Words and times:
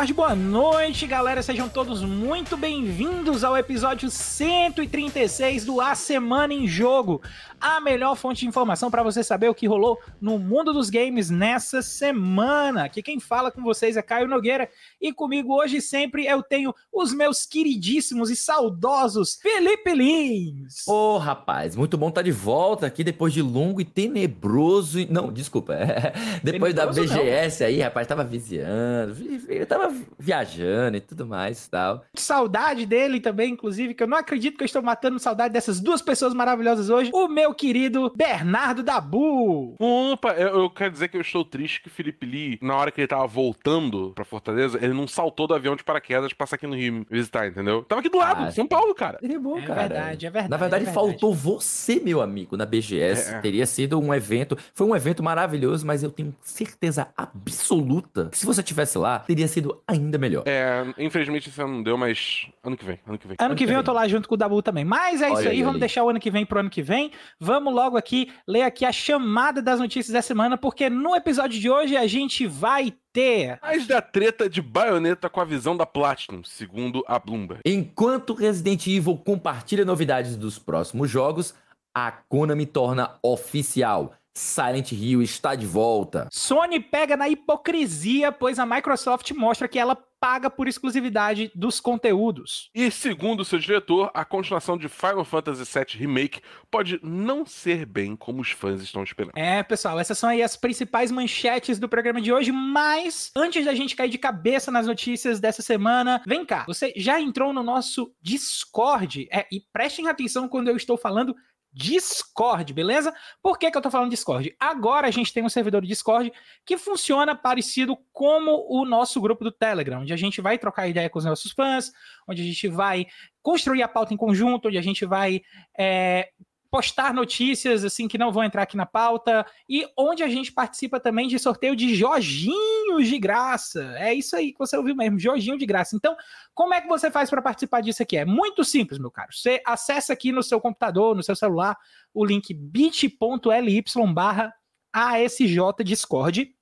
tarde, 0.00 0.14
boa 0.14 0.34
noite, 0.34 1.06
galera. 1.06 1.42
Sejam 1.42 1.68
todos 1.68 2.02
muito 2.02 2.56
bem-vindos 2.56 3.44
ao 3.44 3.54
episódio 3.54 4.08
136 4.08 5.66
do 5.66 5.78
A 5.78 5.94
Semana 5.94 6.54
em 6.54 6.66
Jogo, 6.66 7.20
a 7.60 7.82
melhor 7.82 8.16
fonte 8.16 8.40
de 8.40 8.46
informação 8.46 8.90
para 8.90 9.02
você 9.02 9.22
saber 9.22 9.50
o 9.50 9.54
que 9.54 9.66
rolou 9.66 9.98
no 10.18 10.38
mundo 10.38 10.72
dos 10.72 10.88
games 10.88 11.28
nessa 11.28 11.82
semana. 11.82 12.84
Aqui 12.84 13.02
quem 13.02 13.20
fala 13.20 13.50
com 13.50 13.62
vocês 13.62 13.94
é 13.94 14.00
Caio 14.00 14.26
Nogueira 14.26 14.70
e 14.98 15.12
comigo 15.12 15.52
hoje 15.54 15.82
sempre 15.82 16.24
eu 16.24 16.42
tenho 16.42 16.74
os 16.90 17.12
meus 17.12 17.44
queridíssimos 17.44 18.30
e 18.30 18.36
saudosos 18.36 19.38
Felipe 19.42 19.92
Lins. 19.92 20.88
Ô, 20.88 21.16
oh, 21.16 21.18
rapaz, 21.18 21.76
muito 21.76 21.98
bom 21.98 22.08
estar 22.08 22.22
tá 22.22 22.24
de 22.24 22.32
volta 22.32 22.86
aqui 22.86 23.04
depois 23.04 23.34
de 23.34 23.42
longo 23.42 23.82
e 23.82 23.84
tenebroso. 23.84 24.98
Não, 25.10 25.30
desculpa, 25.30 25.76
depois 26.42 26.74
tenebroso 26.74 27.06
da 27.06 27.20
BGS 27.20 27.60
não. 27.60 27.68
aí, 27.68 27.80
rapaz, 27.82 28.06
tava 28.06 28.24
viziando, 28.24 29.14
eu 29.46 29.66
tava 29.66 29.89
viajando 30.18 30.96
e 30.96 31.00
tudo 31.00 31.26
mais 31.26 31.68
tal. 31.68 32.04
Que 32.14 32.20
saudade 32.20 32.86
dele 32.86 33.20
também, 33.20 33.52
inclusive, 33.52 33.94
que 33.94 34.02
eu 34.02 34.06
não 34.06 34.16
acredito 34.16 34.56
que 34.56 34.62
eu 34.62 34.66
estou 34.66 34.82
matando 34.82 35.18
saudade 35.18 35.52
dessas 35.52 35.80
duas 35.80 36.02
pessoas 36.02 36.34
maravilhosas 36.34 36.90
hoje. 36.90 37.10
O 37.12 37.28
meu 37.28 37.54
querido 37.54 38.12
Bernardo 38.14 38.82
Dabu. 38.82 39.76
Opa, 39.78 40.32
eu, 40.32 40.62
eu, 40.62 40.70
quero 40.70 40.92
dizer 40.92 41.08
que 41.08 41.16
eu 41.16 41.20
estou 41.20 41.44
triste 41.44 41.82
que 41.82 41.88
o 41.88 41.90
Felipe 41.90 42.26
Lee, 42.26 42.58
na 42.62 42.76
hora 42.76 42.90
que 42.90 43.00
ele 43.00 43.08
tava 43.08 43.26
voltando 43.26 44.12
pra 44.14 44.24
Fortaleza, 44.24 44.78
ele 44.82 44.94
não 44.94 45.06
saltou 45.06 45.46
do 45.46 45.54
avião 45.54 45.76
de 45.76 45.84
paraquedas 45.84 46.32
pra 46.32 46.46
passar 46.46 46.56
aqui 46.56 46.66
no 46.66 46.76
Rio 46.76 47.06
visitar, 47.10 47.46
entendeu? 47.46 47.82
Tava 47.82 48.00
aqui 48.00 48.08
do 48.08 48.18
lado, 48.18 48.44
ah, 48.44 48.50
São 48.50 48.66
Paulo, 48.66 48.94
cara. 48.94 49.18
Ele 49.22 49.34
é 49.34 49.38
bom, 49.38 49.58
é 49.58 49.62
cara. 49.62 49.80
verdade, 49.80 50.26
é 50.26 50.30
verdade. 50.30 50.50
Na 50.50 50.56
verdade, 50.56 50.82
é 50.82 50.86
verdade. 50.86 50.94
faltou 50.94 51.34
você, 51.34 52.00
meu 52.00 52.20
amigo, 52.20 52.56
na 52.56 52.66
BGS. 52.66 53.34
É. 53.34 53.40
Teria 53.40 53.66
sido 53.66 53.98
um 54.00 54.12
evento. 54.12 54.56
Foi 54.74 54.86
um 54.86 54.94
evento 54.94 55.22
maravilhoso, 55.22 55.86
mas 55.86 56.02
eu 56.02 56.10
tenho 56.10 56.34
certeza 56.42 57.08
absoluta 57.16 58.28
que 58.30 58.38
se 58.38 58.46
você 58.46 58.62
tivesse 58.62 58.98
lá, 58.98 59.20
teria 59.20 59.48
sido 59.48 59.79
ainda 59.86 60.18
melhor. 60.18 60.44
É, 60.46 60.84
infelizmente 60.98 61.48
isso 61.48 61.66
não 61.66 61.82
deu, 61.82 61.96
mas 61.96 62.46
ano 62.62 62.76
que 62.76 62.84
vem, 62.84 62.98
ano 63.06 63.18
que 63.18 63.26
vem. 63.26 63.36
Ano, 63.38 63.50
ano 63.50 63.56
que, 63.56 63.64
vem, 63.64 63.74
vem 63.74 63.76
eu 63.76 63.84
tô 63.84 63.92
lá 63.92 64.06
junto 64.08 64.28
com 64.28 64.34
o 64.34 64.38
Dabu 64.38 64.62
também. 64.62 64.84
Mas 64.84 65.22
é 65.22 65.30
Olha 65.30 65.40
isso 65.40 65.48
aí, 65.48 65.58
vamos 65.60 65.74
ali. 65.74 65.80
deixar 65.80 66.04
o 66.04 66.08
ano 66.10 66.20
que 66.20 66.30
vem 66.30 66.46
pro 66.46 66.60
ano 66.60 66.70
que 66.70 66.82
vem. 66.82 67.10
Vamos 67.38 67.74
logo 67.74 67.96
aqui 67.96 68.32
ler 68.46 68.62
aqui 68.62 68.84
a 68.84 68.92
chamada 68.92 69.62
das 69.62 69.80
notícias 69.80 70.12
da 70.12 70.22
semana, 70.22 70.56
porque 70.56 70.88
no 70.90 71.14
episódio 71.14 71.60
de 71.60 71.70
hoje 71.70 71.96
a 71.96 72.06
gente 72.06 72.46
vai 72.46 72.92
ter. 73.12 73.58
Mais 73.62 73.86
da 73.86 74.00
treta 74.00 74.48
de 74.48 74.62
baioneta 74.62 75.28
com 75.28 75.40
a 75.40 75.44
visão 75.44 75.76
da 75.76 75.86
Platinum, 75.86 76.44
segundo 76.44 77.04
a 77.06 77.18
Bloomberg. 77.18 77.62
Enquanto 77.64 78.34
Resident 78.34 78.86
Evil 78.86 79.16
compartilha 79.16 79.84
novidades 79.84 80.36
dos 80.36 80.58
próximos 80.58 81.10
jogos, 81.10 81.54
a 81.94 82.10
Konami 82.12 82.66
torna 82.66 83.18
oficial. 83.22 84.14
Silent 84.34 84.92
Hill 84.92 85.22
está 85.22 85.54
de 85.54 85.66
volta. 85.66 86.28
Sony 86.30 86.80
pega 86.80 87.16
na 87.16 87.28
hipocrisia, 87.28 88.30
pois 88.30 88.58
a 88.58 88.66
Microsoft 88.66 89.30
mostra 89.32 89.68
que 89.68 89.78
ela 89.78 89.96
paga 90.20 90.50
por 90.50 90.68
exclusividade 90.68 91.50
dos 91.54 91.80
conteúdos. 91.80 92.70
E 92.74 92.90
segundo 92.90 93.44
seu 93.44 93.58
diretor, 93.58 94.10
a 94.12 94.22
continuação 94.22 94.76
de 94.76 94.86
Final 94.86 95.24
Fantasy 95.24 95.64
VII 95.64 95.98
Remake 95.98 96.42
pode 96.70 97.00
não 97.02 97.46
ser 97.46 97.86
bem 97.86 98.14
como 98.14 98.42
os 98.42 98.50
fãs 98.50 98.82
estão 98.82 99.02
esperando. 99.02 99.36
É, 99.36 99.62
pessoal, 99.62 99.98
essas 99.98 100.18
são 100.18 100.28
aí 100.28 100.42
as 100.42 100.56
principais 100.56 101.10
manchetes 101.10 101.78
do 101.78 101.88
programa 101.88 102.20
de 102.20 102.30
hoje, 102.30 102.52
mas 102.52 103.30
antes 103.34 103.64
da 103.64 103.74
gente 103.74 103.96
cair 103.96 104.10
de 104.10 104.18
cabeça 104.18 104.70
nas 104.70 104.86
notícias 104.86 105.40
dessa 105.40 105.62
semana, 105.62 106.22
vem 106.26 106.44
cá, 106.44 106.64
você 106.66 106.92
já 106.96 107.18
entrou 107.18 107.54
no 107.54 107.62
nosso 107.62 108.14
Discord? 108.20 109.26
É, 109.32 109.46
e 109.50 109.62
prestem 109.72 110.06
atenção 110.06 110.48
quando 110.48 110.68
eu 110.68 110.76
estou 110.76 110.98
falando 110.98 111.34
Discord, 111.72 112.72
beleza? 112.72 113.14
Por 113.42 113.58
que, 113.58 113.70
que 113.70 113.76
eu 113.76 113.82
tô 113.82 113.90
falando 113.90 114.10
Discord? 114.10 114.54
Agora 114.58 115.06
a 115.06 115.10
gente 115.10 115.32
tem 115.32 115.44
um 115.44 115.48
servidor 115.48 115.84
Discord 115.84 116.32
que 116.64 116.76
funciona 116.76 117.34
parecido 117.34 117.96
como 118.12 118.66
o 118.68 118.84
nosso 118.84 119.20
grupo 119.20 119.44
do 119.44 119.52
Telegram, 119.52 120.00
onde 120.00 120.12
a 120.12 120.16
gente 120.16 120.40
vai 120.40 120.58
trocar 120.58 120.88
ideia 120.88 121.08
com 121.08 121.18
os 121.18 121.24
nossos 121.24 121.52
fãs, 121.52 121.92
onde 122.28 122.42
a 122.42 122.44
gente 122.44 122.68
vai 122.68 123.06
construir 123.42 123.82
a 123.82 123.88
pauta 123.88 124.12
em 124.12 124.16
conjunto, 124.16 124.68
onde 124.68 124.78
a 124.78 124.82
gente 124.82 125.06
vai 125.06 125.42
é, 125.78 126.30
postar 126.70 127.12
notícias 127.12 127.84
assim 127.84 128.06
que 128.06 128.16
não 128.16 128.30
vão 128.30 128.44
entrar 128.44 128.62
aqui 128.62 128.76
na 128.76 128.86
pauta 128.86 129.44
e 129.68 129.84
onde 129.98 130.22
a 130.22 130.28
gente 130.28 130.52
participa 130.52 131.00
também 131.00 131.26
de 131.26 131.38
sorteio 131.38 131.74
de 131.74 131.94
Jorginhos 131.94 133.08
de 133.08 133.18
graça. 133.18 133.94
É 133.98 134.14
isso 134.14 134.36
aí 134.36 134.52
que 134.52 134.58
você 134.58 134.76
ouviu 134.76 134.94
mesmo, 134.94 135.18
Jorginho 135.18 135.58
de 135.58 135.66
graça. 135.66 135.96
Então, 135.96 136.16
como 136.54 136.72
é 136.72 136.80
que 136.80 136.86
você 136.86 137.10
faz 137.10 137.28
para 137.28 137.42
participar 137.42 137.80
disso 137.80 138.02
aqui? 138.02 138.16
É 138.16 138.24
muito 138.24 138.64
simples, 138.64 138.98
meu 139.00 139.10
caro. 139.10 139.32
Você 139.32 139.60
acessa 139.66 140.12
aqui 140.12 140.30
no 140.30 140.42
seu 140.42 140.60
computador, 140.60 141.16
no 141.16 141.22
seu 141.22 141.34
celular, 141.34 141.76
o 142.14 142.24
link 142.24 142.54
bit.ly 142.54 143.84
barra 144.14 144.54
ASJ 144.92 145.84
Discord. 145.84 146.54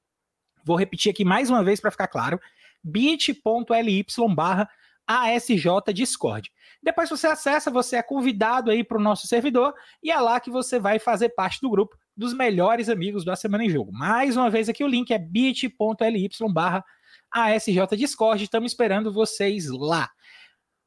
Vou 0.65 0.77
repetir 0.77 1.11
aqui 1.11 1.25
mais 1.25 1.51
uma 1.51 1.63
vez 1.63 1.81
para 1.81 1.91
ficar 1.91 2.09
claro. 2.09 2.41
bit.ly 2.83 4.07
barra 4.35 4.71
ASJ 5.07 5.93
Discord. 5.93 6.51
Depois 6.83 7.11
você 7.11 7.27
acessa, 7.27 7.71
você 7.71 7.97
é 7.97 8.03
convidado 8.03 8.71
aí 8.71 8.85
para 8.85 8.99
o 8.99 9.03
nosso 9.03 9.27
servidor 9.27 9.75
e 10.03 10.11
é 10.11 10.19
lá 10.19 10.39
que 10.39 10.51
você 10.51 10.79
vai 10.79 10.99
fazer 10.99 11.31
parte 11.31 11.61
do 11.61 11.71
grupo 11.71 11.97
dos 12.17 12.33
melhores 12.33 12.89
amigos 12.89 13.25
da 13.25 13.37
Semana 13.37 13.65
em 13.65 13.71
Jogo. 13.71 13.93
Mais 13.93 14.37
uma 14.37 14.51
vez 14.51 14.69
aqui 14.69 14.83
o 14.83 14.89
link 14.89 15.13
é 15.13 15.19
bit.ly 15.19 16.29
barra 16.53 16.85
ASJ 17.31 17.97
Discord. 17.97 18.43
Estamos 18.43 18.73
esperando 18.73 19.13
vocês 19.13 19.69
lá. 19.69 20.11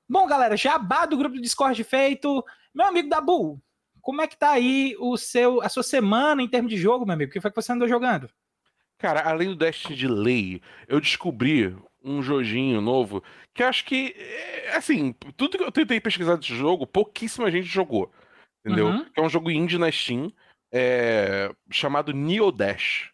Bom, 0.09 0.27
galera, 0.27 0.57
jabá 0.57 1.05
do 1.05 1.17
grupo 1.17 1.35
do 1.35 1.41
Discord 1.41 1.81
feito. 1.83 2.43
Meu 2.73 2.87
amigo 2.87 3.09
Dabu, 3.09 3.61
como 4.01 4.21
é 4.21 4.27
que 4.27 4.37
tá 4.37 4.51
aí 4.51 4.95
o 4.99 5.15
seu, 5.17 5.61
a 5.61 5.69
sua 5.69 5.83
semana 5.83 6.41
em 6.41 6.47
termos 6.47 6.71
de 6.71 6.77
jogo, 6.77 7.05
meu 7.05 7.13
amigo? 7.13 7.29
O 7.29 7.33
que 7.33 7.39
foi 7.39 7.51
que 7.51 7.61
você 7.61 7.71
andou 7.71 7.87
jogando? 7.87 8.29
Cara, 8.97 9.21
além 9.21 9.49
do 9.49 9.55
Destiny 9.55 9.95
de 9.95 10.07
lei, 10.07 10.61
eu 10.87 10.99
descobri 10.99 11.75
um 12.03 12.21
joguinho 12.21 12.81
novo 12.81 13.23
que 13.53 13.63
acho 13.63 13.85
que, 13.85 14.15
é, 14.17 14.75
assim, 14.75 15.13
tudo 15.35 15.57
que 15.57 15.63
eu 15.63 15.71
tentei 15.71 15.99
pesquisar 15.99 16.35
desse 16.35 16.55
jogo, 16.55 16.87
pouquíssima 16.87 17.51
gente 17.51 17.67
jogou. 17.67 18.11
Entendeu? 18.65 18.87
Uhum. 18.87 19.05
Que 19.05 19.19
é 19.19 19.23
um 19.23 19.29
jogo 19.29 19.51
indie 19.51 19.77
na 19.77 19.91
Steam 19.91 20.31
é, 20.71 21.53
chamado 21.69 22.13
Neo 22.13 22.51
Dash. 22.51 23.11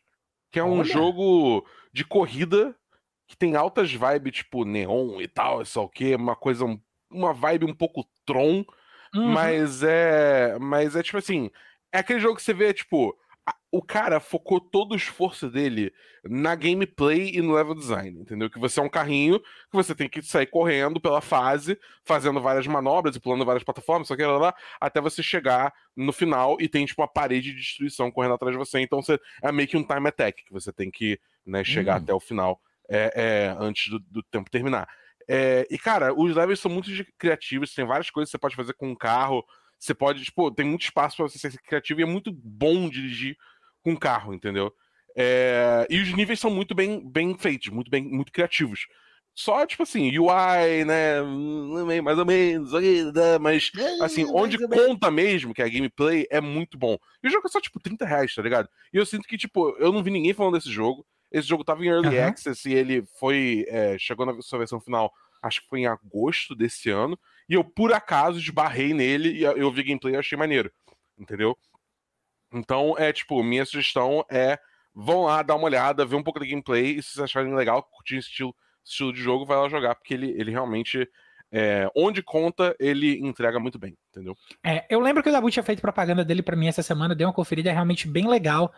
Que 0.52 0.60
é 0.60 0.64
um 0.64 0.80
Olha. 0.80 0.84
jogo 0.84 1.66
de 1.92 2.06
corrida 2.06 2.76
que 3.28 3.36
tem 3.36 3.56
altas 3.56 3.92
vibes, 3.92 4.38
tipo 4.38 4.64
neon 4.64 5.20
e 5.20 5.28
tal, 5.28 5.62
isso 5.62 5.82
o 5.82 5.90
quê, 5.90 6.16
uma 6.16 6.36
coisa, 6.36 6.66
uma 7.12 7.34
vibe 7.34 7.66
um 7.66 7.74
pouco 7.74 8.08
Tron, 8.26 8.64
uhum. 9.14 9.28
mas 9.28 9.84
é, 9.84 10.58
mas 10.60 10.96
é 10.96 11.04
tipo 11.04 11.18
assim, 11.18 11.52
é 11.92 12.00
aquele 12.00 12.22
jogo 12.22 12.38
que 12.38 12.42
você 12.42 12.54
vê, 12.54 12.74
tipo, 12.74 13.18
o 13.72 13.82
cara 13.82 14.20
focou 14.20 14.60
todo 14.60 14.94
o 14.94 14.96
esforço 14.96 15.50
dele 15.50 15.94
na 16.24 16.56
gameplay 16.56 17.32
e 17.34 17.42
no 17.42 17.54
level 17.54 17.76
design, 17.76 18.22
entendeu? 18.22 18.50
Que 18.50 18.60
você 18.60 18.80
é 18.80 18.84
um 18.84 18.90
carrinho 18.90 19.40
que 19.40 19.74
você 19.74 19.94
tem 19.94 20.08
que 20.08 20.22
sair 20.22 20.48
correndo 20.48 21.00
pela 21.02 21.22
fase, 21.22 21.78
fazendo 22.06 22.42
várias 22.42 22.66
manobras 22.66 23.16
e 23.16 23.20
pulando 23.20 23.46
várias 23.46 23.64
plataformas, 23.64 24.08
só 24.08 24.16
que 24.16 24.24
lá, 24.24 24.56
até 24.80 25.02
você 25.02 25.22
chegar 25.22 25.74
no 25.96 26.14
final 26.14 26.58
e 26.60 26.68
tem 26.68 26.86
tipo 26.86 27.02
uma 27.02 27.08
parede 27.08 27.52
de 27.52 27.58
destruição 27.58 28.10
correndo 28.10 28.36
atrás 28.36 28.54
de 28.54 28.58
você. 28.58 28.80
Então 28.80 29.02
você 29.02 29.20
é 29.44 29.52
meio 29.52 29.68
que 29.68 29.78
um 29.78 29.84
time 29.84 30.08
attack 30.08 30.44
que 30.46 30.54
você 30.54 30.72
tem 30.72 30.90
que 30.90 31.20
né, 31.46 31.64
chegar 31.64 31.96
hum. 31.96 32.04
até 32.04 32.14
o 32.14 32.20
final 32.20 32.62
é, 32.90 33.12
é, 33.16 33.56
antes 33.60 33.92
do, 33.92 34.00
do, 34.00 34.24
tempo 34.24 34.50
terminar. 34.50 34.88
É, 35.28 35.68
e 35.70 35.78
cara, 35.78 36.14
os 36.14 36.34
levels 36.34 36.60
são 36.60 36.72
muito 36.72 36.90
criativos, 37.18 37.74
tem 37.74 37.86
várias 37.86 38.10
coisas 38.10 38.30
que 38.30 38.32
você 38.32 38.40
pode 38.40 38.56
fazer 38.56 38.74
com 38.74 38.90
um 38.90 38.96
carro. 38.96 39.46
Você 39.80 39.94
pode, 39.94 40.24
tipo, 40.24 40.52
tem 40.52 40.66
muito 40.66 40.84
espaço 40.84 41.18
para 41.18 41.28
você 41.28 41.38
ser 41.38 41.58
criativo 41.62 42.00
e 42.00 42.04
é 42.04 42.06
muito 42.06 42.32
bom 42.32 42.90
dirigir 42.90 43.38
com 43.84 43.96
carro, 43.96 44.34
entendeu? 44.34 44.74
É, 45.16 45.88
e 45.90 46.00
os 46.00 46.14
níveis 46.14 46.40
são 46.40 46.52
muito 46.52 46.76
bem, 46.76 47.02
bem 47.10 47.36
feitos, 47.38 47.70
muito 47.70 47.90
bem, 47.90 48.04
muito 48.04 48.32
criativos. 48.32 48.88
Só, 49.34 49.68
tipo 49.68 49.84
assim, 49.84 50.18
UI, 50.18 50.84
né? 50.84 51.22
Mais 52.02 52.18
ou 52.18 52.26
menos, 52.26 52.74
né, 52.74 53.38
mas 53.40 53.72
assim, 54.02 54.26
onde 54.34 54.58
conta 54.68 55.12
mesmo, 55.12 55.54
que 55.54 55.62
é 55.62 55.66
a 55.66 55.70
gameplay, 55.70 56.26
é 56.32 56.42
muito 56.42 56.76
bom. 56.76 56.98
E 57.24 57.28
o 57.28 57.30
jogo 57.30 57.46
é 57.46 57.50
só, 57.50 57.62
tipo, 57.62 57.80
30 57.80 58.04
reais, 58.04 58.34
tá 58.34 58.42
ligado? 58.42 58.68
E 58.92 58.98
eu 58.98 59.06
sinto 59.06 59.28
que, 59.28 59.38
tipo, 59.38 59.76
eu 59.78 59.92
não 59.92 60.02
vi 60.02 60.10
ninguém 60.10 60.34
falando 60.34 60.56
desse 60.56 60.72
jogo. 60.72 61.06
Esse 61.32 61.48
jogo 61.48 61.64
tava 61.64 61.86
em 61.86 61.88
Early 61.88 62.18
uhum. 62.18 62.26
Access 62.26 62.68
e 62.68 62.74
ele 62.74 63.04
foi. 63.20 63.66
É, 63.68 63.96
chegou 64.00 64.26
na 64.26 64.42
sua 64.42 64.58
versão 64.58 64.80
final, 64.80 65.14
acho 65.44 65.62
que 65.62 65.68
foi 65.68 65.82
em 65.82 65.88
agosto 65.88 66.56
desse 66.56 66.90
ano. 66.90 67.18
E 67.50 67.54
eu, 67.54 67.64
por 67.64 67.94
acaso, 67.94 68.40
esbarrei 68.40 68.94
nele 68.94 69.30
e 69.30 69.44
eu 69.44 69.72
vi 69.72 69.84
gameplay 69.84 70.14
e 70.14 70.18
achei 70.18 70.38
maneiro. 70.38 70.72
Entendeu? 71.18 71.58
Então, 72.54 72.96
é 72.98 73.12
tipo, 73.12 73.42
minha 73.44 73.66
sugestão 73.66 74.26
é 74.30 74.60
vão 74.94 75.24
lá 75.24 75.44
dar 75.44 75.56
uma 75.56 75.66
olhada, 75.66 76.06
ver 76.06 76.16
um 76.16 76.24
pouco 76.24 76.40
da 76.40 76.46
gameplay, 76.46 76.96
e 76.96 77.04
se 77.04 77.12
vocês 77.12 77.24
acharem 77.24 77.54
legal, 77.54 77.84
curtir 77.84 78.18
esse 78.18 78.30
estilo, 78.30 78.56
estilo 78.84 79.14
de 79.14 79.22
jogo, 79.22 79.46
vai 79.46 79.58
lá 79.58 79.70
jogar, 79.70 79.96
porque 79.96 80.14
ele, 80.14 80.32
ele 80.32 80.52
realmente. 80.52 81.08
É, 81.50 81.90
onde 81.96 82.22
conta, 82.22 82.76
ele 82.78 83.26
entrega 83.26 83.58
muito 83.58 83.80
bem, 83.80 83.96
entendeu? 84.10 84.36
É, 84.62 84.86
eu 84.90 85.00
lembro 85.00 85.24
que 85.24 85.30
o 85.30 85.32
Dabu 85.32 85.50
tinha 85.50 85.64
feito 85.64 85.82
propaganda 85.82 86.26
dele 86.26 86.42
para 86.42 86.58
mim 86.58 86.68
essa 86.68 86.84
semana, 86.84 87.16
deu 87.16 87.26
uma 87.26 87.34
conferida, 87.34 87.70
é 87.70 87.72
realmente 87.72 88.06
bem 88.06 88.28
legal. 88.28 88.74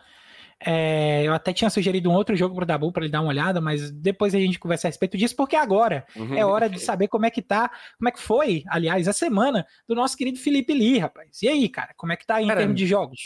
É, 0.64 1.22
eu 1.24 1.32
até 1.32 1.52
tinha 1.52 1.70
sugerido 1.70 2.10
um 2.10 2.12
outro 2.14 2.36
jogo 2.36 2.54
pro 2.54 2.66
Dabu 2.66 2.92
para 2.92 3.04
ele 3.04 3.12
dar 3.12 3.22
uma 3.22 3.30
olhada, 3.30 3.60
mas 3.60 3.90
depois 3.90 4.34
a 4.34 4.38
gente 4.38 4.58
conversa 4.58 4.86
a 4.86 4.90
respeito 4.90 5.16
disso, 5.16 5.34
porque 5.34 5.56
agora 5.56 6.04
uhum. 6.14 6.34
é 6.34 6.44
hora 6.44 6.68
de 6.68 6.78
saber 6.78 7.08
como 7.08 7.24
é 7.24 7.30
que 7.30 7.40
tá, 7.40 7.70
como 7.98 8.08
é 8.08 8.12
que 8.12 8.20
foi, 8.20 8.62
aliás, 8.68 9.08
a 9.08 9.12
semana 9.12 9.66
do 9.88 9.94
nosso 9.94 10.16
querido 10.16 10.38
Felipe 10.38 10.74
Lee, 10.74 10.98
rapaz. 10.98 11.42
E 11.42 11.48
aí, 11.48 11.68
cara, 11.68 11.94
como 11.96 12.12
é 12.12 12.16
que 12.16 12.26
tá 12.26 12.36
aí 12.36 12.44
em 12.44 12.54
termos 12.54 12.76
de 12.76 12.86
jogos? 12.86 13.20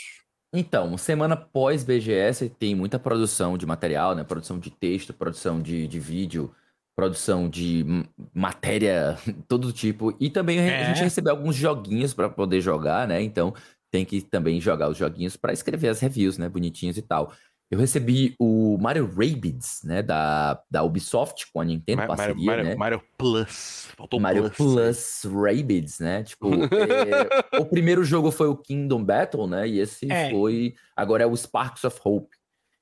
Então, 0.53 0.97
semana 0.97 1.35
pós 1.35 1.83
BGS 1.83 2.49
tem 2.49 2.73
muita 2.73 2.97
produção 2.97 3.57
de 3.57 3.65
material, 3.65 4.15
né? 4.15 4.23
Produção 4.23 4.57
de 4.57 4.69
texto, 4.69 5.13
produção 5.13 5.61
de, 5.61 5.85
de 5.85 5.99
vídeo 5.99 6.55
produção 6.95 7.49
de 7.49 7.85
matéria, 8.33 9.17
todo 9.47 9.73
tipo. 9.73 10.15
E 10.19 10.29
também 10.29 10.59
é. 10.59 10.83
a 10.83 10.87
gente 10.87 11.03
recebeu 11.03 11.33
alguns 11.33 11.55
joguinhos 11.55 12.13
para 12.13 12.29
poder 12.29 12.61
jogar, 12.61 13.07
né? 13.07 13.21
Então 13.21 13.53
tem 13.95 14.03
que 14.03 14.21
também 14.21 14.59
jogar 14.59 14.89
os 14.89 14.97
joguinhos 14.97 15.37
para 15.37 15.53
escrever 15.53 15.87
as 15.87 16.01
reviews, 16.01 16.37
né? 16.37 16.49
Bonitinhos 16.49 16.97
e 16.97 17.01
tal. 17.01 17.31
Eu 17.71 17.79
recebi 17.79 18.35
o 18.37 18.77
Mario 18.77 19.07
Rabbids, 19.07 19.81
né, 19.83 20.03
da, 20.03 20.61
da 20.69 20.83
Ubisoft 20.83 21.51
com 21.51 21.61
a 21.61 21.65
Nintendo, 21.65 21.99
Mario, 21.99 22.15
parceria, 22.15 22.45
Mario, 22.45 22.63
né? 22.63 22.75
Mario 22.75 23.01
Plus. 23.17 23.87
Faltou 23.97 24.19
Mario 24.19 24.51
Plus, 24.51 25.23
Plus 25.23 25.33
Rabbids, 25.33 25.99
né? 25.99 26.23
Tipo, 26.23 26.47
é, 26.53 27.59
o 27.59 27.65
primeiro 27.65 28.03
jogo 28.03 28.31
foi 28.31 28.47
o 28.49 28.57
Kingdom 28.57 29.03
Battle, 29.03 29.47
né? 29.47 29.67
E 29.67 29.79
esse 29.79 30.11
é. 30.11 30.29
foi... 30.29 30.75
Agora 30.95 31.23
é 31.23 31.25
o 31.25 31.35
Sparks 31.35 31.85
of 31.85 31.99
Hope. 32.03 32.35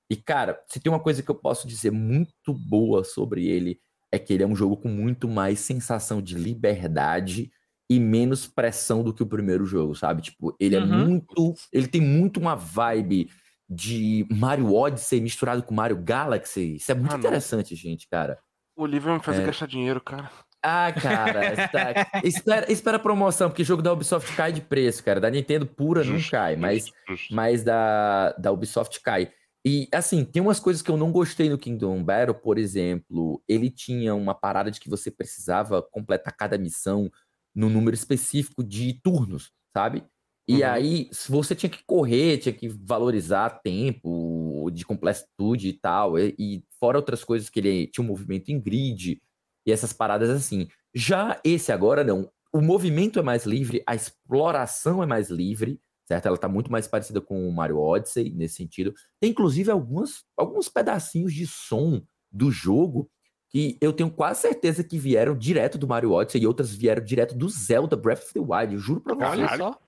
E, 0.10 0.15
cara, 0.18 0.60
se 0.68 0.80
tem 0.80 0.92
uma 0.92 1.00
coisa 1.00 1.21
que 1.21 1.30
eu 1.31 1.36
posso 1.36 1.68
dizer 1.68 1.92
muito 1.92 2.54
boa 2.54 3.04
sobre 3.04 3.48
ele, 3.48 3.80
é 4.12 4.19
que 4.19 4.33
ele 4.33 4.44
é 4.44 4.48
um 4.48 4.56
jogo 4.56 4.75
com 4.75 4.89
muito 4.89 5.30
mais 5.30 5.60
sensação 5.60 6.21
de 6.21 6.36
liberdade 6.36 7.51
e 7.90 8.00
menos 8.00 8.48
pressão 8.48 9.04
do 9.04 9.14
que 9.14 9.24
o 9.24 9.28
primeiro 9.28 9.66
jogo, 9.66 9.96
sabe? 9.96 10.22
Tipo, 10.22 10.56
ele 10.60 10.76
é 10.76 10.80
uhum. 10.80 10.94
é 10.94 11.06
muito... 11.06 11.54
Ele 11.72 11.88
tem 11.88 12.02
muito 12.02 12.40
uma 12.40 12.56
vibe 12.56 13.30
de 13.70 14.26
Mario 14.30 14.74
Odyssey 14.74 15.22
misturado 15.22 15.64
com 15.64 15.74
Mario 15.74 15.98
Galaxy. 15.98 16.76
Isso 16.76 16.92
é 16.92 16.96
muito 16.96 17.16
ah, 17.16 17.20
interessante, 17.20 17.76
gente, 17.76 18.08
cara. 18.08 18.38
O 18.76 18.86
livro 18.86 19.10
vai 19.10 19.18
me 19.18 19.24
fazer 19.24 19.44
é... 19.44 19.46
gastar 19.46 19.68
dinheiro, 19.68 20.02
cara. 20.02 20.30
Ah, 20.66 20.94
cara, 20.94 21.68
tá... 21.68 21.94
espera, 22.24 22.72
espera 22.72 22.98
a 22.98 23.00
promoção, 23.00 23.50
porque 23.50 23.64
o 23.64 23.66
jogo 23.66 23.82
da 23.82 23.92
Ubisoft 23.92 24.34
cai 24.34 24.54
de 24.54 24.62
preço, 24.62 25.04
cara. 25.04 25.20
Da 25.20 25.30
Nintendo 25.30 25.66
pura 25.66 26.04
não 26.06 26.18
cai, 26.22 26.56
mas, 26.56 26.86
mas 27.30 27.64
da, 27.64 28.32
da 28.34 28.52
Ubisoft 28.52 29.02
cai. 29.02 29.30
E, 29.66 29.88
assim, 29.94 30.24
tem 30.24 30.42
umas 30.42 30.60
coisas 30.60 30.82
que 30.82 30.90
eu 30.90 30.98
não 30.98 31.12
gostei 31.12 31.50
no 31.50 31.58
Kingdom 31.58 32.04
Battle, 32.04 32.36
por 32.36 32.58
exemplo, 32.58 33.42
ele 33.48 33.70
tinha 33.70 34.16
uma 34.16 34.34
parada 34.34 34.72
de 34.72 34.80
que 34.80 34.90
você 34.90 35.12
precisava 35.12 35.82
completar 35.82 36.36
cada 36.36 36.58
missão 36.58 37.10
no 37.56 37.70
número 37.70 37.96
específico 37.96 38.64
de 38.64 39.00
turnos, 39.04 39.52
sabe? 39.76 40.04
E 40.48 40.62
uhum. 40.62 40.70
aí, 40.70 41.10
você 41.30 41.56
tinha 41.56 41.70
que 41.70 41.84
correr, 41.86 42.38
tinha 42.38 42.54
que 42.54 42.68
valorizar 42.68 43.62
tempo 43.64 44.70
de 44.72 44.86
complexitude 44.86 45.70
e 45.70 45.74
tal, 45.74 46.20
e, 46.20 46.36
e, 46.38 46.64
fora 46.80 46.98
outras 46.98 47.24
coisas 47.24 47.50
que 47.50 47.60
ele 47.60 47.88
tinha 47.88 48.04
um 48.04 48.08
movimento 48.08 48.50
em 48.50 48.60
grid 48.60 49.22
e 49.66 49.72
essas 49.72 49.94
paradas 49.94 50.30
assim. 50.30 50.68
Já 50.94 51.40
esse 51.44 51.72
agora 51.72 52.04
não. 52.04 52.30
O 52.54 52.62
movimento 52.62 53.20
é 53.20 53.22
mais 53.22 53.46
livre, 53.46 53.82
a 53.88 53.96
exploração 53.96 55.02
é 55.02 55.06
mais 55.06 55.30
livre, 55.30 55.80
certo? 56.06 56.28
Ela 56.28 56.38
tá 56.38 56.50
muito 56.50 56.72
mais 56.72 56.88
parecida 56.88 57.22
com 57.22 57.48
o 57.48 57.52
Mario 57.52 57.80
Odyssey 57.80 58.32
nesse 58.32 58.56
sentido. 58.56 58.94
Tem 59.20 59.32
inclusive 59.32 59.72
alguns, 59.72 60.26
alguns 60.38 60.68
pedacinhos 60.68 61.34
de 61.34 61.48
som 61.48 62.04
do 62.32 62.52
jogo 62.52 63.10
que 63.54 63.78
eu 63.80 63.94
tenho 63.94 64.10
quase 64.10 64.42
certeza 64.42 64.84
que 64.84 64.98
vieram 64.98 65.38
direto 65.38 65.78
do 65.78 65.88
Mario 65.88 66.12
Odyssey 66.12 66.42
e 66.42 66.48
outras 66.48 66.74
vieram 66.74 67.04
direto 67.04 67.36
do 67.36 67.48
Zelda 67.48 67.96
Breath 67.96 68.24
of 68.24 68.34
the 68.34 68.40
Wild. 68.40 68.74
Eu 68.74 68.80
juro 68.80 69.00
pra 69.00 69.14
você. 69.14 69.26
Olha 69.26 69.58
só. 69.58 69.80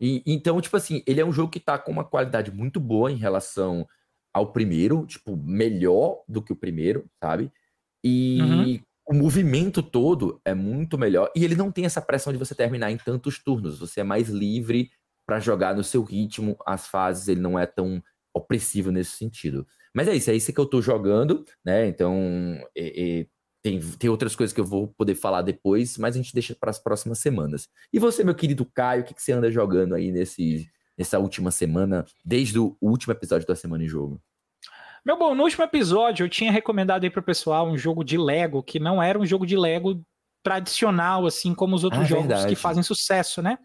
E, 0.00 0.20
então, 0.26 0.60
tipo 0.60 0.76
assim, 0.76 1.00
ele 1.06 1.20
é 1.20 1.24
um 1.24 1.32
jogo 1.32 1.52
que 1.52 1.60
tá 1.60 1.78
com 1.78 1.92
uma 1.92 2.04
qualidade 2.04 2.50
muito 2.50 2.80
boa 2.80 3.12
em 3.12 3.16
relação 3.16 3.86
ao 4.34 4.50
primeiro, 4.52 5.06
tipo, 5.06 5.36
melhor 5.36 6.24
do 6.26 6.42
que 6.42 6.52
o 6.52 6.56
primeiro, 6.56 7.08
sabe? 7.22 7.52
E 8.02 8.40
uhum. 8.40 8.80
o 9.10 9.14
movimento 9.14 9.80
todo 9.80 10.40
é 10.44 10.52
muito 10.52 10.98
melhor. 10.98 11.30
E 11.36 11.44
ele 11.44 11.54
não 11.54 11.70
tem 11.70 11.84
essa 11.84 12.02
pressão 12.02 12.32
de 12.32 12.38
você 12.38 12.52
terminar 12.52 12.90
em 12.90 12.96
tantos 12.96 13.38
turnos. 13.38 13.78
Você 13.78 14.00
é 14.00 14.04
mais 14.04 14.28
livre 14.28 14.90
para 15.24 15.38
jogar 15.38 15.76
no 15.76 15.84
seu 15.84 16.02
ritmo 16.02 16.56
as 16.66 16.88
fases, 16.88 17.28
ele 17.28 17.40
não 17.40 17.56
é 17.56 17.64
tão 17.64 18.02
opressivo 18.34 18.90
nesse 18.90 19.12
sentido. 19.12 19.66
Mas 19.94 20.08
é 20.08 20.16
isso, 20.16 20.30
é 20.30 20.34
isso 20.34 20.52
que 20.52 20.60
eu 20.60 20.66
tô 20.66 20.80
jogando, 20.80 21.44
né? 21.64 21.86
Então, 21.86 22.16
é, 22.76 23.20
é, 23.20 23.26
tem, 23.62 23.80
tem 23.80 24.10
outras 24.10 24.34
coisas 24.34 24.52
que 24.52 24.60
eu 24.60 24.64
vou 24.64 24.88
poder 24.88 25.14
falar 25.14 25.42
depois, 25.42 25.98
mas 25.98 26.14
a 26.14 26.18
gente 26.18 26.34
deixa 26.34 26.54
para 26.58 26.70
as 26.70 26.78
próximas 26.78 27.18
semanas. 27.18 27.68
E 27.92 27.98
você, 27.98 28.24
meu 28.24 28.34
querido 28.34 28.64
Caio, 28.64 29.02
o 29.02 29.04
que, 29.04 29.14
que 29.14 29.22
você 29.22 29.32
anda 29.32 29.50
jogando 29.50 29.94
aí 29.94 30.10
nesse, 30.10 30.68
nessa 30.96 31.18
última 31.18 31.50
semana, 31.50 32.04
desde 32.24 32.58
o 32.58 32.76
último 32.80 33.12
episódio 33.12 33.46
da 33.46 33.54
Semana 33.54 33.84
em 33.84 33.88
Jogo? 33.88 34.20
Meu 35.04 35.18
bom, 35.18 35.34
no 35.34 35.42
último 35.42 35.64
episódio 35.64 36.24
eu 36.24 36.28
tinha 36.28 36.52
recomendado 36.52 37.04
aí 37.04 37.10
pro 37.10 37.22
pessoal 37.22 37.68
um 37.68 37.76
jogo 37.76 38.04
de 38.04 38.16
Lego, 38.16 38.62
que 38.62 38.78
não 38.78 39.02
era 39.02 39.18
um 39.18 39.26
jogo 39.26 39.44
de 39.44 39.56
Lego 39.56 40.00
tradicional, 40.44 41.26
assim 41.26 41.54
como 41.54 41.74
os 41.74 41.84
outros 41.84 42.02
ah, 42.02 42.06
jogos 42.06 42.26
verdade. 42.26 42.48
que 42.48 42.56
fazem 42.56 42.82
sucesso, 42.82 43.42
né? 43.42 43.58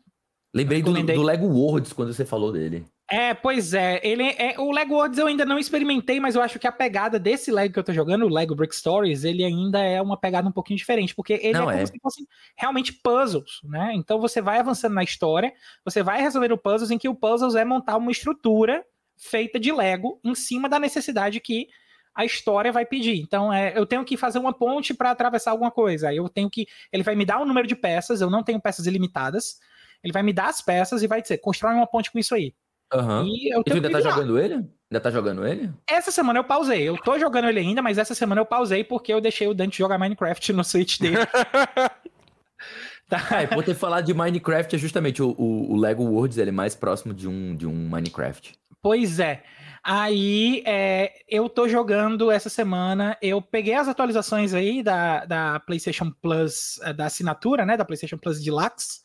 Lembrei 0.54 0.82
do, 0.82 0.92
do, 0.92 1.22
Lego 1.22 1.46
Worlds 1.46 1.94
quando 1.94 2.14
você 2.14 2.26
falou 2.26 2.52
dele. 2.52 2.86
É, 3.10 3.34
pois 3.34 3.74
é. 3.74 4.02
Ele 4.04 4.24
é, 4.24 4.60
o 4.60 4.70
Lego 4.72 4.94
Worlds 4.94 5.18
eu 5.18 5.28
ainda 5.28 5.46
não 5.46 5.58
experimentei, 5.58 6.20
mas 6.20 6.36
eu 6.36 6.42
acho 6.42 6.60
que 6.60 6.68
a 6.68 6.72
pegada 6.72 7.18
desse 7.18 7.50
Lego 7.52 7.74
que 7.74 7.80
eu 7.80 7.84
tô 7.84 7.94
jogando, 7.94 8.26
o 8.26 8.30
Lego 8.30 8.54
Brick 8.54 8.76
Stories, 8.76 9.24
ele 9.24 9.46
ainda 9.46 9.80
é 9.80 10.02
uma 10.02 10.18
pegada 10.18 10.48
um 10.48 10.52
pouquinho 10.52 10.78
diferente, 10.78 11.16
porque 11.16 11.34
ele 11.42 11.54
não, 11.54 11.70
é 11.70 11.74
como 11.74 11.84
é. 11.84 11.86
se 11.86 12.00
fossem 12.02 12.28
realmente 12.58 12.92
puzzles, 12.92 13.62
né? 13.64 13.94
Então 13.96 14.20
você 14.20 14.42
vai 14.42 14.60
avançando 14.60 14.94
na 14.94 15.04
história, 15.04 15.54
você 15.86 16.04
vai 16.04 16.22
resolvendo 16.22 16.58
puzzles 16.58 16.92
em 16.92 16.98
que 16.98 17.08
o 17.08 17.16
puzzles 17.16 17.56
é 17.56 17.64
montar 17.64 17.96
uma 17.96 18.12
estrutura 18.12 18.84
feita 19.16 19.58
de 19.58 19.72
Lego 19.72 20.20
em 20.24 20.36
cima 20.36 20.68
da 20.68 20.78
necessidade 20.78 21.40
que 21.40 21.68
a 22.14 22.26
história 22.26 22.72
vai 22.72 22.86
pedir. 22.86 23.22
Então, 23.22 23.54
é, 23.54 23.78
eu 23.78 23.86
tenho 23.86 24.04
que 24.04 24.18
fazer 24.18 24.40
uma 24.40 24.52
ponte 24.52 24.92
para 24.92 25.12
atravessar 25.12 25.52
alguma 25.52 25.70
coisa. 25.70 26.12
Eu 26.12 26.28
tenho 26.28 26.50
que. 26.50 26.66
Ele 26.92 27.04
vai 27.04 27.16
me 27.16 27.24
dar 27.24 27.40
um 27.40 27.46
número 27.46 27.68
de 27.68 27.76
peças, 27.76 28.22
eu 28.22 28.30
não 28.30 28.44
tenho 28.44 28.60
peças 28.60 28.88
ilimitadas. 28.88 29.60
Ele 30.04 30.12
vai 30.12 30.24
me 30.24 30.34
dar 30.34 30.48
as 30.48 30.60
peças 30.60 31.04
e 31.04 31.08
vai 31.08 31.22
dizer, 31.22 31.38
constrói 31.38 31.76
uma 31.76 31.86
ponte 31.86 32.12
com 32.12 32.18
isso 32.18 32.34
aí. 32.34 32.54
Uhum. 32.94 33.26
E, 33.26 33.54
eu 33.54 33.62
e 33.62 33.64
tu 33.64 33.74
ainda 33.74 33.90
tá 33.90 34.02
jogando 34.02 34.40
ele? 34.40 34.54
Ainda 34.54 35.02
tá 35.02 35.12
jogando 35.12 35.46
ele? 35.46 35.70
Essa 35.90 36.12
semana 36.12 36.40
eu 36.40 36.44
pausei. 36.44 36.88
Eu 36.88 36.98
tô 36.98 37.20
jogando 37.20 37.50
ele 37.50 37.60
ainda, 37.60 37.82
mas 37.82 37.98
essa 37.98 38.16
semana 38.16 38.40
eu 38.40 38.46
pausei 38.46 38.84
porque 38.84 39.14
eu 39.14 39.20
deixei 39.20 39.48
o 39.48 39.54
Dante 39.54 39.78
jogar 39.78 39.98
Minecraft 39.98 40.54
no 40.54 40.64
Switch 40.64 41.00
dele. 41.00 41.18
tá. 43.10 43.42
É, 43.42 43.48
por 43.48 43.64
ter 43.64 43.76
falado 43.76 44.06
de 44.06 44.14
Minecraft, 44.14 44.76
é 44.76 44.80
justamente 44.80 45.22
o, 45.22 45.36
o, 45.38 45.74
o, 45.74 45.76
Lego 45.76 46.04
Worlds, 46.04 46.38
ele 46.38 46.50
é 46.50 46.54
mais 46.54 46.74
próximo 46.74 47.14
de 47.14 47.28
um, 47.28 47.56
de 47.56 47.68
um 47.68 47.74
Minecraft. 47.74 48.54
Pois 48.82 49.20
é. 49.20 49.44
Aí 49.84 50.64
é, 50.66 51.12
eu 51.28 51.50
tô 51.50 51.68
jogando 51.68 52.32
essa 52.32 52.50
semana. 52.50 53.18
Eu 53.22 53.42
peguei 53.42 53.74
as 53.74 53.90
atualizações 53.90 54.54
aí 54.54 54.82
da, 54.82 55.26
da 55.26 55.60
PlayStation 55.60 56.12
Plus, 56.22 56.80
da 56.96 57.06
assinatura, 57.06 57.66
né? 57.66 57.76
Da 57.76 57.86
PlayStation 57.86 58.18
Plus 58.18 58.42
Deluxe. 58.42 59.02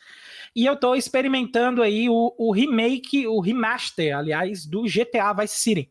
E 0.54 0.66
eu 0.66 0.76
tô 0.76 0.94
experimentando 0.94 1.82
aí 1.82 2.08
o, 2.08 2.34
o 2.38 2.52
remake, 2.52 3.26
o 3.26 3.40
remaster, 3.40 4.16
aliás, 4.16 4.66
do 4.66 4.82
GTA 4.82 5.32
Vice 5.32 5.56
City, 5.56 5.90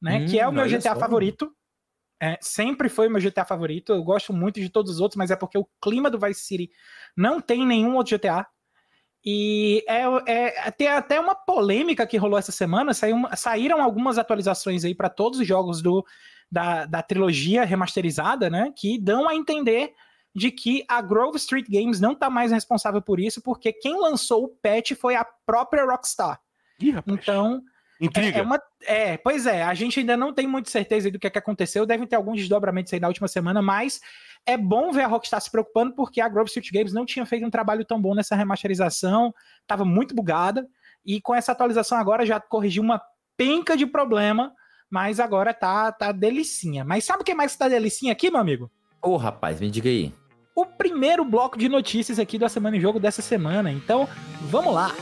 né? 0.00 0.18
Hum, 0.18 0.26
que 0.26 0.38
é 0.38 0.48
o 0.48 0.52
meu 0.52 0.66
GTA 0.66 0.94
só. 0.94 1.00
favorito. 1.00 1.54
É, 2.20 2.38
sempre 2.40 2.88
foi 2.88 3.08
o 3.08 3.10
meu 3.10 3.20
GTA 3.20 3.44
favorito. 3.44 3.92
Eu 3.92 4.02
gosto 4.02 4.32
muito 4.32 4.58
de 4.58 4.70
todos 4.70 4.92
os 4.92 5.00
outros, 5.00 5.16
mas 5.16 5.30
é 5.30 5.36
porque 5.36 5.58
o 5.58 5.68
clima 5.82 6.08
do 6.08 6.18
Vice 6.18 6.40
City 6.40 6.70
não 7.14 7.40
tem 7.40 7.66
nenhum 7.66 7.96
outro 7.96 8.16
GTA. 8.16 8.46
E 9.22 9.84
é, 9.88 10.04
é, 10.26 10.70
tem 10.70 10.88
até 10.88 11.18
uma 11.18 11.34
polêmica 11.34 12.06
que 12.06 12.16
rolou 12.16 12.38
essa 12.38 12.52
semana. 12.52 12.94
Saiu, 12.94 13.16
saíram 13.36 13.82
algumas 13.82 14.16
atualizações 14.16 14.84
aí 14.84 14.94
para 14.94 15.10
todos 15.10 15.40
os 15.40 15.46
jogos 15.46 15.82
do, 15.82 16.04
da, 16.50 16.86
da 16.86 17.02
trilogia 17.02 17.64
remasterizada, 17.64 18.48
né? 18.48 18.72
Que 18.76 18.98
dão 18.98 19.28
a 19.28 19.34
entender 19.34 19.92
de 20.34 20.50
que 20.50 20.84
a 20.88 21.00
Grove 21.00 21.36
Street 21.36 21.66
Games 21.68 22.00
não 22.00 22.12
está 22.12 22.28
mais 22.28 22.50
responsável 22.50 23.00
por 23.00 23.20
isso, 23.20 23.40
porque 23.40 23.72
quem 23.72 24.00
lançou 24.00 24.44
o 24.44 24.48
patch 24.48 24.92
foi 24.92 25.14
a 25.14 25.24
própria 25.24 25.84
Rockstar. 25.84 26.40
Ih, 26.80 26.94
então, 27.06 27.62
Intriga. 28.00 28.38
É, 28.38 28.40
é, 28.40 28.42
uma, 28.42 28.62
é, 28.82 29.16
pois 29.16 29.46
é, 29.46 29.62
a 29.62 29.72
gente 29.72 30.00
ainda 30.00 30.16
não 30.16 30.32
tem 30.32 30.46
muita 30.46 30.68
certeza 30.68 31.10
do 31.10 31.18
que, 31.18 31.26
é 31.26 31.30
que 31.30 31.38
aconteceu, 31.38 31.86
devem 31.86 32.06
ter 32.06 32.16
alguns 32.16 32.38
desdobramentos 32.38 32.92
aí 32.92 32.98
na 32.98 33.06
última 33.06 33.28
semana, 33.28 33.62
mas 33.62 34.00
é 34.44 34.56
bom 34.56 34.90
ver 34.90 35.02
a 35.02 35.06
Rockstar 35.06 35.40
se 35.40 35.50
preocupando, 35.50 35.94
porque 35.94 36.20
a 36.20 36.28
Grove 36.28 36.48
Street 36.48 36.70
Games 36.72 36.92
não 36.92 37.06
tinha 37.06 37.24
feito 37.24 37.46
um 37.46 37.50
trabalho 37.50 37.84
tão 37.84 38.00
bom 38.00 38.14
nessa 38.14 38.34
remasterização, 38.34 39.32
estava 39.62 39.84
muito 39.84 40.14
bugada, 40.14 40.66
e 41.06 41.20
com 41.20 41.34
essa 41.34 41.52
atualização 41.52 41.96
agora 41.96 42.26
já 42.26 42.40
corrigiu 42.40 42.82
uma 42.82 43.00
penca 43.36 43.76
de 43.76 43.86
problema, 43.86 44.52
mas 44.90 45.20
agora 45.20 45.54
tá, 45.54 45.92
tá 45.92 46.12
delicinha. 46.12 46.84
Mas 46.84 47.04
sabe 47.04 47.22
o 47.22 47.24
que 47.24 47.34
mais 47.34 47.56
tá 47.56 47.68
delicinha 47.68 48.12
aqui, 48.12 48.30
meu 48.30 48.40
amigo? 48.40 48.70
Ô, 49.00 49.10
oh, 49.10 49.16
rapaz, 49.16 49.60
me 49.60 49.70
diga 49.70 49.88
aí 49.88 50.12
o 50.54 50.64
primeiro 50.64 51.24
bloco 51.24 51.58
de 51.58 51.68
notícias 51.68 52.18
aqui 52.18 52.38
da 52.38 52.48
Semana 52.48 52.76
em 52.76 52.80
Jogo 52.80 53.00
dessa 53.00 53.20
semana. 53.20 53.72
Então, 53.72 54.08
vamos 54.42 54.72
lá! 54.72 54.94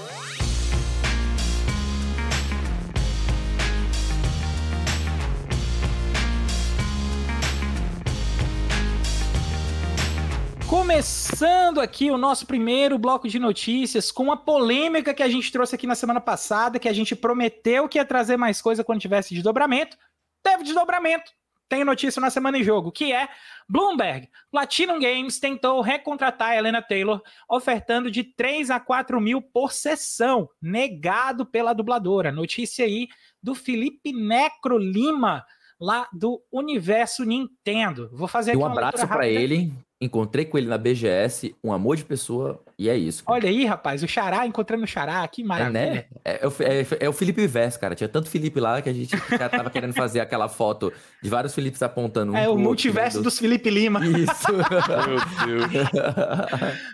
Começando 10.67 11.83
aqui 11.83 12.11
o 12.11 12.17
nosso 12.17 12.47
primeiro 12.47 12.97
bloco 12.97 13.29
de 13.29 13.39
notícias 13.39 14.11
com 14.11 14.23
uma 14.23 14.39
polêmica 14.39 15.13
que 15.13 15.23
a 15.23 15.29
gente 15.29 15.53
trouxe 15.53 15.75
aqui 15.75 15.87
na 15.87 15.95
semana 15.95 16.21
passada, 16.21 16.79
que 16.79 16.89
a 16.89 16.93
gente 16.95 17.15
prometeu 17.15 17.87
que 17.87 17.99
ia 17.99 18.07
trazer 18.07 18.39
mais 18.39 18.63
coisa 18.63 18.83
quando 18.83 19.01
tivesse 19.01 19.35
desdobramento. 19.35 19.99
Teve 20.43 20.65
desdobramento 20.65 21.31
tem 21.73 21.85
notícia 21.85 22.21
na 22.21 22.29
semana 22.29 22.59
em 22.59 22.63
jogo, 22.63 22.93
que 22.93 23.15
é 23.15 23.27
Bloomberg. 23.67 24.29
Platinum 24.51 25.01
Games 25.01 25.41
tentou 25.41 25.81
recontratar 25.81 26.51
a 26.51 26.57
Helena 26.59 26.83
Taylor, 26.83 27.23
ofertando 27.49 28.11
de 28.11 28.23
3 28.23 28.71
a 28.71 28.79
4 28.79 29.19
mil 29.19 29.41
por 29.41 29.73
sessão, 29.73 30.51
negado 30.61 31.47
pela 31.47 31.73
dubladora. 31.73 32.31
Notícia 32.31 32.85
aí 32.85 33.09
do 33.43 33.55
Felipe 33.55 34.13
Necro 34.13 34.77
Lima, 34.77 35.47
lá 35.81 36.07
do 36.13 36.43
universo 36.53 37.25
Nintendo. 37.25 38.11
Vou 38.13 38.29
fazer 38.29 38.55
um 38.55 38.67
abraço 38.67 39.09
para 39.09 39.27
ele. 39.27 39.73
Encontrei 40.03 40.45
com 40.45 40.59
ele 40.59 40.67
na 40.67 40.77
BGS, 40.77 41.55
um 41.63 41.73
amor 41.73 41.97
de 41.97 42.05
pessoa, 42.05 42.61
e 42.77 42.89
é 42.89 42.97
isso. 42.97 43.23
Cara. 43.23 43.39
Olha 43.39 43.49
aí, 43.49 43.65
rapaz, 43.65 44.03
o 44.03 44.09
Xará 44.09 44.45
encontrando 44.45 44.83
o 44.83 44.87
Xará, 44.87 45.27
que 45.29 45.45
maravilha. 45.45 45.79
É, 45.79 45.93
né? 45.93 46.05
é, 46.25 46.33
é, 46.33 46.87
é, 47.07 47.09
o 47.09 47.13
Felipe 47.13 47.47
Vess, 47.47 47.77
cara. 47.77 47.95
Tinha 47.95 48.09
tanto 48.09 48.29
Felipe 48.29 48.59
lá 48.59 48.83
que 48.83 48.89
a 48.89 48.93
gente 48.93 49.17
já 49.31 49.49
tava 49.49 49.71
querendo 49.71 49.93
fazer 49.95 50.19
aquela 50.19 50.49
foto 50.49 50.93
de 51.23 51.31
vários 51.31 51.55
Filipes 51.55 51.81
apontando. 51.85 52.33
Um 52.33 52.37
é 52.37 52.49
o 52.49 52.59
multiverso 52.59 53.19
outro, 53.19 53.31
dos 53.31 53.39
Felipe 53.39 53.71
Lima. 53.71 54.01
Isso. 54.05 54.51
Meu 55.47 55.69
Deus. 55.69 55.91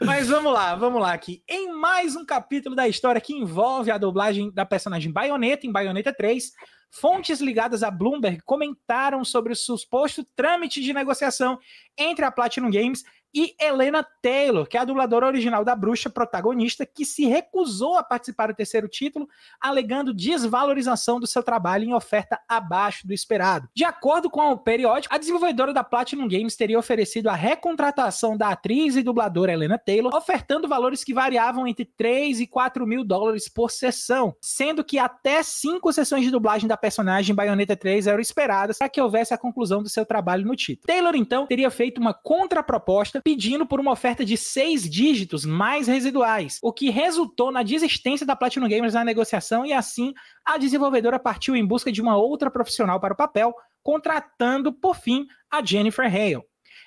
Mas 0.04 0.28
vamos 0.28 0.52
lá, 0.52 0.74
vamos 0.74 1.00
lá 1.00 1.14
aqui. 1.14 1.42
Em 1.48 1.72
mais 1.72 2.14
um 2.14 2.26
capítulo 2.26 2.76
da 2.76 2.86
história 2.86 3.22
que 3.22 3.32
envolve 3.32 3.90
a 3.90 3.96
dublagem 3.96 4.50
da 4.52 4.66
personagem 4.66 5.10
Bayonetta 5.10 5.66
em 5.66 5.72
Bayonetta 5.72 6.12
3, 6.12 6.52
Fontes 6.90 7.40
ligadas 7.40 7.82
a 7.82 7.90
Bloomberg 7.90 8.40
comentaram 8.42 9.24
sobre 9.24 9.52
o 9.52 9.56
suposto 9.56 10.24
trâmite 10.34 10.80
de 10.80 10.92
negociação 10.92 11.58
entre 11.96 12.24
a 12.24 12.30
Platinum 12.32 12.70
Games 12.70 13.04
e 13.34 13.54
Helena 13.60 14.06
Taylor, 14.22 14.66
que 14.66 14.76
é 14.76 14.80
a 14.80 14.84
dubladora 14.84 15.26
original 15.26 15.64
da 15.64 15.74
bruxa 15.74 16.10
protagonista, 16.10 16.86
que 16.86 17.04
se 17.04 17.26
recusou 17.26 17.96
a 17.96 18.02
participar 18.02 18.48
do 18.48 18.54
terceiro 18.54 18.88
título, 18.88 19.28
alegando 19.60 20.14
desvalorização 20.14 21.20
do 21.20 21.26
seu 21.26 21.42
trabalho 21.42 21.84
em 21.84 21.94
oferta 21.94 22.40
abaixo 22.48 23.06
do 23.06 23.12
esperado. 23.12 23.68
De 23.74 23.84
acordo 23.84 24.30
com 24.30 24.50
o 24.50 24.58
periódico, 24.58 25.14
a 25.14 25.18
desenvolvedora 25.18 25.72
da 25.72 25.84
Platinum 25.84 26.28
Games 26.28 26.56
teria 26.56 26.78
oferecido 26.78 27.28
a 27.28 27.34
recontratação 27.34 28.36
da 28.36 28.50
atriz 28.50 28.96
e 28.96 29.02
dubladora 29.02 29.52
Helena 29.52 29.78
Taylor, 29.78 30.14
ofertando 30.14 30.68
valores 30.68 31.04
que 31.04 31.14
variavam 31.14 31.66
entre 31.66 31.84
3 31.84 32.40
e 32.40 32.46
4 32.46 32.86
mil 32.86 33.04
dólares 33.04 33.48
por 33.48 33.70
sessão, 33.70 34.34
sendo 34.40 34.84
que 34.84 34.98
até 34.98 35.42
cinco 35.42 35.92
sessões 35.92 36.24
de 36.24 36.30
dublagem 36.30 36.68
da 36.68 36.76
personagem 36.76 37.34
Bayonetta 37.34 37.76
3 37.76 38.06
eram 38.06 38.20
esperadas 38.20 38.78
para 38.78 38.88
que 38.88 39.00
houvesse 39.00 39.34
a 39.34 39.38
conclusão 39.38 39.82
do 39.82 39.88
seu 39.88 40.04
trabalho 40.04 40.46
no 40.46 40.56
título. 40.56 40.86
Taylor, 40.86 41.14
então, 41.14 41.46
teria 41.46 41.70
feito 41.70 42.00
uma 42.00 42.14
contraproposta 42.14 43.17
pedindo 43.22 43.66
por 43.66 43.80
uma 43.80 43.92
oferta 43.92 44.24
de 44.24 44.36
seis 44.36 44.88
dígitos 44.88 45.44
mais 45.44 45.86
residuais, 45.86 46.58
o 46.62 46.72
que 46.72 46.90
resultou 46.90 47.50
na 47.50 47.62
desistência 47.62 48.26
da 48.26 48.36
Platinum 48.36 48.68
Gamers 48.68 48.94
na 48.94 49.04
negociação 49.04 49.64
e 49.64 49.72
assim 49.72 50.12
a 50.44 50.58
desenvolvedora 50.58 51.18
partiu 51.18 51.54
em 51.56 51.66
busca 51.66 51.90
de 51.92 52.00
uma 52.00 52.16
outra 52.16 52.50
profissional 52.50 53.00
para 53.00 53.14
o 53.14 53.16
papel, 53.16 53.54
contratando 53.82 54.72
por 54.72 54.96
fim 54.96 55.26
a 55.50 55.64
Jennifer 55.64 56.06
Hale. 56.06 56.42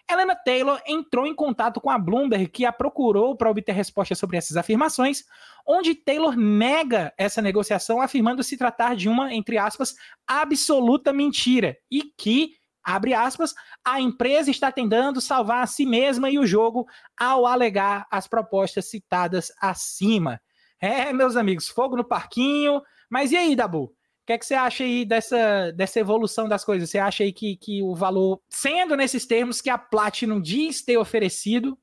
Helena 0.10 0.36
Taylor 0.36 0.82
entrou 0.86 1.26
em 1.26 1.34
contato 1.34 1.80
com 1.80 1.90
a 1.90 1.98
Bloomberg, 1.98 2.48
que 2.48 2.66
a 2.66 2.72
procurou 2.72 3.36
para 3.36 3.50
obter 3.50 3.74
respostas 3.74 4.18
sobre 4.18 4.38
essas 4.38 4.58
afirmações, 4.58 5.24
onde 5.66 5.96
Taylor 5.96 6.36
nega 6.36 7.14
essa 7.18 7.42
negociação, 7.42 8.02
afirmando 8.02 8.44
se 8.44 8.58
tratar 8.58 8.96
de 8.96 9.08
uma, 9.08 9.34
entre 9.34 9.58
aspas, 9.58 9.96
absoluta 10.28 11.14
mentira 11.14 11.78
e 11.90 12.04
que 12.04 12.56
abre 12.84 13.14
aspas, 13.14 13.54
a 13.86 14.00
empresa 14.00 14.52
está 14.52 14.72
tentando 14.72 15.22
salvar 15.22 15.64
a 15.64 15.68
si 15.68 15.86
mesma 15.86 16.30
e 16.30 16.40
o 16.40 16.46
jogo 16.46 16.86
ao 17.20 17.46
alegar 17.46 18.08
as 18.12 18.28
propostas 18.28 18.90
citadas 18.90 19.52
acima. 19.60 20.40
É, 20.80 21.14
meus 21.14 21.36
amigos, 21.36 21.68
fogo 21.68 21.96
no 21.96 22.04
parquinho. 22.04 22.82
Mas 23.10 23.32
e 23.32 23.38
aí, 23.38 23.56
Dabu? 23.56 23.84
O 23.84 24.26
que, 24.26 24.34
é 24.34 24.38
que 24.38 24.46
você 24.46 24.54
acha 24.54 24.84
aí 24.84 25.04
dessa, 25.04 25.72
dessa 25.72 26.00
evolução 26.00 26.48
das 26.48 26.64
coisas? 26.64 26.90
Você 26.90 27.00
acha 27.00 27.24
aí 27.24 27.34
que, 27.34 27.58
que 27.58 27.82
o 27.84 27.96
valor, 27.96 28.40
sendo 28.50 28.96
nesses 28.96 29.26
termos 29.26 29.62
que 29.62 29.70
a 29.70 29.78
Platinum 29.78 30.40
diz 30.40 30.84
ter 30.84 30.98
oferecido, 30.98 31.74
o 31.74 31.78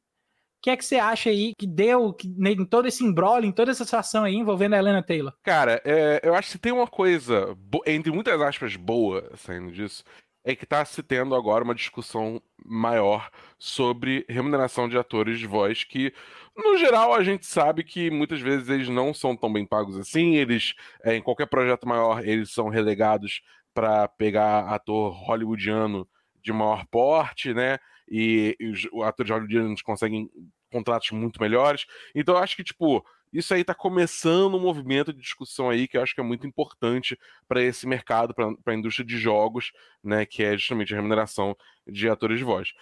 que 0.62 0.70
é 0.70 0.76
que 0.76 0.84
você 0.84 0.96
acha 0.96 1.30
aí 1.30 1.52
que 1.56 1.66
deu 1.66 2.12
que, 2.12 2.26
em 2.28 2.64
todo 2.64 2.88
esse 2.88 3.04
embrolho, 3.04 3.44
em 3.44 3.52
toda 3.52 3.70
essa 3.70 3.84
situação 3.84 4.24
aí 4.24 4.34
envolvendo 4.34 4.74
a 4.74 4.78
Helena 4.78 5.02
Taylor? 5.02 5.32
Cara, 5.42 5.80
é, 5.84 6.20
eu 6.22 6.34
acho 6.34 6.52
que 6.52 6.58
tem 6.58 6.72
uma 6.72 6.86
coisa, 6.86 7.56
entre 7.86 8.10
muitas 8.10 8.40
aspas, 8.40 8.74
boa 8.74 9.30
saindo 9.36 9.70
disso, 9.70 10.02
é 10.48 10.56
que 10.56 10.64
está 10.64 10.82
se 10.82 11.02
tendo 11.02 11.34
agora 11.34 11.62
uma 11.62 11.74
discussão 11.74 12.40
maior 12.64 13.30
sobre 13.58 14.24
remuneração 14.30 14.88
de 14.88 14.96
atores 14.96 15.38
de 15.38 15.46
voz 15.46 15.84
que, 15.84 16.10
no 16.56 16.78
geral, 16.78 17.12
a 17.12 17.22
gente 17.22 17.44
sabe 17.44 17.84
que 17.84 18.10
muitas 18.10 18.40
vezes 18.40 18.66
eles 18.70 18.88
não 18.88 19.12
são 19.12 19.36
tão 19.36 19.52
bem 19.52 19.66
pagos 19.66 19.98
assim. 19.98 20.36
Eles, 20.36 20.72
é, 21.04 21.14
em 21.14 21.20
qualquer 21.20 21.44
projeto 21.48 21.86
maior, 21.86 22.26
eles 22.26 22.50
são 22.50 22.70
relegados 22.70 23.42
para 23.74 24.08
pegar 24.08 24.60
ator 24.72 25.12
hollywoodiano 25.12 26.08
de 26.42 26.50
maior 26.50 26.86
porte, 26.86 27.52
né? 27.52 27.76
E, 28.10 28.56
e 28.58 28.70
os 28.70 28.88
atores 29.04 29.30
hollywoodianos 29.30 29.82
conseguem 29.82 30.30
contratos 30.72 31.10
muito 31.10 31.42
melhores. 31.42 31.84
Então, 32.14 32.36
eu 32.36 32.42
acho 32.42 32.56
que, 32.56 32.64
tipo, 32.64 33.04
isso 33.32 33.54
aí 33.54 33.60
está 33.60 33.74
começando 33.74 34.56
um 34.56 34.60
movimento 34.60 35.12
de 35.12 35.20
discussão 35.20 35.70
aí 35.70 35.86
que 35.86 35.96
eu 35.96 36.02
acho 36.02 36.14
que 36.14 36.20
é 36.20 36.24
muito 36.24 36.46
importante 36.46 37.18
para 37.46 37.62
esse 37.62 37.86
mercado, 37.86 38.34
para 38.34 38.72
a 38.72 38.74
indústria 38.74 39.06
de 39.06 39.18
jogos, 39.18 39.72
né, 40.02 40.24
que 40.26 40.42
é 40.42 40.56
justamente 40.56 40.92
a 40.92 40.96
remuneração 40.96 41.56
de 41.86 42.08
atores 42.08 42.38
de 42.38 42.44
voz. 42.44 42.72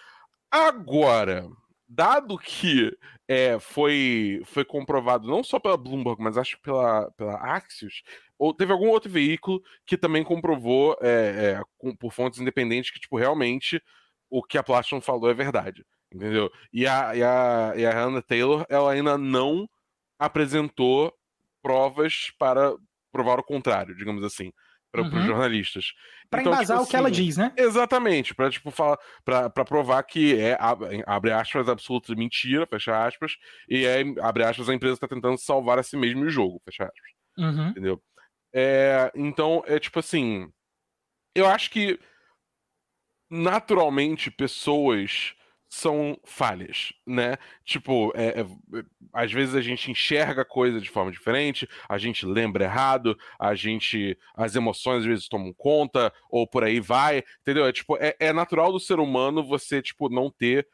Agora, 0.49 1.47
dado 1.87 2.37
que 2.37 2.95
é, 3.27 3.59
foi, 3.59 4.41
foi 4.45 4.65
comprovado 4.65 5.27
não 5.27 5.43
só 5.43 5.59
pela 5.59 5.77
Bloomberg, 5.77 6.21
mas 6.21 6.37
acho 6.37 6.57
que 6.57 6.63
pela, 6.63 7.11
pela 7.11 7.35
Axios, 7.35 8.03
ou 8.37 8.53
teve 8.53 8.71
algum 8.71 8.89
outro 8.89 9.09
veículo 9.09 9.61
que 9.85 9.97
também 9.97 10.23
comprovou 10.23 10.97
é, 11.01 11.07
é, 11.59 11.61
com, 11.77 11.95
por 11.95 12.13
fontes 12.13 12.39
independentes 12.39 12.91
que, 12.91 12.99
tipo, 12.99 13.17
realmente 13.17 13.81
o 14.29 14.43
que 14.43 14.57
a 14.57 14.63
Platinum 14.63 15.01
falou 15.01 15.29
é 15.29 15.33
verdade. 15.33 15.85
Entendeu? 16.11 16.49
E 16.71 16.87
a, 16.87 17.15
e 17.15 17.23
a, 17.23 17.73
e 17.75 17.85
a 17.85 17.91
Hannah 17.91 18.21
Taylor, 18.21 18.65
ela 18.69 18.91
ainda 18.91 19.17
não 19.17 19.67
apresentou 20.19 21.13
provas 21.61 22.31
para 22.37 22.75
provar 23.11 23.39
o 23.39 23.43
contrário, 23.43 23.95
digamos 23.95 24.23
assim, 24.23 24.51
para 24.91 25.01
uhum. 25.01 25.19
os 25.19 25.25
jornalistas. 25.25 25.93
Para 26.29 26.41
então, 26.41 26.53
embasar 26.53 26.77
tipo, 26.77 26.87
o 26.87 26.89
que 26.89 26.95
ela 26.95 27.09
assim, 27.09 27.23
diz, 27.23 27.37
né? 27.37 27.53
Exatamente, 27.57 28.35
para 28.35 28.49
tipo 28.49 28.71
falar, 28.71 28.97
para 29.23 29.49
provar 29.49 30.03
que 30.03 30.39
é 30.39 30.57
abre 31.05 31.31
aspas 31.31 31.69
absoluta 31.69 32.13
mentira, 32.15 32.67
fecha 32.67 33.05
aspas, 33.05 33.33
e 33.69 33.85
é 33.85 34.01
abre 34.21 34.43
aspas 34.43 34.69
a 34.69 34.73
empresa 34.73 34.95
está 34.95 35.07
tentando 35.07 35.37
salvar 35.39 35.79
a 35.79 35.83
si 35.83 35.95
mesmo 35.97 36.23
o 36.23 36.29
jogo, 36.29 36.61
fecha 36.65 36.83
aspas. 36.83 37.11
Uhum. 37.37 37.69
Entendeu? 37.69 38.01
É, 38.53 39.11
então 39.15 39.63
é 39.67 39.79
tipo 39.79 39.99
assim, 39.99 40.51
eu 41.35 41.47
acho 41.47 41.69
que 41.69 41.99
naturalmente 43.29 44.31
pessoas 44.31 45.33
são 45.69 46.17
falhas, 46.23 46.93
né? 47.05 47.37
Tipo, 47.65 48.11
é, 48.15 48.39
é, 48.39 48.41
é, 48.41 48.83
às 49.11 49.31
vezes 49.31 49.53
a 49.53 49.61
gente 49.61 49.91
enxerga 49.91 50.45
coisa 50.45 50.79
de 50.79 50.89
forma 50.89 51.11
diferente, 51.11 51.67
a 51.89 51.97
gente 51.97 52.25
lembra 52.25 52.63
errado, 52.63 53.17
a 53.39 53.53
gente. 53.53 54.17
as 54.35 54.55
emoções 54.55 54.99
às 54.99 55.05
vezes 55.05 55.27
tomam 55.27 55.53
conta, 55.53 56.13
ou 56.29 56.47
por 56.47 56.63
aí 56.63 56.79
vai, 56.79 57.23
entendeu? 57.41 57.65
É, 57.65 57.71
tipo, 57.71 57.97
é, 57.97 58.15
é 58.19 58.31
natural 58.31 58.71
do 58.71 58.79
ser 58.79 58.99
humano 58.99 59.43
você, 59.43 59.81
tipo, 59.81 60.09
não 60.09 60.31
ter 60.31 60.67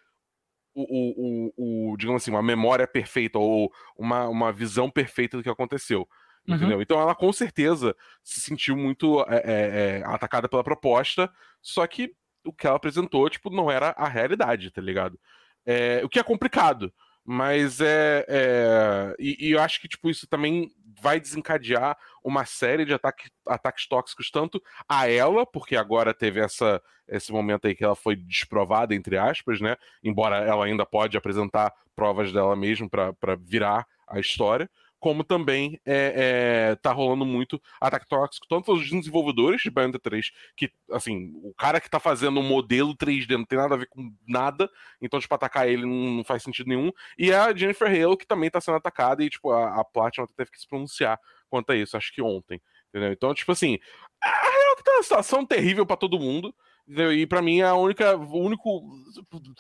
o, 0.76 1.52
o, 1.56 1.92
o, 1.92 1.98
digamos 1.98 2.22
assim, 2.22 2.32
uma 2.32 2.44
memória 2.44 2.88
perfeita 2.88 3.40
ou 3.40 3.72
uma, 3.98 4.28
uma 4.28 4.52
visão 4.52 4.90
perfeita 4.90 5.38
do 5.38 5.44
que 5.44 5.50
aconteceu. 5.50 6.08
Uhum. 6.48 6.56
Entendeu? 6.56 6.82
Então 6.82 7.00
ela 7.00 7.16
com 7.16 7.32
certeza 7.32 7.96
se 8.22 8.42
sentiu 8.42 8.76
muito 8.76 9.22
é, 9.30 9.38
é, 9.38 10.00
é 10.00 10.04
atacada 10.06 10.50
pela 10.50 10.64
proposta, 10.64 11.32
só 11.62 11.88
que 11.88 12.14
o 12.46 12.54
que 12.54 12.68
ela 12.68 12.76
apresentou, 12.76 13.30
tipo, 13.30 13.50
não 13.50 13.72
era 13.72 13.90
a 13.98 14.08
realidade, 14.08 14.72
tá 14.72 14.82
ligado? 14.82 15.20
É, 15.66 16.02
o 16.04 16.10
que 16.10 16.20
é 16.20 16.24
complicado, 16.24 16.94
mas 17.26 17.80
é. 17.80 18.26
é 18.28 19.16
e, 19.18 19.48
e, 19.48 19.52
eu 19.52 19.62
acho 19.62 19.80
que, 19.80 19.88
tipo, 19.88 20.10
isso 20.10 20.28
também 20.28 20.72
vai 21.02 21.20
desencadear 21.20 21.98
uma 22.24 22.46
série 22.46 22.86
de 22.86 22.94
ataque, 22.94 23.30
ataques 23.48 23.88
tóxicos, 23.88 24.30
tanto 24.30 24.62
a 24.88 25.10
ela, 25.10 25.46
porque 25.46 25.76
agora 25.76 26.14
teve 26.14 26.40
essa, 26.40 26.82
esse 27.08 27.32
momento 27.32 27.68
aí 27.68 27.76
que 27.76 27.84
ela 27.84 27.96
foi 27.96 28.16
desprovada, 28.16 28.94
entre 28.94 29.18
aspas, 29.18 29.62
né? 29.62 29.76
Embora 30.04 30.38
ela 30.38 30.66
ainda 30.66 30.86
pode 30.86 31.18
apresentar 31.18 31.74
provas 31.96 32.32
dela 32.34 32.56
mesma 32.56 32.90
para 32.90 33.36
virar 33.36 33.86
a 34.08 34.20
história 34.20 34.70
como 35.04 35.22
também 35.22 35.82
é, 35.86 36.70
é, 36.72 36.76
tá 36.78 36.94
rolando 36.94 37.26
muito 37.26 37.62
ataque 37.82 38.08
tóxico, 38.08 38.48
tanto 38.48 38.72
aos 38.72 38.90
desenvolvedores 38.90 39.62
de 39.62 39.70
Bayonetta 39.70 40.00
3, 40.00 40.32
que, 40.56 40.72
assim, 40.90 41.34
o 41.44 41.54
cara 41.54 41.82
que 41.82 41.90
tá 41.90 42.00
fazendo 42.00 42.40
um 42.40 42.48
modelo 42.48 42.96
3D 42.96 43.32
não 43.32 43.44
tem 43.44 43.60
nada 43.60 43.76
a 43.76 43.78
ver 43.78 43.90
com 43.90 44.16
nada, 44.26 44.70
então, 45.02 45.20
tipo, 45.20 45.36
atacar 45.36 45.68
ele 45.68 45.86
não, 45.86 46.14
não 46.14 46.24
faz 46.24 46.42
sentido 46.42 46.70
nenhum, 46.70 46.90
e 47.18 47.34
a 47.34 47.54
Jennifer 47.54 47.90
Hale, 47.90 48.16
que 48.16 48.26
também 48.26 48.50
tá 48.50 48.62
sendo 48.62 48.78
atacada, 48.78 49.22
e, 49.22 49.30
tipo, 49.30 49.52
a, 49.52 49.82
a 49.82 49.84
Platinum 49.84 50.26
teve 50.38 50.52
que 50.52 50.62
se 50.62 50.70
pronunciar 50.70 51.20
quanto 51.50 51.70
a 51.74 51.76
isso, 51.76 51.98
acho 51.98 52.14
que 52.14 52.22
ontem, 52.22 52.62
entendeu? 52.88 53.12
Então, 53.12 53.34
tipo 53.34 53.52
assim, 53.52 53.80
a 54.24 54.30
real 54.30 54.78
que 54.78 54.84
tá 54.86 54.94
uma 54.94 55.04
situação 55.04 55.46
terrível 55.46 55.86
para 55.86 55.98
todo 55.98 56.18
mundo? 56.18 56.56
E 56.88 57.26
para 57.26 57.42
mim 57.42 57.62
a 57.62 57.76
única, 57.76 58.18
o 58.18 58.40
único 58.40 58.84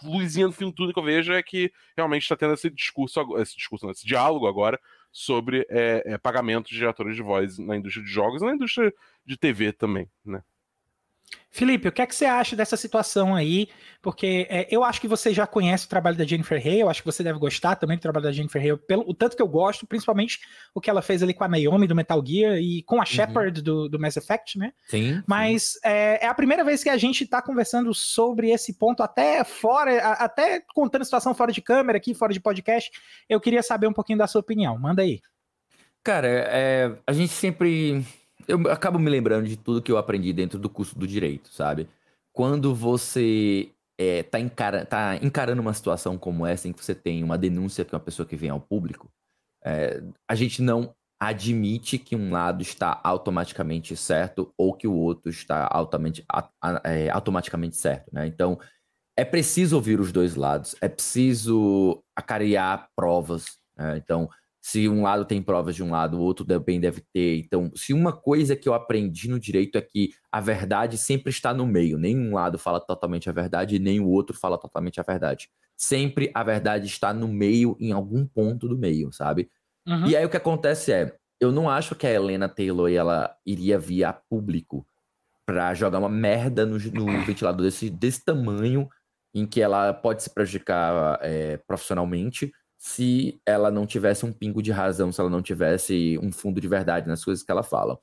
luzinha 0.04 0.48
no 0.48 0.52
fim 0.52 0.68
de 0.68 0.76
tudo 0.76 0.92
que 0.92 1.00
eu 1.00 1.04
vejo 1.04 1.32
é 1.32 1.42
que 1.42 1.72
realmente 1.96 2.24
está 2.24 2.36
tendo 2.36 2.54
esse 2.54 2.70
discurso, 2.70 3.38
esse 3.38 3.56
discurso, 3.56 3.90
esse 3.90 4.06
diálogo 4.06 4.46
agora 4.46 4.78
sobre 5.14 5.66
é, 5.70 6.04
é, 6.06 6.18
pagamentos 6.18 6.72
de 6.72 6.86
atores 6.86 7.16
de 7.16 7.22
voz 7.22 7.60
na 7.60 7.78
indústria 7.78 8.04
de 8.04 8.12
jogos 8.12 8.42
e 8.42 8.46
na 8.46 8.56
indústria 8.56 8.92
de 9.24 9.38
TV 9.38 9.72
também, 9.72 10.10
né? 10.26 10.44
Felipe, 11.50 11.88
o 11.88 11.92
que 11.92 12.02
é 12.02 12.08
que 12.08 12.16
você 12.16 12.26
acha 12.26 12.56
dessa 12.56 12.76
situação 12.76 13.36
aí? 13.36 13.70
Porque 14.02 14.48
é, 14.50 14.68
eu 14.72 14.84
acho 14.84 15.00
que 15.00 15.08
você 15.08 15.34
já 15.34 15.46
conhece 15.46 15.86
o 15.86 15.90
trabalho 15.90 16.18
da 16.18 16.26
Jennifer 16.26 16.60
Hale, 16.60 16.80
eu 16.80 16.90
acho 16.90 17.02
que 17.02 17.06
você 17.06 17.24
deve 17.24 17.38
gostar 17.38 17.76
também 17.76 17.96
do 17.96 18.02
trabalho 18.02 18.26
da 18.26 18.32
Jennifer 18.32 18.62
Hale, 18.62 18.78
pelo 18.78 19.08
o 19.08 19.14
tanto 19.14 19.36
que 19.36 19.42
eu 19.42 19.48
gosto, 19.48 19.86
principalmente 19.86 20.40
o 20.74 20.82
que 20.82 20.90
ela 20.90 21.02
fez 21.02 21.22
ali 21.22 21.34
com 21.34 21.44
a 21.44 21.48
Naomi 21.48 21.86
do 21.86 21.96
Metal 21.96 22.24
Gear 22.26 22.58
e 22.58 22.82
com 22.84 22.96
a 22.96 23.00
uhum. 23.00 23.06
Shepard 23.06 23.62
do, 23.62 23.88
do 23.88 24.00
Mass 24.00 24.18
Effect, 24.18 24.58
né? 24.58 24.74
Sim. 24.88 25.22
Mas 25.28 25.78
É, 25.84 26.26
é, 26.26 26.28
a 26.28 26.34
primeira 26.34 26.64
vez 26.64 26.84
que 26.84 26.90
a 26.90 26.98
gente 26.98 27.24
está 27.24 27.42
conversando 27.42 27.94
sobre 27.94 28.50
esse 28.50 28.74
ponto, 28.74 29.04
até 29.04 29.44
fora, 29.44 29.98
até 30.14 30.62
contando 30.74 31.04
a 31.04 31.06
situação 31.06 31.36
fora 31.36 31.52
de 31.52 31.62
câmera 31.62 31.98
aqui, 31.98 32.14
fora 32.14 32.34
de 32.34 32.40
podcast. 32.40 32.92
Eu 33.30 33.40
queria 33.40 33.62
saber 33.62 33.88
um 33.88 33.94
pouquinho 33.94 34.18
da 34.18 34.28
sua 34.28 34.42
opinião. 34.42 34.78
Manda 34.78 35.02
aí. 35.02 35.22
Cara, 36.04 36.28
é, 36.28 36.92
a 37.08 37.14
gente 37.14 37.32
sempre 37.32 38.04
eu 38.48 38.72
acabo 38.72 39.00
me 39.00 39.10
lembrando 39.10 39.48
de 39.48 39.58
tudo 39.58 39.82
que 39.82 39.92
eu 39.92 39.98
aprendi 39.98 40.34
dentro 40.34 40.60
do 40.60 40.70
curso 40.70 40.98
do 40.98 41.08
direito, 41.08 41.54
sabe? 41.54 41.88
Quando 42.32 42.74
você 42.74 43.72
é, 43.98 44.24
tá, 44.24 44.40
encara, 44.40 44.86
tá 44.86 45.16
encarando 45.18 45.62
uma 45.62 45.74
situação 45.74 46.18
como 46.18 46.46
essa, 46.46 46.68
em 46.68 46.74
que 46.74 46.84
você 46.84 46.96
tem 46.96 47.24
uma 47.24 47.38
denúncia 47.38 47.86
que 47.86 47.94
uma 47.94 48.00
pessoa 48.00 48.26
que 48.26 48.36
vem 48.36 48.50
ao 48.50 48.60
público, 48.60 49.12
é, 49.64 50.02
a 50.28 50.36
gente 50.36 50.62
não 50.62 50.94
admite 51.20 51.98
que 51.98 52.16
um 52.16 52.32
lado 52.32 52.62
está 52.62 53.00
automaticamente 53.04 53.96
certo 53.96 54.54
ou 54.58 54.74
que 54.74 54.88
o 54.88 54.94
outro 54.94 55.30
está 55.30 55.70
altamente, 55.72 56.24
a, 56.30 56.50
a, 56.62 56.82
é, 56.84 57.10
automaticamente 57.10 57.78
certo, 57.78 58.10
né? 58.12 58.28
Então, 58.28 58.60
é 59.16 59.24
preciso 59.24 59.76
ouvir 59.76 60.00
os 60.00 60.12
dois 60.12 60.36
lados, 60.36 60.76
é 60.82 60.90
preciso 60.90 62.04
acarear 62.16 62.90
provas, 62.96 63.58
né? 63.78 63.98
Então, 63.98 64.30
se 64.66 64.88
um 64.88 65.02
lado 65.02 65.26
tem 65.26 65.42
provas 65.42 65.76
de 65.76 65.84
um 65.84 65.92
lado, 65.92 66.18
o 66.18 66.22
outro 66.22 66.46
também 66.46 66.80
deve 66.80 67.02
ter. 67.14 67.38
Então, 67.40 67.70
se 67.76 67.92
uma 67.92 68.14
coisa 68.14 68.56
que 68.56 68.70
eu 68.70 68.74
aprendi 68.74 69.30
no 69.30 69.38
direito 69.38 69.78
é 69.78 69.82
que 69.82 70.14
a 70.32 70.40
verdade 70.40 70.98
sempre 70.98 71.32
está 71.32 71.54
no 71.54 71.68
meio. 71.68 71.98
Nenhum 71.98 72.34
lado 72.36 72.58
fala 72.58 72.80
totalmente 72.80 73.30
a 73.30 73.34
verdade 73.34 73.76
e 73.76 73.80
nem 73.80 74.00
o 74.00 74.08
outro 74.08 74.34
fala 74.34 74.58
totalmente 74.58 75.02
a 75.02 75.04
verdade. 75.04 75.50
Sempre 75.76 76.32
a 76.34 76.42
verdade 76.44 76.88
está 76.88 77.14
no 77.14 77.28
meio, 77.28 77.76
em 77.78 77.92
algum 77.92 78.26
ponto 78.26 78.70
do 78.70 78.78
meio, 78.78 79.12
sabe? 79.12 79.50
Uhum. 79.86 80.08
E 80.08 80.16
aí 80.16 80.24
o 80.24 80.30
que 80.30 80.38
acontece 80.38 80.94
é, 80.94 81.14
eu 81.42 81.52
não 81.52 81.70
acho 81.70 81.94
que 81.94 82.08
a 82.08 82.12
Helena 82.12 82.48
Taylor 82.48 82.90
ela 82.90 83.36
iria 83.46 83.78
vir 83.78 84.06
a 84.06 84.14
público 84.14 84.88
para 85.46 85.74
jogar 85.74 86.00
uma 86.00 86.08
merda 86.08 86.66
no, 86.66 86.78
no 86.78 87.06
ventilador 87.28 87.66
desse, 87.66 87.90
desse 87.90 88.24
tamanho, 88.24 88.88
em 89.36 89.46
que 89.46 89.60
ela 89.60 89.94
pode 89.94 90.24
se 90.24 90.30
prejudicar 90.30 91.20
é, 91.22 91.58
profissionalmente 91.58 92.50
se 92.84 93.40
ela 93.46 93.72
não 93.72 93.88
tivesse 93.88 94.26
um 94.26 94.34
pingo 94.34 94.62
de 94.62 94.70
razão, 94.70 95.10
se 95.10 95.22
ela 95.22 95.30
não 95.30 95.42
tivesse 95.42 96.20
um 96.22 96.34
fundo 96.34 96.60
de 96.60 96.68
verdade 96.68 97.08
nas 97.08 97.24
coisas 97.24 97.42
que 97.42 97.50
ela 97.50 97.64
fala. 97.64 97.98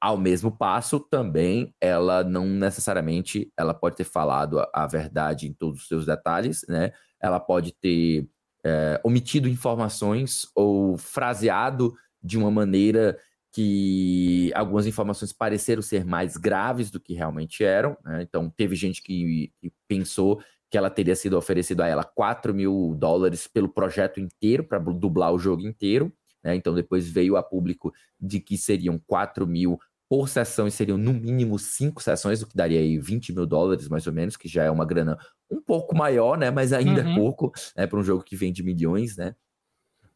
Ao 0.00 0.18
mesmo 0.18 0.50
passo, 0.50 0.98
também, 0.98 1.72
ela 1.80 2.24
não 2.24 2.44
necessariamente, 2.44 3.52
ela 3.56 3.72
pode 3.72 3.94
ter 3.94 4.02
falado 4.02 4.58
a, 4.58 4.68
a 4.74 4.86
verdade 4.88 5.46
em 5.46 5.52
todos 5.52 5.82
os 5.82 5.86
seus 5.86 6.04
detalhes, 6.04 6.64
né? 6.68 6.92
Ela 7.22 7.38
pode 7.38 7.72
ter 7.80 8.28
é, 8.64 9.00
omitido 9.04 9.48
informações 9.48 10.48
ou 10.56 10.98
fraseado 10.98 11.94
de 12.20 12.36
uma 12.36 12.50
maneira 12.50 13.16
que 13.52 14.50
algumas 14.56 14.88
informações 14.88 15.32
pareceram 15.32 15.80
ser 15.80 16.04
mais 16.04 16.36
graves 16.36 16.90
do 16.90 16.98
que 16.98 17.14
realmente 17.14 17.62
eram. 17.62 17.96
Né? 18.04 18.22
Então, 18.22 18.50
teve 18.50 18.74
gente 18.74 19.00
que, 19.00 19.52
que 19.60 19.72
pensou 19.86 20.42
que 20.70 20.76
ela 20.76 20.90
teria 20.90 21.14
sido 21.14 21.36
oferecido 21.36 21.82
a 21.82 21.86
ela 21.86 22.04
4 22.04 22.54
mil 22.54 22.94
dólares 22.98 23.46
pelo 23.46 23.68
projeto 23.68 24.20
inteiro, 24.20 24.64
para 24.64 24.78
dublar 24.78 25.32
o 25.32 25.38
jogo 25.38 25.62
inteiro. 25.62 26.12
Né? 26.42 26.54
Então 26.54 26.74
depois 26.74 27.08
veio 27.08 27.36
a 27.36 27.42
público 27.42 27.92
de 28.20 28.40
que 28.40 28.56
seriam 28.56 29.00
4 29.06 29.46
mil 29.46 29.78
por 30.08 30.28
sessão 30.28 30.68
e 30.68 30.70
seriam 30.70 30.96
no 30.96 31.12
mínimo 31.12 31.58
cinco 31.58 32.00
sessões, 32.00 32.40
o 32.40 32.46
que 32.46 32.56
daria 32.56 32.78
aí 32.78 32.98
20 32.98 33.32
mil 33.32 33.46
dólares, 33.46 33.88
mais 33.88 34.06
ou 34.06 34.12
menos, 34.12 34.36
que 34.36 34.48
já 34.48 34.62
é 34.62 34.70
uma 34.70 34.84
grana 34.84 35.18
um 35.50 35.60
pouco 35.60 35.96
maior, 35.96 36.38
né? 36.38 36.50
Mas 36.50 36.72
ainda 36.72 37.00
é 37.00 37.04
uhum. 37.04 37.12
é 37.12 37.14
pouco, 37.16 37.52
né? 37.76 37.86
Para 37.86 37.98
um 37.98 38.04
jogo 38.04 38.22
que 38.22 38.36
vende 38.36 38.62
milhões, 38.62 39.16
né? 39.16 39.34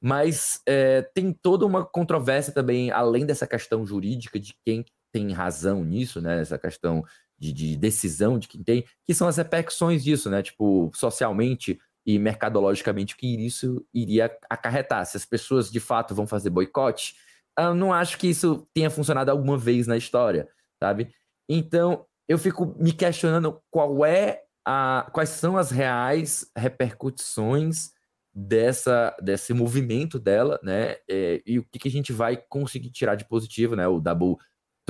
Mas 0.01 0.61
é, 0.67 1.03
tem 1.03 1.33
toda 1.33 1.67
uma 1.67 1.85
controvérsia 1.85 2.53
também, 2.53 2.91
além 2.91 3.27
dessa 3.27 3.47
questão 3.47 3.85
jurídica 3.85 4.39
de 4.39 4.55
quem 4.65 4.85
tem 5.13 5.33
razão 5.33 5.85
nisso, 5.85 6.21
né? 6.21 6.41
Essa 6.41 6.59
questão 6.59 7.05
de, 7.41 7.53
de 7.53 7.77
decisão 7.77 8.39
de 8.39 8.47
quem 8.47 8.63
tem, 8.63 8.85
que 9.07 9.15
são 9.15 9.27
as 9.27 9.39
repercussões 9.39 10.05
disso, 10.05 10.29
né? 10.29 10.43
Tipo, 10.43 10.91
socialmente 10.95 11.81
e 12.07 12.19
mercadologicamente, 12.19 13.15
o 13.15 13.17
que 13.17 13.27
isso 13.45 13.85
iria 13.95 14.31
acarretar. 14.49 15.05
Se 15.07 15.17
as 15.17 15.25
pessoas 15.25 15.71
de 15.71 15.81
fato 15.81 16.15
vão 16.15 16.27
fazer 16.27 16.51
boicote, 16.51 17.15
eu 17.59 17.75
não 17.75 17.93
acho 17.93 18.19
que 18.19 18.29
isso 18.29 18.67
tenha 18.75 18.91
funcionado 18.91 19.31
alguma 19.31 19.57
vez 19.57 19.87
na 19.87 19.97
história, 19.97 20.49
sabe? 20.83 21.13
Então, 21.49 22.05
eu 22.29 22.39
fico 22.39 22.75
me 22.79 22.93
questionando 22.93 23.61
qual 23.71 24.05
é 24.05 24.43
a, 24.65 25.09
quais 25.13 25.31
são 25.31 25.57
as 25.57 25.71
reais 25.71 26.51
repercussões 26.57 27.91
dessa, 28.33 29.17
desse 29.21 29.53
movimento 29.53 30.19
dela, 30.19 30.59
né? 30.63 30.97
É, 31.09 31.43
e 31.45 31.59
o 31.59 31.65
que, 31.65 31.79
que, 31.79 31.89
a 31.89 31.91
gente 31.91 32.13
vai 32.13 32.37
conseguir 32.37 32.91
tirar 32.91 33.15
de 33.15 33.25
positivo, 33.25 33.75
né? 33.75 33.89
O 33.89 34.01
Dabu 34.01 34.39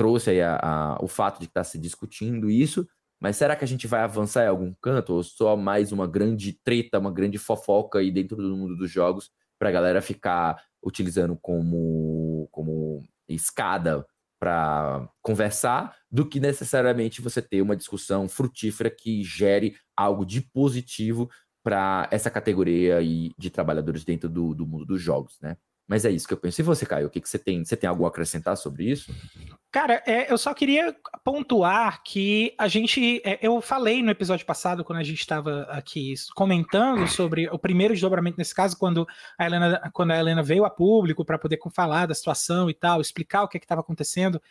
trouxe 0.01 0.31
aí 0.31 0.41
a, 0.41 0.59
a, 0.59 0.97
o 0.99 1.07
fato 1.07 1.37
de 1.37 1.45
estar 1.45 1.59
tá 1.59 1.63
se 1.63 1.77
discutindo 1.77 2.49
isso, 2.49 2.87
mas 3.21 3.37
será 3.37 3.55
que 3.55 3.63
a 3.63 3.67
gente 3.67 3.85
vai 3.85 4.01
avançar 4.01 4.43
em 4.43 4.47
algum 4.47 4.73
canto 4.81 5.13
ou 5.13 5.21
só 5.21 5.55
mais 5.55 5.91
uma 5.91 6.07
grande 6.07 6.53
treta, 6.63 6.97
uma 6.97 7.11
grande 7.11 7.37
fofoca 7.37 7.99
aí 7.99 8.09
dentro 8.09 8.35
do 8.35 8.57
mundo 8.57 8.75
dos 8.75 8.89
jogos 8.89 9.29
para 9.59 9.69
a 9.69 9.71
galera 9.71 10.01
ficar 10.01 10.59
utilizando 10.83 11.37
como, 11.39 12.49
como 12.51 13.03
escada 13.29 14.03
para 14.39 15.07
conversar, 15.21 15.95
do 16.09 16.27
que 16.27 16.39
necessariamente 16.39 17.21
você 17.21 17.39
ter 17.39 17.61
uma 17.61 17.75
discussão 17.75 18.27
frutífera 18.27 18.89
que 18.89 19.23
gere 19.23 19.75
algo 19.95 20.25
de 20.25 20.41
positivo 20.41 21.29
para 21.63 22.09
essa 22.09 22.31
categoria 22.31 22.97
aí 22.97 23.29
de 23.37 23.51
trabalhadores 23.51 24.03
dentro 24.03 24.27
do, 24.27 24.55
do 24.55 24.65
mundo 24.65 24.83
dos 24.83 24.99
jogos, 24.99 25.37
né? 25.39 25.57
Mas 25.91 26.05
é 26.05 26.09
isso 26.09 26.25
que 26.25 26.33
eu 26.33 26.37
penso. 26.37 26.61
E 26.61 26.63
você, 26.63 26.85
Caio, 26.85 27.07
o 27.07 27.09
que, 27.09 27.19
que 27.19 27.27
você 27.27 27.37
tem? 27.37 27.65
Você 27.65 27.75
tem 27.75 27.89
algo 27.89 28.05
a 28.05 28.07
acrescentar 28.07 28.55
sobre 28.55 28.89
isso? 28.89 29.13
Cara, 29.69 30.01
é, 30.07 30.31
eu 30.31 30.37
só 30.37 30.53
queria 30.53 30.95
pontuar 31.21 32.01
que 32.01 32.55
a 32.57 32.69
gente. 32.69 33.21
É, 33.25 33.37
eu 33.45 33.59
falei 33.59 34.01
no 34.01 34.09
episódio 34.09 34.45
passado, 34.45 34.85
quando 34.85 34.99
a 34.99 35.03
gente 35.03 35.19
estava 35.19 35.63
aqui 35.63 36.13
comentando 36.33 37.05
sobre 37.09 37.49
o 37.49 37.59
primeiro 37.59 37.93
desdobramento 37.93 38.37
nesse 38.37 38.55
caso, 38.55 38.77
quando 38.77 39.05
a 39.37 39.45
Helena, 39.45 39.91
quando 39.91 40.11
a 40.11 40.17
Helena 40.17 40.41
veio 40.41 40.63
a 40.63 40.69
público 40.69 41.25
para 41.25 41.37
poder 41.37 41.59
falar 41.75 42.05
da 42.05 42.15
situação 42.15 42.69
e 42.69 42.73
tal, 42.73 43.01
explicar 43.01 43.43
o 43.43 43.49
que 43.49 43.57
é 43.57 43.59
estava 43.59 43.81
acontecendo. 43.81 44.41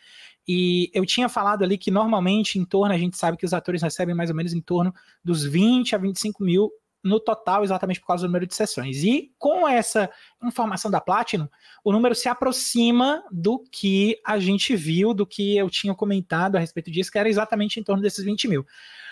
E 0.47 0.91
eu 0.93 1.03
tinha 1.07 1.27
falado 1.27 1.63
ali 1.63 1.75
que 1.75 1.89
normalmente 1.89 2.59
em 2.59 2.65
torno, 2.65 2.93
a 2.93 2.99
gente 2.99 3.17
sabe 3.17 3.35
que 3.35 3.47
os 3.47 3.53
atores 3.53 3.81
recebem 3.81 4.13
mais 4.13 4.29
ou 4.29 4.35
menos 4.35 4.53
em 4.53 4.61
torno 4.61 4.93
dos 5.23 5.43
20 5.43 5.95
a 5.95 5.97
25 5.97 6.43
mil 6.43 6.71
no 7.03 7.19
total, 7.19 7.63
exatamente 7.63 7.99
por 7.99 8.07
causa 8.07 8.23
do 8.23 8.27
número 8.27 8.45
de 8.45 8.53
sessões. 8.53 9.03
E 9.03 9.31
com 9.37 9.67
essa 9.67 10.09
informação 10.43 10.91
da 10.91 11.01
Platinum, 11.01 11.47
o 11.83 11.91
número 11.91 12.13
se 12.13 12.29
aproxima 12.29 13.23
do 13.31 13.63
que 13.71 14.19
a 14.25 14.39
gente 14.39 14.75
viu, 14.75 15.13
do 15.13 15.25
que 15.25 15.57
eu 15.57 15.69
tinha 15.69 15.95
comentado 15.95 16.55
a 16.55 16.59
respeito 16.59 16.91
disso, 16.91 17.11
que 17.11 17.17
era 17.17 17.29
exatamente 17.29 17.79
em 17.79 17.83
torno 17.83 18.01
desses 18.01 18.23
20 18.23 18.47
mil. 18.47 18.65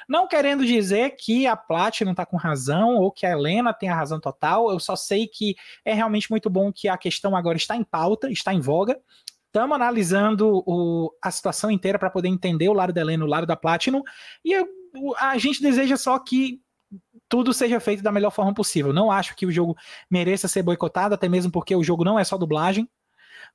Não 0.08 0.28
querendo 0.28 0.66
dizer 0.66 1.12
que 1.12 1.46
a 1.46 1.56
Platinum 1.56 2.12
está 2.12 2.26
com 2.26 2.36
razão 2.36 2.96
ou 2.96 3.12
que 3.12 3.26
a 3.26 3.32
Helena 3.32 3.74
tem 3.74 3.90
a 3.90 3.96
razão 3.96 4.20
total, 4.20 4.72
eu 4.72 4.80
só 4.80 4.96
sei 4.96 5.28
que 5.28 5.56
é 5.86 5.94
realmente 5.94 6.32
muito 6.32 6.50
bom 6.50 6.74
que 6.74 6.88
a 6.88 6.98
questão 6.98 7.36
agora 7.36 7.58
está 7.58 7.76
em 7.76 7.84
pauta, 7.84 8.30
está 8.32 8.54
em 8.54 8.60
voga. 8.60 9.00
Estamos 9.46 9.76
analisando 9.76 10.64
o, 10.66 11.12
a 11.22 11.30
situação 11.32 11.70
inteira 11.70 11.98
para 11.98 12.10
poder 12.10 12.28
entender 12.28 12.70
o 12.70 12.74
lado 12.74 12.94
da 12.94 13.02
Helena 13.02 13.24
o 13.24 13.28
lado 13.28 13.48
da 13.48 13.56
Platinum. 13.56 14.02
E 14.44 14.52
eu, 14.52 14.68
a 15.20 15.38
gente 15.38 15.62
deseja 15.62 15.98
só 15.98 16.18
que 16.18 16.60
tudo 17.30 17.54
seja 17.54 17.80
feito 17.80 18.04
da 18.04 18.12
melhor 18.12 18.32
forma 18.32 18.54
possível. 18.54 18.92
Não 18.92 19.12
acho 19.12 19.36
que 19.36 19.46
o 19.46 19.52
jogo 19.52 19.78
mereça 20.10 20.48
ser 20.48 20.64
boicotado, 20.64 21.14
até 21.14 21.30
mesmo 21.30 21.52
porque 21.52 21.76
o 21.76 21.84
jogo 21.84 22.04
não 22.04 22.20
é 22.20 22.24
só 22.24 22.38
dublagem. 22.38 22.90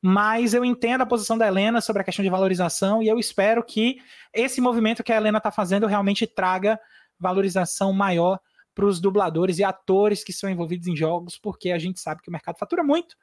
Mas 0.01 0.55
eu 0.55 0.65
entendo 0.65 1.03
a 1.03 1.07
posição 1.07 1.37
da 1.37 1.47
Helena 1.47 1.81
sobre 1.81 2.03
a 2.03 2.05
questão 2.05 2.23
de 2.23 2.31
valorização 2.31 3.03
e 3.03 3.09
eu 3.09 3.19
espero 3.19 3.63
que 3.63 3.99
esse 4.33 4.61
movimento 4.61 5.03
que 5.03 5.13
a 5.13 5.17
Helena 5.17 5.39
está 5.39 5.51
fazendo 5.51 5.87
realmente 5.87 6.27
traga 6.27 6.79
valorização 7.19 7.93
maior 7.93 8.39
para 8.75 8.87
os 8.87 9.01
dubladores 9.01 9.59
e 9.59 9.65
atores 9.65 10.25
que 10.25 10.33
são 10.33 10.51
envolvidos 10.51 10.89
em 10.89 10.97
jogos, 10.97 11.39
porque 11.39 11.71
a 11.71 11.79
gente 11.79 12.01
sabe 12.01 12.23
que 12.23 12.29
o 12.29 12.33
mercado 12.33 12.59
fatura 12.59 12.83
muito 12.83 13.17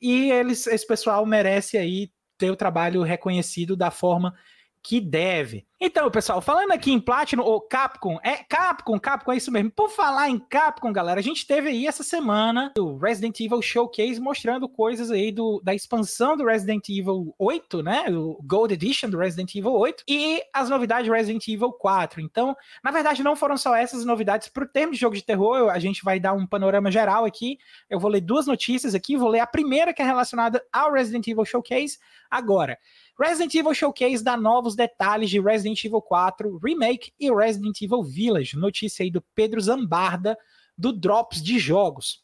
e 0.00 0.30
eles, 0.30 0.66
esse 0.66 0.86
pessoal 0.86 1.24
merece 1.24 1.78
aí 1.78 2.10
ter 2.36 2.50
o 2.50 2.56
trabalho 2.56 3.02
reconhecido 3.02 3.76
da 3.76 3.90
forma 3.90 4.34
que 4.82 5.00
deve. 5.00 5.66
Então, 5.86 6.10
pessoal, 6.10 6.40
falando 6.40 6.72
aqui 6.72 6.90
em 6.90 6.98
Platinum, 6.98 7.42
ou 7.42 7.60
Capcom, 7.60 8.18
é 8.22 8.36
Capcom, 8.36 8.98
Capcom 8.98 9.32
é 9.32 9.36
isso 9.36 9.52
mesmo. 9.52 9.70
Por 9.70 9.90
falar 9.90 10.30
em 10.30 10.38
Capcom, 10.38 10.90
galera, 10.90 11.20
a 11.20 11.22
gente 11.22 11.46
teve 11.46 11.68
aí 11.68 11.86
essa 11.86 12.02
semana 12.02 12.72
o 12.78 12.96
Resident 12.96 13.38
Evil 13.38 13.60
Showcase 13.60 14.18
mostrando 14.18 14.66
coisas 14.66 15.10
aí 15.10 15.30
do, 15.30 15.60
da 15.62 15.74
expansão 15.74 16.38
do 16.38 16.46
Resident 16.46 16.88
Evil 16.88 17.34
8, 17.38 17.82
né? 17.82 18.06
O 18.08 18.40
Gold 18.42 18.72
Edition 18.72 19.10
do 19.10 19.18
Resident 19.18 19.54
Evil 19.54 19.72
8 19.72 20.04
e 20.08 20.42
as 20.54 20.70
novidades 20.70 21.06
do 21.06 21.12
Resident 21.12 21.46
Evil 21.48 21.70
4. 21.70 22.18
Então, 22.18 22.56
na 22.82 22.90
verdade, 22.90 23.22
não 23.22 23.36
foram 23.36 23.58
só 23.58 23.76
essas 23.76 24.06
novidades 24.06 24.48
para 24.48 24.64
o 24.64 24.68
termo 24.68 24.94
de 24.94 24.98
jogo 24.98 25.14
de 25.14 25.22
terror. 25.22 25.68
A 25.68 25.78
gente 25.78 26.02
vai 26.02 26.18
dar 26.18 26.32
um 26.32 26.46
panorama 26.46 26.90
geral 26.90 27.26
aqui. 27.26 27.58
Eu 27.90 28.00
vou 28.00 28.10
ler 28.10 28.22
duas 28.22 28.46
notícias 28.46 28.94
aqui. 28.94 29.18
Vou 29.18 29.28
ler 29.28 29.40
a 29.40 29.46
primeira 29.46 29.92
que 29.92 30.00
é 30.00 30.04
relacionada 30.06 30.64
ao 30.72 30.90
Resident 30.90 31.28
Evil 31.28 31.44
Showcase 31.44 31.98
agora. 32.30 32.78
Resident 33.18 33.54
Evil 33.54 33.74
Showcase 33.74 34.24
dá 34.24 34.36
novos 34.36 34.74
detalhes 34.74 35.30
de 35.30 35.38
Resident 35.40 35.73
Resident 35.74 35.84
Evil 35.84 36.02
4 36.02 36.58
Remake 36.62 37.12
e 37.18 37.32
Resident 37.32 37.80
Evil 37.82 38.02
Village. 38.02 38.56
Notícia 38.56 39.02
aí 39.02 39.10
do 39.10 39.22
Pedro 39.34 39.60
Zambarda, 39.60 40.38
do 40.78 40.92
Drops 40.92 41.42
de 41.42 41.58
Jogos. 41.58 42.22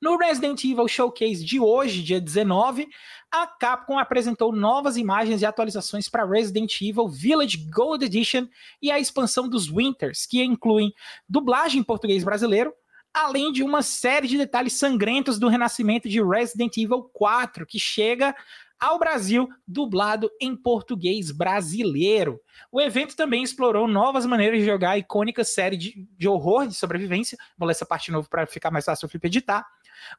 No 0.00 0.16
Resident 0.16 0.62
Evil 0.62 0.86
Showcase 0.86 1.44
de 1.44 1.58
hoje, 1.58 2.04
dia 2.04 2.20
19, 2.20 2.86
a 3.32 3.48
Capcom 3.48 3.98
apresentou 3.98 4.52
novas 4.52 4.96
imagens 4.96 5.42
e 5.42 5.46
atualizações 5.46 6.08
para 6.08 6.24
Resident 6.24 6.80
Evil 6.80 7.08
Village 7.08 7.68
Gold 7.68 8.04
Edition 8.04 8.46
e 8.80 8.92
a 8.92 9.00
expansão 9.00 9.48
dos 9.48 9.68
Winters, 9.68 10.24
que 10.24 10.42
incluem 10.42 10.92
dublagem 11.28 11.80
em 11.80 11.84
português 11.84 12.22
brasileiro, 12.22 12.72
além 13.12 13.50
de 13.50 13.64
uma 13.64 13.82
série 13.82 14.28
de 14.28 14.38
detalhes 14.38 14.74
sangrentos 14.74 15.36
do 15.36 15.48
renascimento 15.48 16.08
de 16.08 16.22
Resident 16.22 16.76
Evil 16.76 17.02
4, 17.12 17.66
que 17.66 17.80
chega 17.80 18.36
ao 18.78 18.98
Brasil, 18.98 19.48
dublado 19.66 20.30
em 20.40 20.56
português 20.56 21.30
brasileiro. 21.30 22.40
O 22.70 22.80
evento 22.80 23.16
também 23.16 23.42
explorou 23.42 23.88
novas 23.88 24.24
maneiras 24.24 24.60
de 24.60 24.66
jogar 24.66 24.90
a 24.90 24.98
icônica 24.98 25.42
série 25.44 25.76
de, 25.76 26.06
de 26.16 26.28
horror 26.28 26.66
de 26.66 26.74
sobrevivência. 26.74 27.36
Vou 27.56 27.66
ler 27.66 27.72
essa 27.72 27.86
parte 27.86 28.12
novo 28.12 28.28
para 28.28 28.46
ficar 28.46 28.70
mais 28.70 28.84
fácil 28.84 29.06
o 29.06 29.08
Felipe 29.08 29.26
editar. 29.26 29.66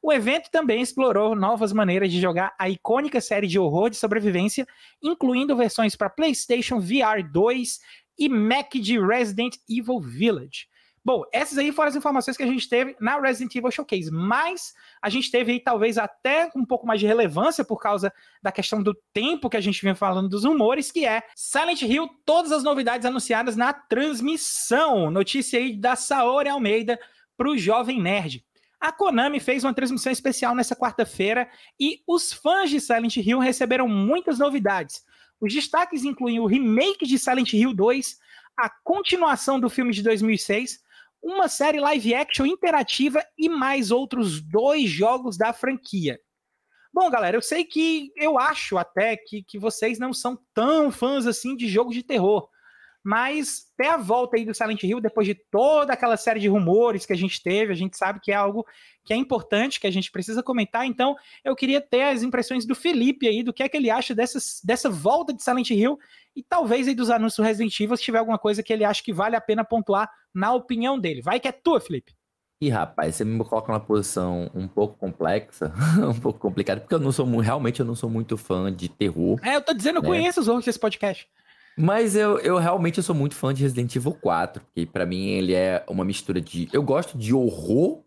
O 0.02 0.12
evento 0.12 0.50
também 0.52 0.82
explorou 0.82 1.36
novas 1.36 1.72
maneiras 1.72 2.12
de 2.12 2.19
jogar 2.19 2.54
a 2.60 2.69
icônica 2.69 3.22
série 3.22 3.48
de 3.48 3.58
horror 3.58 3.89
de 3.89 3.95
sobrevivência, 3.95 4.67
incluindo 5.02 5.56
versões 5.56 5.95
para 5.95 6.10
PlayStation 6.10 6.80
VR 6.80 7.24
2 7.32 7.80
e 8.17 8.28
Mac 8.28 8.74
de 8.74 9.00
Resident 9.00 9.56
Evil 9.69 10.00
Village. 10.00 10.67
Bom, 11.10 11.26
essas 11.34 11.58
aí 11.58 11.72
foram 11.72 11.89
as 11.89 11.95
informações 11.95 12.38
que 12.38 12.43
a 12.43 12.45
gente 12.45 12.69
teve 12.69 12.95
na 13.00 13.19
Resident 13.19 13.56
Evil 13.56 13.72
Showcase, 13.72 14.12
mas 14.12 14.76
a 15.02 15.10
gente 15.10 15.32
teve 15.32 15.54
aí 15.54 15.60
talvez 15.60 15.98
até 15.98 16.52
um 16.56 16.63
pouco 16.63 16.86
mais 16.86 17.00
de 17.00 17.08
relevância 17.08 17.65
por 17.65 17.80
causa 17.80 18.13
da 18.43 18.52
questão 18.52 18.84
do 18.84 18.93
tempo 19.12 19.50
que 19.50 19.58
a 19.58 19.60
gente 19.60 19.84
vem 19.84 19.95
falando 19.95 20.30
dos 20.30 20.43
rumores, 20.45 20.91
que 20.91 21.08
é 21.08 21.24
Silent 21.36 21.82
Hill, 21.82 22.08
todas 22.24 22.52
as 22.52 22.63
novidades 22.63 23.08
anunciadas 23.08 23.56
na 23.56 23.74
transmissão. 23.74 25.10
Notícia 25.10 25.58
aí 25.58 25.76
da 25.76 25.95
Saori 25.95 26.48
Almeida 26.48 27.00
para 27.36 27.50
o 27.50 27.58
Jovem 27.58 28.00
Nerd. 28.00 28.45
A 28.80 28.91
Konami 28.91 29.39
fez 29.39 29.63
uma 29.63 29.74
transmissão 29.74 30.12
especial 30.12 30.54
nessa 30.54 30.76
quarta-feira 30.76 31.50
e 31.80 32.04
os 32.06 32.32
fãs 32.32 32.69
de 32.69 32.80
Silent 32.80 33.17
Hill 33.17 33.39
receberam 33.39 33.88
muitas 33.88 34.38
novidades. 34.38 35.04
Os 35.41 35.52
destaques 35.52 36.04
incluem 36.04 36.39
o 36.39 36.45
remake 36.45 37.08
de 37.08 37.17
Silent 37.17 37.54
Hill 37.54 37.74
2, 37.74 38.19
a 38.56 38.69
continuação 38.69 39.60
do 39.60 39.72
filme 39.72 39.91
de 39.91 40.04
2006, 40.04 40.88
uma 41.21 41.47
série 41.47 41.79
live 41.79 42.13
action 42.13 42.45
interativa 42.45 43.23
e 43.38 43.49
mais 43.49 43.91
outros 43.91 44.41
dois 44.41 44.89
jogos 44.89 45.38
da 45.38 45.53
franquia. 45.53 46.19
Bom, 46.93 47.10
galera, 47.10 47.38
eu 47.38 47.41
sei 47.41 47.63
que 47.63 48.12
eu 48.15 48.39
acho 48.39 48.77
até 48.77 49.15
que, 49.15 49.43
que 49.43 49.60
vocês 49.60 49.99
não 49.99 50.12
são 50.12 50.39
tão 50.53 50.91
fãs 50.91 51.27
assim 51.27 51.55
de 51.55 51.67
jogos 51.67 51.93
de 51.93 52.01
terror, 52.01 52.49
mas 53.03 53.67
até 53.73 53.89
a 53.89 53.97
volta 53.97 54.38
aí 54.38 54.45
do 54.45 54.53
Silent 54.53 54.84
Hill, 54.84 54.99
depois 54.99 55.27
de 55.27 55.36
toda 55.36 55.93
aquela 55.93 56.17
série 56.17 56.39
de 56.39 56.47
rumores 56.47 57.05
que 57.05 57.13
a 57.13 57.17
gente 57.17 57.41
teve, 57.41 57.71
a 57.71 57.75
gente 57.75 57.95
sabe 57.95 58.19
que 58.19 58.32
é 58.32 58.36
algo 58.36 58.65
que 59.05 59.13
é 59.13 59.15
importante, 59.15 59.79
que 59.79 59.88
a 59.88 59.91
gente 59.91 60.12
precisa 60.12 60.43
comentar, 60.43 60.86
então 60.86 61.15
eu 61.43 61.55
queria 61.55 61.79
ter 61.79 62.03
as 62.03 62.23
impressões 62.23 62.65
do 62.65 62.75
Felipe 62.75 63.27
aí, 63.27 63.43
do 63.43 63.53
que 63.53 63.63
é 63.63 63.69
que 63.69 63.77
ele 63.77 63.89
acha 63.89 64.13
dessa, 64.15 64.39
dessa 64.63 64.89
volta 64.89 65.34
de 65.34 65.43
Silent 65.43 65.69
Hill 65.69 65.97
e 66.39 66.43
talvez 66.47 66.88
aí 66.88 66.95
dos 66.95 67.10
anúncios 67.10 67.45
Resident 67.45 67.78
Evil, 67.78 67.97
se 67.97 68.04
tiver 68.04 68.19
alguma 68.19 68.39
coisa 68.39 68.63
que 68.63 68.71
ele 68.71 68.86
acha 68.86 69.04
que 69.04 69.12
vale 69.12 69.36
a 69.36 69.41
pena 69.41 69.62
pontuar 69.65 70.10
na 70.34 70.54
opinião 70.54 70.97
dele. 70.97 71.21
Vai 71.21 71.38
que 71.38 71.49
é 71.49 71.52
tua, 71.52 71.82
Felipe. 71.82 72.13
E 72.62 72.69
rapaz, 72.69 73.15
você 73.15 73.25
me 73.25 73.43
coloca 73.43 73.69
numa 73.69 73.80
posição 73.80 74.49
um 74.56 74.65
pouco 74.65 74.97
complexa, 74.97 75.73
um 75.99 76.17
pouco 76.17 76.39
complicada, 76.39 76.80
porque 76.80 76.95
eu 76.95 76.99
não 76.99 77.12
sou 77.12 77.25
realmente 77.39 77.82
eu 77.82 77.86
não 77.86 77.95
sou 77.95 78.10
muito 78.10 78.38
fã 78.38 78.73
de 78.73 78.88
terror. 78.88 79.38
É, 79.43 79.58
eu 79.58 79.62
tô 79.62 79.73
dizendo, 79.73 79.97
eu 79.97 80.02
né? 80.02 80.08
conheço 80.08 80.39
os 80.39 80.47
outros 80.47 80.65
desse 80.65 80.80
podcast. 80.80 81.28
Mas 81.78 82.15
eu, 82.15 82.39
eu 82.39 82.58
realmente 82.58 83.04
sou 83.04 83.15
muito 83.15 83.36
fã 83.36 83.54
de 83.54 83.63
Resident 83.63 83.93
Evil 83.93 84.13
4, 84.13 84.62
porque 84.62 84.86
para 84.86 85.06
mim 85.06 85.28
ele 85.28 85.54
é 85.54 85.84
uma 85.89 86.06
mistura 86.06 86.39
de. 86.39 86.69
Eu 86.71 86.84
gosto 86.84 87.17
de 87.17 87.34
horror 87.34 88.02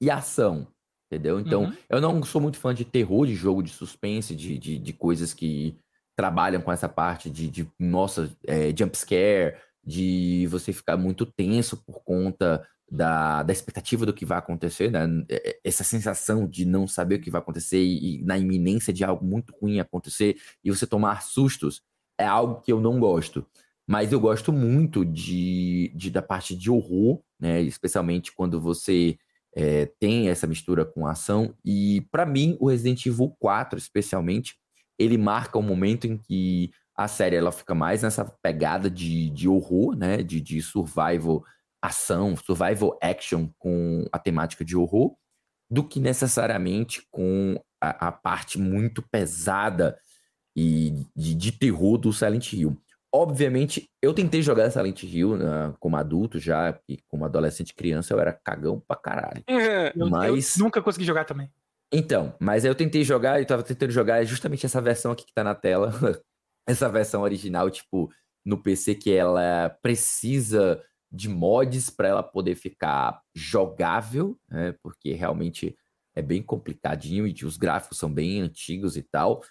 e 0.00 0.10
ação, 0.10 0.66
entendeu? 1.10 1.38
Então, 1.40 1.64
uhum. 1.64 1.76
eu 1.90 2.00
não 2.00 2.22
sou 2.22 2.40
muito 2.40 2.58
fã 2.58 2.74
de 2.74 2.86
terror, 2.86 3.26
de 3.26 3.34
jogo 3.34 3.62
de 3.62 3.70
suspense, 3.70 4.34
de, 4.34 4.58
de, 4.58 4.78
de 4.78 4.92
coisas 4.94 5.34
que 5.34 5.78
trabalham 6.16 6.62
com 6.62 6.72
essa 6.72 6.88
parte 6.88 7.30
de, 7.30 7.48
de 7.48 7.68
nossa, 7.78 8.30
é, 8.46 8.74
jumpscare, 8.76 9.56
de 9.84 10.48
você 10.50 10.72
ficar 10.72 10.96
muito 10.96 11.26
tenso 11.26 11.76
por 11.76 12.02
conta 12.02 12.66
da, 12.90 13.42
da 13.42 13.52
expectativa 13.52 14.06
do 14.06 14.14
que 14.14 14.24
vai 14.24 14.38
acontecer, 14.38 14.90
né? 14.90 15.06
É, 15.28 15.50
é, 15.50 15.60
essa 15.62 15.84
sensação 15.84 16.48
de 16.48 16.64
não 16.64 16.86
saber 16.86 17.16
o 17.16 17.20
que 17.20 17.30
vai 17.30 17.40
acontecer 17.40 17.78
e, 17.78 18.16
e 18.16 18.24
na 18.24 18.38
iminência 18.38 18.92
de 18.92 19.04
algo 19.04 19.24
muito 19.24 19.54
ruim 19.60 19.78
acontecer 19.78 20.36
e 20.64 20.70
você 20.70 20.86
tomar 20.86 21.22
sustos 21.22 21.82
é 22.18 22.24
algo 22.24 22.60
que 22.60 22.72
eu 22.72 22.80
não 22.80 22.98
gosto. 22.98 23.46
Mas 23.86 24.12
eu 24.12 24.18
gosto 24.18 24.52
muito 24.52 25.04
de, 25.04 25.92
de 25.94 26.10
da 26.10 26.22
parte 26.22 26.56
de 26.56 26.70
horror, 26.70 27.20
né? 27.38 27.60
Especialmente 27.60 28.32
quando 28.32 28.60
você 28.60 29.16
é, 29.54 29.86
tem 29.98 30.28
essa 30.28 30.46
mistura 30.46 30.84
com 30.84 31.06
ação. 31.06 31.54
E 31.64 32.06
para 32.10 32.26
mim, 32.26 32.56
o 32.60 32.68
Resident 32.68 33.06
Evil 33.06 33.34
4, 33.38 33.78
especialmente, 33.78 34.56
ele 34.98 35.18
marca 35.18 35.58
um 35.58 35.62
momento 35.62 36.06
em 36.06 36.16
que 36.16 36.70
a 36.96 37.06
série 37.08 37.36
ela 37.36 37.52
fica 37.52 37.74
mais 37.74 38.02
nessa 38.02 38.24
pegada 38.42 38.90
de, 38.90 39.28
de 39.30 39.48
horror, 39.48 39.94
né? 39.96 40.18
De, 40.22 40.40
de 40.40 40.62
survival 40.62 41.44
ação, 41.82 42.34
survival 42.36 42.98
action 43.02 43.48
com 43.58 44.06
a 44.10 44.18
temática 44.18 44.64
de 44.64 44.76
horror, 44.76 45.14
do 45.70 45.84
que 45.84 46.00
necessariamente 46.00 47.06
com 47.10 47.60
a, 47.80 48.08
a 48.08 48.12
parte 48.12 48.58
muito 48.58 49.02
pesada 49.02 49.98
e 50.56 50.92
de, 51.14 51.34
de 51.34 51.52
terror 51.52 51.98
do 51.98 52.12
Silent 52.12 52.52
Hill. 52.52 52.76
Obviamente, 53.12 53.88
eu 54.02 54.12
tentei 54.12 54.42
jogar 54.42 54.70
Silent 54.70 55.02
Hill 55.02 55.36
né, 55.36 55.74
como 55.78 55.96
adulto 55.96 56.38
já, 56.38 56.78
e 56.88 56.98
como 57.08 57.24
adolescente 57.24 57.74
criança 57.74 58.12
eu 58.12 58.20
era 58.20 58.32
cagão 58.32 58.82
pra 58.86 58.96
caralho. 58.96 59.42
É, 59.48 59.92
mas... 59.96 60.56
Eu 60.56 60.64
nunca 60.64 60.82
consegui 60.82 61.04
jogar 61.04 61.24
também. 61.24 61.50
Então, 61.92 62.34
mas 62.40 62.64
aí 62.64 62.70
eu 62.70 62.74
tentei 62.74 63.04
jogar, 63.04 63.40
eu 63.40 63.46
tava 63.46 63.62
tentando 63.62 63.92
jogar 63.92 64.24
justamente 64.24 64.66
essa 64.66 64.80
versão 64.80 65.12
aqui 65.12 65.24
que 65.24 65.34
tá 65.34 65.44
na 65.44 65.54
tela. 65.54 65.92
essa 66.66 66.88
versão 66.88 67.22
original, 67.22 67.70
tipo, 67.70 68.10
no 68.44 68.60
PC, 68.60 68.96
que 68.96 69.12
ela 69.12 69.70
precisa 69.82 70.82
de 71.10 71.28
mods 71.28 71.88
para 71.88 72.08
ela 72.08 72.22
poder 72.22 72.56
ficar 72.56 73.20
jogável, 73.34 74.38
né? 74.48 74.74
Porque 74.82 75.12
realmente 75.12 75.76
é 76.14 76.22
bem 76.22 76.42
complicadinho 76.42 77.26
e 77.26 77.44
os 77.44 77.56
gráficos 77.56 77.98
são 77.98 78.12
bem 78.12 78.40
antigos 78.40 78.96
e 78.96 79.02
tal. 79.02 79.42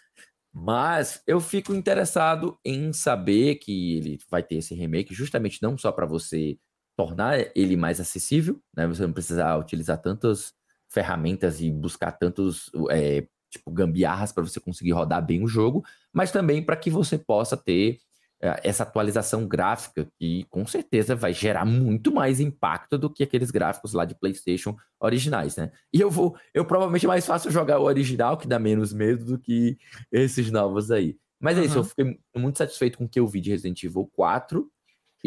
Mas 0.54 1.21
eu 1.28 1.39
fico 1.39 1.74
interessado 1.74 2.58
em 2.65 2.91
saber 2.93 3.56
que 3.56 3.98
ele 3.98 4.19
vai 4.30 4.41
ter 4.43 4.56
esse 4.56 4.74
remake, 4.74 5.13
justamente 5.13 5.62
não 5.62 5.78
só 5.78 5.91
para 5.91 6.06
você 6.06 6.58
tornar 6.98 7.52
ele 7.56 7.76
mais 7.76 8.00
acessível, 8.00 8.62
né? 8.76 8.88
Você 8.88 9.06
não 9.06 9.13
precisar 9.13 9.58
utilizar 9.58 10.02
tantas 10.02 10.54
ferramentas 10.96 11.60
e 11.60 11.70
buscar 11.70 12.14
tantos 12.14 12.72
é, 12.90 13.28
tipo 13.52 13.70
gambiarras 13.70 14.32
para 14.32 14.44
você 14.44 14.62
conseguir 14.62 14.94
rodar 14.94 15.24
bem 15.24 15.44
o 15.44 15.48
jogo, 15.48 15.84
mas 16.14 16.32
também 16.32 16.64
para 16.64 16.78
que 16.78 16.90
você 16.90 17.18
possa 17.18 17.58
ter 17.58 17.98
é, 18.42 18.62
essa 18.64 18.84
atualização 18.84 19.46
gráfica 19.46 20.08
que 20.18 20.46
com 20.50 20.66
certeza 20.66 21.14
vai 21.14 21.34
gerar 21.34 21.66
muito 21.66 22.14
mais 22.14 22.40
impacto 22.40 22.98
do 22.98 23.10
que 23.10 23.24
aqueles 23.24 23.52
gráficos 23.52 23.92
lá 23.92 24.06
de 24.06 24.16
PlayStation 24.16 24.74
originais, 24.98 25.58
né? 25.58 25.70
E 25.94 26.00
eu 26.00 26.10
vou, 26.10 26.38
eu 26.54 26.64
provavelmente 26.64 27.06
é 27.06 27.10
mais 27.10 27.26
fácil 27.26 27.52
jogar 27.52 27.78
o 27.80 27.84
original 27.84 28.38
que 28.38 28.48
dá 28.48 28.58
menos 28.58 28.94
medo 28.94 29.26
do 29.26 29.38
que 29.38 29.78
esses 30.10 30.50
novos 30.50 30.92
aí. 30.92 31.18
Mas 31.42 31.58
é 31.58 31.60
uhum. 31.62 31.68
isso, 31.68 31.78
eu 31.80 31.84
fiquei 31.84 32.20
muito 32.34 32.58
satisfeito 32.58 32.98
com 32.98 33.04
o 33.04 33.10
que 33.10 33.20
eu 33.20 33.28
vi 33.28 33.42
de 33.42 33.52
Resident 33.52 33.84
Evil 33.84 34.10
4 34.14 34.66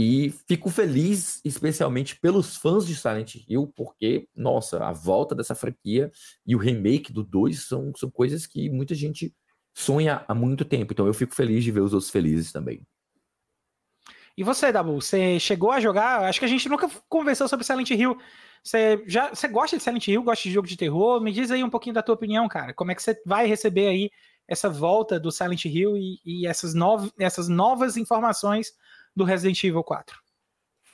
e 0.00 0.30
fico 0.46 0.70
feliz 0.70 1.40
especialmente 1.44 2.14
pelos 2.20 2.56
fãs 2.56 2.86
de 2.86 2.94
Silent 2.94 3.34
Hill, 3.48 3.66
porque, 3.74 4.28
nossa, 4.32 4.78
a 4.84 4.92
volta 4.92 5.34
dessa 5.34 5.56
franquia 5.56 6.12
e 6.46 6.54
o 6.54 6.58
remake 6.58 7.12
do 7.12 7.24
2 7.24 7.66
são, 7.66 7.92
são 7.96 8.08
coisas 8.08 8.46
que 8.46 8.70
muita 8.70 8.94
gente 8.94 9.34
sonha 9.74 10.24
há 10.28 10.32
muito 10.32 10.64
tempo. 10.64 10.92
Então 10.92 11.04
eu 11.04 11.12
fico 11.12 11.34
feliz 11.34 11.64
de 11.64 11.72
ver 11.72 11.80
os 11.80 11.92
outros 11.92 12.12
felizes 12.12 12.52
também. 12.52 12.80
E 14.36 14.44
você, 14.44 14.70
Dabu, 14.70 15.00
você 15.00 15.40
chegou 15.40 15.72
a 15.72 15.80
jogar? 15.80 16.22
Acho 16.22 16.38
que 16.38 16.44
a 16.44 16.48
gente 16.48 16.68
nunca 16.68 16.88
conversou 17.08 17.48
sobre 17.48 17.66
Silent 17.66 17.90
Hill. 17.90 18.16
Você 18.62 19.02
já 19.04 19.30
você 19.30 19.48
gosta 19.48 19.76
de 19.76 19.82
Silent 19.82 20.06
Hill, 20.06 20.22
gosta 20.22 20.44
de 20.44 20.54
jogo 20.54 20.68
de 20.68 20.76
terror? 20.76 21.20
Me 21.20 21.32
diz 21.32 21.50
aí 21.50 21.64
um 21.64 21.70
pouquinho 21.70 21.94
da 21.94 22.04
tua 22.04 22.14
opinião, 22.14 22.46
cara. 22.46 22.72
Como 22.72 22.92
é 22.92 22.94
que 22.94 23.02
você 23.02 23.20
vai 23.26 23.48
receber 23.48 23.88
aí 23.88 24.10
essa 24.46 24.70
volta 24.70 25.18
do 25.18 25.32
Silent 25.32 25.64
Hill 25.64 25.96
e, 25.96 26.20
e 26.24 26.46
essas, 26.46 26.72
nov 26.72 27.10
essas 27.18 27.48
novas 27.48 27.96
informações 27.96 28.72
do 29.18 29.24
Resident 29.24 29.62
Evil 29.62 29.82
4? 29.82 30.16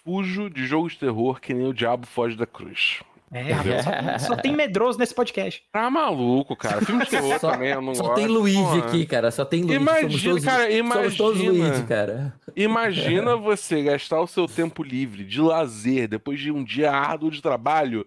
Fujo 0.03 0.51
de 0.51 0.67
jogo 0.67 0.89
de 0.89 0.99
terror 0.99 1.41
que 1.41 1.55
nem 1.55 1.67
o 1.67 1.73
diabo 1.73 2.07
foge 2.07 2.37
da 2.37 2.47
cruz. 2.47 3.01
É, 3.33 3.53
rapaz, 3.53 4.23
só, 4.23 4.29
só, 4.35 4.37
tem 4.37 4.55
medroso 4.55 4.99
nesse 4.99 5.15
podcast. 5.15 5.65
Tá 5.73 5.91
maluco, 5.91 6.55
cara. 6.55 6.81
Filme 6.83 7.05
de 7.05 7.11
terror 7.11 7.39
só, 7.41 7.51
também, 7.51 7.71
eu 7.71 7.83
não 7.83 7.95
Só 7.95 8.05
gosto. 8.05 8.15
tem 8.15 8.27
Luigi 8.27 8.79
aqui, 8.79 9.07
cara. 9.07 9.31
Só 9.31 9.45
tem 9.45 9.63
Luigi. 9.63 9.77
Imagina, 9.77 10.09
somos 10.09 10.23
todos, 10.23 10.45
cara, 10.45 10.71
imagina. 10.71 11.11
Somos 11.11 11.17
todos 11.17 11.43
Luigi, 11.43 11.83
cara. 11.85 12.41
Imagina 12.55 13.35
você 13.37 13.83
gastar 13.83 14.21
o 14.21 14.27
seu 14.27 14.47
tempo 14.47 14.85
livre 14.85 15.25
de 15.25 15.41
lazer 15.41 16.07
depois 16.07 16.39
de 16.39 16.53
um 16.53 16.63
dia 16.63 16.93
árduo 16.93 17.31
de 17.31 17.43
trabalho. 17.43 18.07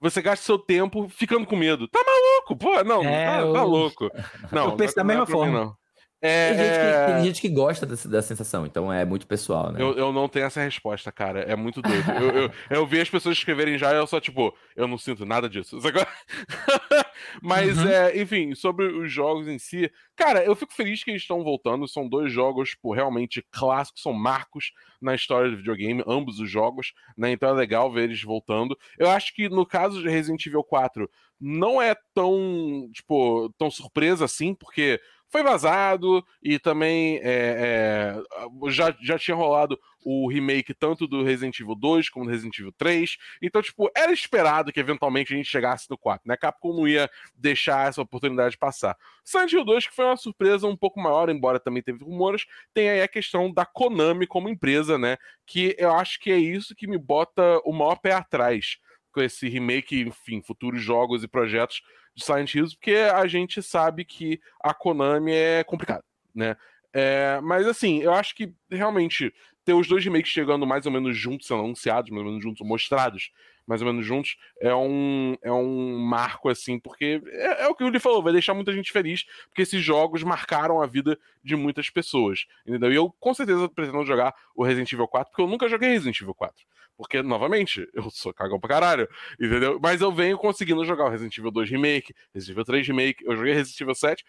Você 0.00 0.20
gasta 0.20 0.44
seu 0.44 0.58
tempo 0.58 1.08
ficando 1.08 1.46
com 1.46 1.56
medo. 1.56 1.86
Tá 1.86 2.00
maluco, 2.04 2.56
pô. 2.56 2.82
Não, 2.82 3.04
é, 3.04 3.26
tá, 3.26 3.40
eu... 3.40 3.52
tá, 3.52 3.62
louco. 3.62 4.10
Não, 4.50 4.64
eu 4.70 4.76
penso 4.76 4.96
da 4.96 5.04
mesma 5.04 5.26
forma. 5.26 5.66
Mim, 5.66 5.72
É, 6.20 6.48
tem, 6.48 6.58
gente 6.58 6.72
que, 6.72 6.80
é. 6.80 7.06
tem, 7.06 7.24
gente 7.24 7.40
que, 7.42 7.48
gosta 7.50 7.86
dessa, 7.86 8.08
da 8.08 8.22
sensação, 8.22 8.64
então 8.64 8.90
é 8.90 9.04
muito 9.04 9.26
pessoal, 9.26 9.70
né? 9.70 9.82
Eu, 9.82 9.92
eu, 9.98 10.12
não 10.12 10.28
tenho 10.28 10.46
essa 10.46 10.62
resposta, 10.62 11.12
cara. 11.12 11.40
É 11.40 11.54
muito 11.54 11.82
doido. 11.82 12.10
eu, 12.12 12.42
eu, 12.42 12.50
eu, 12.70 12.86
vi 12.86 13.00
as 13.00 13.10
pessoas 13.10 13.36
escreverem 13.36 13.76
já 13.76 13.92
e 13.92 13.96
eu 13.96 14.06
só, 14.06 14.18
tipo, 14.18 14.56
eu 14.74 14.88
não 14.88 14.96
sinto 14.96 15.26
nada 15.26 15.48
disso. 15.48 15.78
Mas, 17.42 17.76
uhum. 17.76 17.88
é, 17.88 18.18
enfim, 18.18 18.54
sobre 18.54 18.86
os 18.86 19.12
jogos 19.12 19.46
em 19.46 19.58
si, 19.58 19.90
cara, 20.16 20.42
eu 20.42 20.56
fico 20.56 20.72
feliz 20.72 21.04
que 21.04 21.10
eles 21.10 21.22
estão 21.22 21.44
voltando. 21.44 21.86
São 21.86 22.08
dois 22.08 22.32
jogos, 22.32 22.70
tipo, 22.70 22.94
realmente 22.94 23.44
clássicos, 23.50 24.02
são 24.02 24.12
marcos 24.12 24.72
na 25.00 25.14
história 25.14 25.50
do 25.50 25.58
videogame, 25.58 26.02
ambos 26.06 26.40
os 26.40 26.50
jogos, 26.50 26.94
né? 27.16 27.30
Então 27.30 27.50
é 27.50 27.52
legal 27.52 27.92
ver 27.92 28.04
eles 28.04 28.22
voltando. 28.22 28.76
Eu 28.98 29.10
acho 29.10 29.34
que 29.34 29.48
no 29.50 29.66
caso 29.66 30.00
de 30.00 30.08
Resident 30.08 30.44
Evil 30.46 30.64
4, 30.64 31.08
não 31.38 31.80
é 31.80 31.94
tão, 32.14 32.88
tipo, 32.92 33.52
tão 33.58 33.70
surpresa 33.70 34.24
assim, 34.24 34.54
porque 34.54 35.00
foi 35.28 35.42
vazado 35.42 36.24
e 36.42 36.58
também 36.58 37.18
é, 37.22 38.14
é, 38.14 38.70
já, 38.70 38.94
já 39.02 39.18
tinha 39.18 39.36
rolado 39.36 39.78
o 40.04 40.28
remake 40.28 40.72
tanto 40.72 41.06
do 41.08 41.24
Resident 41.24 41.58
Evil 41.58 41.74
2 41.74 42.08
como 42.08 42.24
do 42.24 42.30
Resident 42.30 42.56
Evil 42.58 42.72
3. 42.72 43.16
Então, 43.42 43.60
tipo, 43.60 43.90
era 43.94 44.12
esperado 44.12 44.72
que 44.72 44.78
eventualmente 44.78 45.34
a 45.34 45.36
gente 45.36 45.48
chegasse 45.48 45.90
no 45.90 45.98
4, 45.98 46.28
né? 46.28 46.36
Capcom 46.36 46.72
não 46.72 46.86
ia 46.86 47.10
deixar 47.34 47.88
essa 47.88 48.00
oportunidade 48.00 48.56
passar. 48.56 48.96
Silent 49.24 49.52
Hill 49.52 49.64
2, 49.64 49.88
que 49.88 49.94
foi 49.94 50.04
uma 50.04 50.16
surpresa 50.16 50.68
um 50.68 50.76
pouco 50.76 51.00
maior, 51.00 51.28
embora 51.28 51.58
também 51.58 51.82
teve 51.82 52.04
rumores, 52.04 52.46
tem 52.72 52.88
aí 52.88 53.02
a 53.02 53.08
questão 53.08 53.52
da 53.52 53.66
Konami 53.66 54.28
como 54.28 54.48
empresa, 54.48 54.96
né? 54.96 55.16
Que 55.44 55.74
eu 55.76 55.92
acho 55.92 56.20
que 56.20 56.30
é 56.30 56.38
isso 56.38 56.74
que 56.76 56.86
me 56.86 56.98
bota 56.98 57.60
o 57.64 57.72
maior 57.72 57.96
pé 57.96 58.12
atrás 58.12 58.78
com 59.10 59.20
esse 59.20 59.48
remake, 59.48 60.02
enfim, 60.02 60.40
futuros 60.40 60.80
jogos 60.80 61.24
e 61.24 61.28
projetos 61.28 61.82
de 62.16 62.24
Silent 62.24 62.54
Hills, 62.54 62.74
porque 62.74 62.94
a 62.94 63.26
gente 63.26 63.62
sabe 63.62 64.04
que 64.04 64.40
a 64.60 64.72
Konami 64.72 65.32
é 65.32 65.62
complicada, 65.62 66.04
né? 66.34 66.56
É, 66.92 67.38
mas 67.42 67.66
assim, 67.66 67.98
eu 68.00 68.14
acho 68.14 68.34
que 68.34 68.54
realmente 68.70 69.32
ter 69.66 69.74
os 69.74 69.86
dois 69.86 70.02
remakes 70.02 70.30
chegando 70.30 70.66
mais 70.66 70.86
ou 70.86 70.92
menos 70.92 71.16
juntos, 71.16 71.46
sendo 71.46 71.60
anunciados, 71.60 72.10
mais 72.10 72.24
ou 72.24 72.30
menos 72.30 72.42
juntos, 72.42 72.66
mostrados, 72.66 73.30
mais 73.66 73.82
ou 73.82 73.88
menos 73.88 74.06
juntos, 74.06 74.36
é 74.60 74.74
um, 74.74 75.36
é 75.42 75.52
um 75.52 75.98
marco, 75.98 76.48
assim, 76.48 76.78
porque 76.78 77.20
é, 77.26 77.64
é 77.64 77.68
o 77.68 77.74
que 77.74 77.82
o 77.84 77.88
Uli 77.88 77.98
falou, 77.98 78.22
vai 78.22 78.32
deixar 78.32 78.54
muita 78.54 78.72
gente 78.72 78.92
feliz, 78.92 79.26
porque 79.48 79.62
esses 79.62 79.82
jogos 79.82 80.22
marcaram 80.22 80.80
a 80.80 80.86
vida 80.86 81.18
de 81.42 81.56
muitas 81.56 81.90
pessoas, 81.90 82.46
entendeu? 82.66 82.92
E 82.92 82.94
eu 82.94 83.12
com 83.18 83.34
certeza 83.34 83.68
pretendo 83.68 84.04
jogar 84.06 84.34
o 84.54 84.64
Resident 84.64 84.92
Evil 84.92 85.08
4, 85.08 85.30
porque 85.30 85.42
eu 85.42 85.48
nunca 85.48 85.68
joguei 85.68 85.90
Resident 85.90 86.20
Evil 86.20 86.34
4. 86.34 86.64
Porque, 86.96 87.22
novamente, 87.22 87.86
eu 87.94 88.10
sou 88.10 88.32
cagão 88.32 88.58
pra 88.58 88.68
caralho, 88.68 89.08
entendeu? 89.40 89.78
Mas 89.82 90.00
eu 90.00 90.12
venho 90.12 90.38
conseguindo 90.38 90.84
jogar 90.84 91.04
o 91.04 91.08
Resident 91.08 91.36
Evil 91.36 91.50
2 91.50 91.70
Remake, 91.70 92.14
Resident 92.34 92.54
Evil 92.54 92.64
3 92.64 92.86
Remake, 92.88 93.24
eu 93.24 93.36
joguei 93.36 93.52
Resident 93.52 93.80
Evil 93.80 93.94
7, 93.94 94.24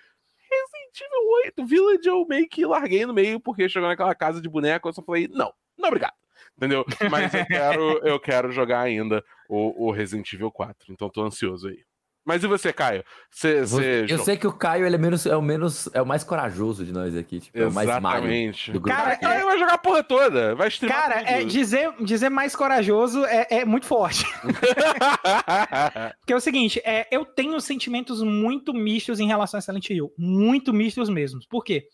Resident 0.50 1.02
Evil 1.02 1.30
8 1.46 1.66
Village 1.66 2.08
eu 2.08 2.26
meio 2.28 2.48
que 2.48 2.66
larguei 2.66 3.06
no 3.06 3.14
meio, 3.14 3.40
porque 3.40 3.70
chegou 3.70 3.88
naquela 3.88 4.16
casa 4.16 4.42
de 4.42 4.50
boneco, 4.50 4.88
eu 4.88 4.94
só 4.94 5.02
falei, 5.02 5.28
não, 5.28 5.54
não 5.78 5.88
obrigado. 5.88 6.14
Entendeu? 6.56 6.86
Mas 7.10 7.34
eu 7.34 7.46
quero, 7.48 7.82
eu 8.08 8.20
quero 8.20 8.52
jogar 8.52 8.82
ainda 8.82 9.24
o, 9.50 9.88
o 9.88 9.92
Resident 9.92 10.32
Evil 10.34 10.52
4, 10.52 10.92
então 10.92 11.10
tô 11.10 11.24
ansioso 11.24 11.68
aí. 11.68 11.87
Mas 12.28 12.44
e 12.44 12.48
você, 12.48 12.74
Caio? 12.74 13.06
Cê, 13.32 13.66
cê... 13.66 14.06
Eu 14.10 14.20
sei 14.20 14.36
que 14.36 14.46
o 14.46 14.52
Caio 14.52 14.86
ele 14.86 14.96
é, 14.96 14.98
menos, 14.98 15.26
é, 15.26 15.34
o 15.34 15.42
menos, 15.42 15.90
é 15.94 16.02
o 16.02 16.06
mais 16.06 16.26
corajoso 16.26 16.84
de 16.84 16.92
nós 16.92 17.16
aqui. 17.16 17.40
Tipo, 17.40 17.58
Exatamente. 17.58 17.90
É 17.90 17.98
o 17.98 18.02
mais 18.02 18.02
Mario 18.02 18.52
do 18.74 18.82
grupo. 18.82 18.98
Cara, 18.98 19.14
é... 19.14 19.44
vai 19.46 19.58
jogar 19.58 19.76
a 19.76 19.78
porra 19.78 20.04
toda. 20.04 20.54
Vai 20.54 20.70
Cara, 20.70 21.22
é, 21.22 21.46
dizer, 21.46 21.90
dizer 22.02 22.28
mais 22.30 22.54
corajoso 22.54 23.24
é, 23.24 23.48
é 23.50 23.66
muito 23.66 23.86
forte. 23.86 24.26
Porque 26.20 26.34
é 26.34 26.36
o 26.36 26.42
seguinte, 26.42 26.82
é, 26.84 27.08
eu 27.10 27.24
tenho 27.24 27.62
sentimentos 27.62 28.22
muito 28.22 28.74
mistos 28.74 29.22
em 29.22 29.28
relação 29.28 29.58
a 29.58 29.62
Silent 29.62 29.90
Hill. 29.90 30.12
Muito 30.18 30.74
mistos 30.74 31.08
mesmo. 31.08 31.40
Por 31.50 31.64
quê? 31.64 31.88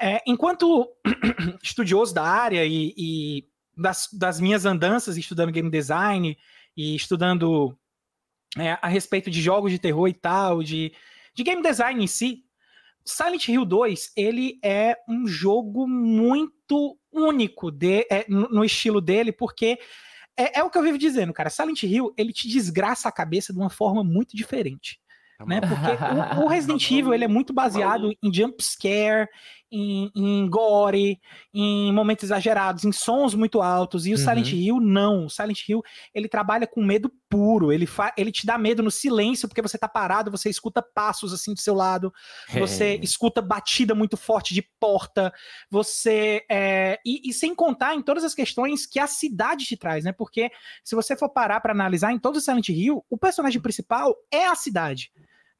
É, 0.00 0.22
enquanto 0.26 0.88
estudioso 1.62 2.14
da 2.14 2.24
área 2.24 2.64
e, 2.64 2.94
e 2.96 3.44
das, 3.76 4.08
das 4.10 4.40
minhas 4.40 4.64
andanças 4.64 5.18
estudando 5.18 5.52
game 5.52 5.70
design 5.70 6.34
e 6.74 6.96
estudando 6.96 7.76
é, 8.58 8.78
a 8.80 8.88
respeito 8.88 9.30
de 9.30 9.40
jogos 9.40 9.70
de 9.70 9.78
terror 9.78 10.08
e 10.08 10.12
tal, 10.12 10.62
de, 10.62 10.92
de 11.34 11.42
game 11.42 11.62
design 11.62 12.02
em 12.02 12.06
si, 12.06 12.44
Silent 13.04 13.48
Hill 13.48 13.64
2 13.64 14.12
ele 14.16 14.58
é 14.62 14.96
um 15.08 15.26
jogo 15.26 15.86
muito 15.86 16.98
único 17.12 17.70
de, 17.70 18.06
é, 18.10 18.24
no, 18.28 18.64
estilo 18.64 19.00
dele, 19.00 19.32
porque 19.32 19.78
é, 20.36 20.60
é, 20.60 20.62
o 20.62 20.70
que 20.70 20.78
eu 20.78 20.82
vivo 20.82 20.98
dizendo, 20.98 21.32
cara. 21.32 21.50
Silent 21.50 21.82
Hill 21.82 22.12
ele 22.16 22.32
te 22.32 22.48
desgraça 22.48 23.08
a 23.08 23.12
cabeça 23.12 23.52
de 23.52 23.58
uma 23.58 23.70
forma 23.70 24.02
muito 24.04 24.36
diferente. 24.36 25.00
Tá 25.38 25.44
né? 25.44 25.60
Porque 25.60 26.40
o, 26.40 26.44
o 26.44 26.48
Resident 26.48 26.88
Evil 26.90 27.12
ele 27.12 27.24
é 27.24 27.28
muito 27.28 27.52
baseado 27.52 28.16
em 28.22 28.32
jump 28.32 28.62
scare, 28.62 29.28
em, 29.72 30.12
em, 30.14 30.48
gore, 30.48 31.18
em 31.52 31.90
momentos 31.92 32.24
exagerados, 32.24 32.84
em 32.84 32.92
sons 32.92 33.34
muito 33.34 33.62
altos. 33.62 34.06
E 34.06 34.10
o 34.10 34.12
uhum. 34.12 34.18
Silent 34.18 34.52
Hill, 34.52 34.80
não. 34.80 35.26
O 35.26 35.30
Silent 35.30 35.66
Hill, 35.66 35.82
ele 36.14 36.28
trabalha 36.28 36.66
com 36.66 36.84
medo 36.84 37.10
puro. 37.28 37.72
Ele, 37.72 37.88
ele 38.16 38.30
te 38.30 38.44
dá 38.44 38.58
medo 38.58 38.82
no 38.82 38.90
silêncio, 38.90 39.48
porque 39.48 39.62
você 39.62 39.78
tá 39.78 39.88
parado, 39.88 40.30
você 40.30 40.50
escuta 40.50 40.82
passos 40.82 41.32
assim 41.32 41.54
do 41.54 41.60
seu 41.60 41.74
lado, 41.74 42.12
você 42.52 42.84
é. 42.84 42.94
escuta 42.96 43.40
batida 43.40 43.94
muito 43.94 44.18
forte 44.18 44.52
de 44.52 44.62
porta, 44.78 45.32
você. 45.70 46.44
É, 46.50 46.98
e, 47.04 47.30
e, 47.30 47.32
sem 47.32 47.54
contar 47.54 47.94
em 47.94 48.02
todas 48.02 48.24
as 48.24 48.34
questões 48.34 48.84
que 48.84 48.98
a 48.98 49.06
cidade 49.06 49.64
te 49.64 49.76
traz, 49.76 50.04
né? 50.04 50.12
Porque 50.12 50.50
se 50.84 50.94
você 50.94 51.16
for 51.16 51.30
parar 51.30 51.60
para 51.60 51.72
analisar 51.72 52.12
em 52.12 52.18
todo 52.18 52.36
o 52.36 52.40
Silent 52.40 52.68
Hill, 52.68 53.02
o 53.08 53.16
personagem 53.16 53.60
principal 53.60 54.14
é 54.30 54.46
a 54.46 54.54
cidade. 54.54 55.10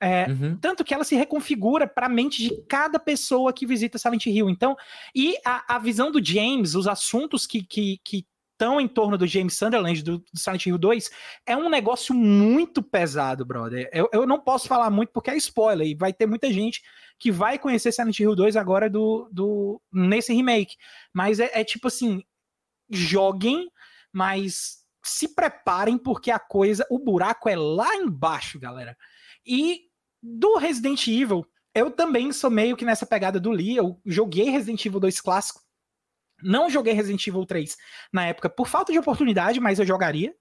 É, 0.05 0.27
uhum. 0.29 0.57
Tanto 0.57 0.83
que 0.83 0.93
ela 0.93 1.05
se 1.05 1.15
reconfigura 1.15 1.87
para 1.87 2.07
a 2.07 2.09
mente 2.09 2.43
de 2.43 2.61
cada 2.69 2.99
pessoa 2.99 3.53
que 3.53 3.65
visita 3.65 3.99
Silent 3.99 4.27
Hill. 4.27 4.51
Então, 4.51 4.77
e 5.15 5.37
a, 5.47 5.77
a 5.77 5.79
visão 5.79 6.11
do 6.11 6.23
James, 6.23 6.75
os 6.75 6.89
assuntos 6.89 7.47
que, 7.47 7.63
que, 7.63 8.01
que 8.03 8.27
estão 8.51 8.81
em 8.81 8.89
torno 8.89 9.17
do 9.17 9.29
James 9.29 9.57
Sunderland, 9.57 10.03
do, 10.03 10.19
do, 10.19 10.25
Silent 10.35 10.67
Hill 10.67 10.77
2, 10.77 11.09
é 11.47 11.57
um 11.57 11.71
negócio 11.71 12.13
muito 12.13 12.83
pesado, 12.83 13.45
brother. 13.45 13.89
Eu, 13.93 14.09
eu 14.13 14.27
não 14.27 14.41
posso 14.41 14.67
falar 14.67 14.91
muito 14.91 15.13
porque 15.13 15.31
é 15.31 15.37
spoiler, 15.37 15.87
e 15.87 15.95
vai 15.95 16.13
ter 16.13 16.27
muita 16.27 16.53
gente 16.53 16.83
que 17.17 17.31
vai 17.31 17.57
conhecer 17.57 17.93
Silent 17.93 18.19
Hill 18.19 18.35
2 18.35 18.57
agora 18.57 18.91
do, 18.91 19.29
do, 19.31 19.81
nesse 19.93 20.35
remake. 20.35 20.75
Mas 21.13 21.39
é, 21.39 21.49
é 21.55 21.63
tipo 21.63 21.87
assim, 21.87 22.25
joguem, 22.91 23.71
mas 24.13 24.83
se 25.05 25.33
preparem 25.33 25.97
porque 25.97 26.33
a 26.33 26.41
coisa, 26.41 26.85
o 26.91 26.99
buraco 26.99 27.49
é 27.49 27.55
lá 27.55 27.95
embaixo, 27.95 28.59
galera. 28.59 28.97
E 29.47 29.92
do 30.23 30.57
Resident 30.57 31.07
Evil, 31.09 31.47
eu 31.75 31.91
também 31.91 32.33
sou 32.33 32.51
meio 32.51 32.77
que 32.77 32.85
nessa 32.85 33.07
pegada 33.07 33.41
do 33.41 33.51
Lee. 33.51 33.77
Eu 33.77 34.01
joguei 34.05 34.51
Resident 34.51 34.85
Evil 34.85 35.01
2 35.01 35.21
clássico. 35.21 35.61
Não 36.43 36.69
joguei 36.69 36.93
Resident 36.93 37.27
Evil 37.27 37.47
3 37.47 37.77
na 38.13 38.27
época 38.27 38.51
por 38.51 38.69
falta 38.69 38.93
de 38.93 38.99
oportunidade, 38.99 39.61
mas 39.61 39.79
eu 39.79 39.87
jogaria, 39.87 40.35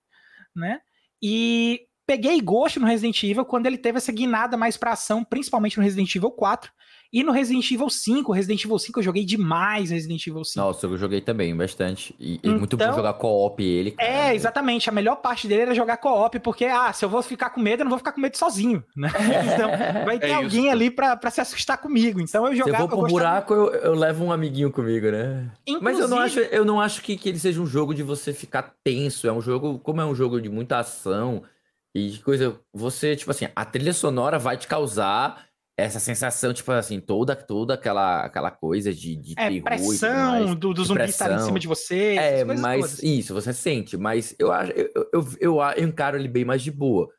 né? 0.55 0.81
E 1.21 1.87
peguei 2.05 2.41
gosto 2.41 2.79
no 2.79 2.87
Resident 2.87 3.23
Evil 3.23 3.45
quando 3.45 3.67
ele 3.67 3.77
teve 3.77 3.97
essa 3.97 4.11
guinada 4.11 4.57
mais 4.57 4.75
pra 4.75 4.93
ação, 4.93 5.23
principalmente 5.23 5.77
no 5.77 5.83
Resident 5.83 6.13
Evil 6.15 6.31
4. 6.31 6.71
E 7.13 7.23
no 7.23 7.33
Resident 7.33 7.69
Evil 7.69 7.89
5, 7.89 8.31
Resident 8.31 8.63
Evil 8.63 8.79
5 8.79 8.99
eu 8.99 9.03
joguei 9.03 9.25
demais 9.25 9.89
Resident 9.89 10.25
Evil 10.25 10.45
5. 10.45 10.65
Nossa, 10.65 10.85
eu 10.85 10.97
joguei 10.97 11.19
também 11.19 11.53
bastante. 11.55 12.15
E, 12.17 12.35
então, 12.35 12.57
muito 12.57 12.77
bom 12.77 12.83
então, 12.85 12.95
jogar 12.95 13.13
co-op 13.15 13.61
ele. 13.61 13.91
Cara. 13.91 14.09
É, 14.09 14.35
exatamente. 14.35 14.89
A 14.89 14.93
melhor 14.93 15.17
parte 15.17 15.45
dele 15.45 15.63
era 15.63 15.75
jogar 15.75 15.97
co-op, 15.97 16.39
porque, 16.39 16.65
ah, 16.65 16.93
se 16.93 17.03
eu 17.03 17.09
vou 17.09 17.21
ficar 17.21 17.49
com 17.49 17.59
medo, 17.59 17.81
eu 17.81 17.83
não 17.83 17.89
vou 17.89 17.97
ficar 17.97 18.13
com 18.13 18.21
medo 18.21 18.37
sozinho, 18.37 18.83
né? 18.95 19.09
Então, 19.53 20.05
vai 20.05 20.19
ter 20.19 20.29
é 20.29 20.33
alguém 20.33 20.71
ali 20.71 20.89
pra, 20.89 21.17
pra 21.17 21.29
se 21.29 21.41
assustar 21.41 21.77
comigo. 21.77 22.21
Então 22.21 22.47
eu 22.47 22.55
jogava... 22.55 22.77
Se 22.77 22.83
eu 22.83 22.87
vou 22.87 22.99
pro 22.99 23.07
eu 23.07 23.11
buraco, 23.11 23.53
eu, 23.53 23.73
eu, 23.73 23.93
levo 23.93 24.23
um 24.23 24.31
amiguinho 24.31 24.71
comigo, 24.71 25.11
né? 25.11 25.51
Inclusive... 25.67 25.83
Mas 25.83 25.99
eu 25.99 26.07
não 26.07 26.19
acho, 26.19 26.39
eu 26.39 26.65
não 26.65 26.79
acho 26.79 27.01
que, 27.01 27.17
que 27.17 27.27
ele 27.27 27.39
seja 27.39 27.61
um 27.61 27.65
jogo 27.65 27.93
de 27.93 28.03
você 28.03 28.33
ficar 28.33 28.73
tenso. 28.83 29.27
É 29.27 29.33
um 29.33 29.41
jogo, 29.41 29.79
como 29.79 29.99
é 29.99 30.05
um 30.05 30.15
jogo 30.15 30.39
de 30.39 30.47
muita 30.47 30.77
ação 30.79 31.43
e 31.93 32.17
coisa, 32.19 32.57
você, 32.73 33.15
tipo 33.15 33.31
assim, 33.31 33.47
a 33.53 33.65
trilha 33.65 33.93
sonora 33.93 34.39
vai 34.39 34.55
te 34.55 34.67
causar 34.67 35.50
essa 35.77 35.99
sensação, 35.99 36.53
tipo 36.53 36.71
assim, 36.71 36.99
toda, 36.99 37.35
toda 37.35 37.73
aquela, 37.73 38.25
aquela 38.25 38.51
coisa 38.51 38.93
de, 38.93 39.15
de 39.15 39.33
é, 39.37 39.49
terror 39.49 39.63
pressão 39.63 40.55
do, 40.55 40.73
do 40.73 40.83
zumbi 40.83 41.03
estar 41.05 41.31
em 41.31 41.39
cima 41.39 41.59
de 41.59 41.67
você. 41.67 42.15
É, 42.15 42.43
mas 42.43 42.81
todas. 42.81 43.03
isso, 43.03 43.33
você 43.33 43.53
sente, 43.53 43.97
mas 43.97 44.35
eu 44.37 44.51
acho, 44.51 44.71
eu, 44.73 44.91
eu, 44.95 45.09
eu, 45.39 45.61
eu, 45.61 45.83
encaro 45.83 46.17
ele 46.17 46.27
bem 46.27 46.45
mais 46.45 46.61
de 46.61 46.71
boa. 46.71 47.09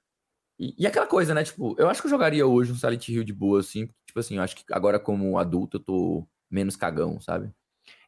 E, 0.59 0.75
e, 0.79 0.87
aquela 0.87 1.07
coisa, 1.07 1.35
né, 1.35 1.43
tipo, 1.43 1.75
eu 1.79 1.89
acho 1.89 2.01
que 2.01 2.07
eu 2.07 2.11
jogaria 2.11 2.47
hoje 2.47 2.73
um 2.73 2.77
Silent 2.77 3.09
Hill 3.09 3.25
de 3.25 3.33
boa, 3.33 3.61
assim, 3.61 3.89
tipo 4.07 4.21
assim, 4.21 4.37
eu 4.37 4.43
acho 4.43 4.55
que 4.55 4.65
agora 4.71 4.99
como 4.99 5.39
adulto 5.39 5.79
eu 5.79 5.81
tô 5.81 6.29
menos 6.51 6.77
cagão, 6.77 7.21
sabe? 7.21 7.51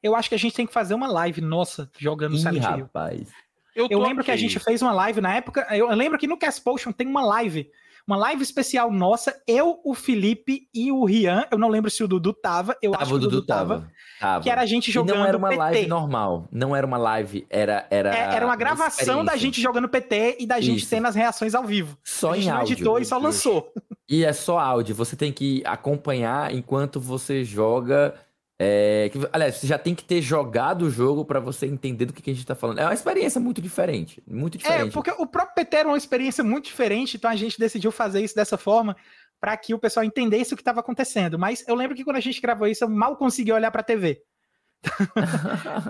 Eu 0.03 0.15
acho 0.15 0.29
que 0.29 0.35
a 0.35 0.39
gente 0.39 0.55
tem 0.55 0.67
que 0.67 0.73
fazer 0.73 0.95
uma 0.95 1.09
live 1.09 1.41
nossa 1.41 1.91
jogando 1.99 2.37
Ih, 2.37 2.39
Silent 2.39 2.63
Hill. 2.63 2.85
rapaz. 2.85 3.29
Eu, 3.75 3.89
eu 3.91 3.99
lembro 3.99 4.21
aqui. 4.21 4.27
que 4.27 4.31
a 4.31 4.37
gente 4.37 4.61
fez 4.61 4.81
uma 4.81 4.93
live 4.93 5.21
na 5.21 5.35
época, 5.35 5.67
eu 5.75 5.89
lembro 5.89 6.19
que 6.19 6.29
no 6.29 6.39
Cast 6.39 6.61
Potion 6.61 6.93
tem 6.93 7.09
uma 7.09 7.25
live 7.25 7.69
uma 8.07 8.17
live 8.17 8.43
especial 8.43 8.93
nossa, 8.93 9.35
eu, 9.47 9.81
o 9.85 9.95
Felipe 9.95 10.69
e 10.75 10.93
o 10.93 11.05
Rian. 11.05 11.45
Eu 11.51 11.59
não 11.59 11.69
lembro 11.69 11.91
se 11.91 12.05
o 12.05 12.09
Dudu 12.09 12.33
tava, 12.33 12.77
eu 12.83 12.93
tava, 12.93 13.03
acho 13.03 13.11
que 13.13 13.17
o 13.17 13.21
Dudu, 13.21 13.37
Dudu 13.37 13.47
tava, 13.47 13.91
tava, 14.21 14.43
Que 14.43 14.51
era 14.51 14.61
a 14.61 14.67
gente 14.67 14.93
jogando. 14.93 15.17
E 15.17 15.19
não 15.19 15.27
era 15.27 15.37
uma 15.39 15.49
PT. 15.49 15.59
live 15.59 15.87
normal. 15.87 16.49
Não 16.53 16.77
era 16.77 16.87
uma 16.87 16.99
live, 16.99 17.47
era. 17.49 17.87
Era, 17.91 18.15
é, 18.15 18.37
era 18.37 18.45
uma 18.47 18.57
gravação 18.57 19.25
da 19.25 19.37
gente 19.37 19.61
jogando 19.61 19.89
PT 19.89 20.37
e 20.41 20.47
da 20.47 20.61
gente 20.61 20.81
Isso. 20.81 20.91
tendo 20.91 21.07
as 21.07 21.15
reações 21.15 21.55
ao 21.55 21.65
vivo. 21.65 21.97
Só 22.05 22.35
em 22.35 22.51
áudio. 22.51 22.75
editou 22.75 22.99
e 22.99 23.05
só 23.05 23.19
lançou. 23.19 23.73
E 24.09 24.23
é 24.23 24.33
só 24.35 24.59
áudio, 24.59 24.95
você 24.95 25.17
tem 25.17 25.33
que 25.33 25.63
acompanhar 25.65 26.55
enquanto 26.55 27.01
você 27.01 27.43
joga. 27.43 28.15
É, 28.59 29.11
que, 29.13 29.19
aliás, 29.33 29.57
você 29.57 29.67
já 29.67 29.77
tem 29.77 29.95
que 29.95 30.05
ter 30.05 30.23
jogado 30.23 30.83
o 30.83 30.91
jogo 30.91 31.25
para 31.25 31.41
você 31.41 31.67
entender 31.67 32.07
do 32.07 32.13
que, 32.13 32.23
que, 32.23 32.31
a 32.31 32.35
gente 32.35 32.47
tá 32.47 32.55
falando. 32.55 32.79
É 32.79 32.85
uma 32.85 32.95
experiência 32.95 33.41
muito 33.41 33.61
diferente. 33.61 34.23
Muito 34.27 34.57
é, 34.57 34.59
diferente. 34.59 34.89
É, 34.89 34.93
porque 34.93 35.11
o 35.11 35.27
próprio 35.27 35.55
PT 35.57 35.77
era 35.77 35.89
uma 35.89 35.99
experiência 35.99 36.45
muito 36.45 36.67
diferente, 36.67 37.17
então 37.17 37.31
a 37.31 37.37
gente 37.37 37.59
decidiu 37.59 37.91
fazer 37.91 38.23
isso 38.23 38.35
dessa 38.35 38.57
forma 38.57 38.97
para 39.41 39.57
que 39.57 39.75
o 39.75 39.79
pessoal 39.79 40.05
entendesse 40.05 40.55
o 40.55 40.57
que 40.57 40.63
estava 40.63 40.81
acontecendo. 40.81 41.39
Mas 41.39 41.67
eu 41.67 41.75
lembro 41.75 41.97
que 41.97 42.05
quando 42.05 42.17
a 42.17 42.21
gente 42.21 42.41
gravou 42.41 42.67
isso, 42.67 42.85
eu 42.85 42.89
mal 42.89 43.17
consegui 43.17 43.53
olhar 43.53 43.71
para 43.71 43.81
a 43.81 43.85
TV. 43.85 44.23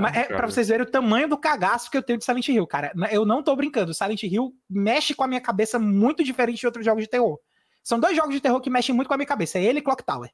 Mas 0.00 0.16
é 0.16 0.24
para 0.24 0.46
vocês 0.46 0.68
verem 0.68 0.86
o 0.86 0.90
tamanho 0.90 1.28
do 1.28 1.36
cagaço 1.36 1.90
que 1.90 1.96
eu 1.96 2.02
tenho 2.02 2.18
de 2.18 2.24
Silent 2.24 2.48
Hill, 2.48 2.66
cara. 2.66 2.92
Eu 3.10 3.26
não 3.26 3.42
tô 3.42 3.54
brincando. 3.54 3.92
Silent 3.92 4.22
Hill 4.22 4.52
mexe 4.68 5.14
com 5.14 5.24
a 5.24 5.28
minha 5.28 5.40
cabeça 5.40 5.78
muito 5.78 6.24
diferente 6.24 6.60
de 6.60 6.66
outros 6.66 6.84
jogos 6.84 7.02
de 7.02 7.10
terror. 7.10 7.38
São 7.82 8.00
dois 8.00 8.16
jogos 8.16 8.34
de 8.34 8.40
terror 8.40 8.60
que 8.60 8.70
mexem 8.70 8.94
muito 8.94 9.08
com 9.08 9.14
a 9.14 9.16
minha 9.16 9.26
cabeça. 9.26 9.58
É 9.58 9.62
ele 9.62 9.80
e 9.80 9.82
Clock 9.82 10.02
Tower. 10.02 10.30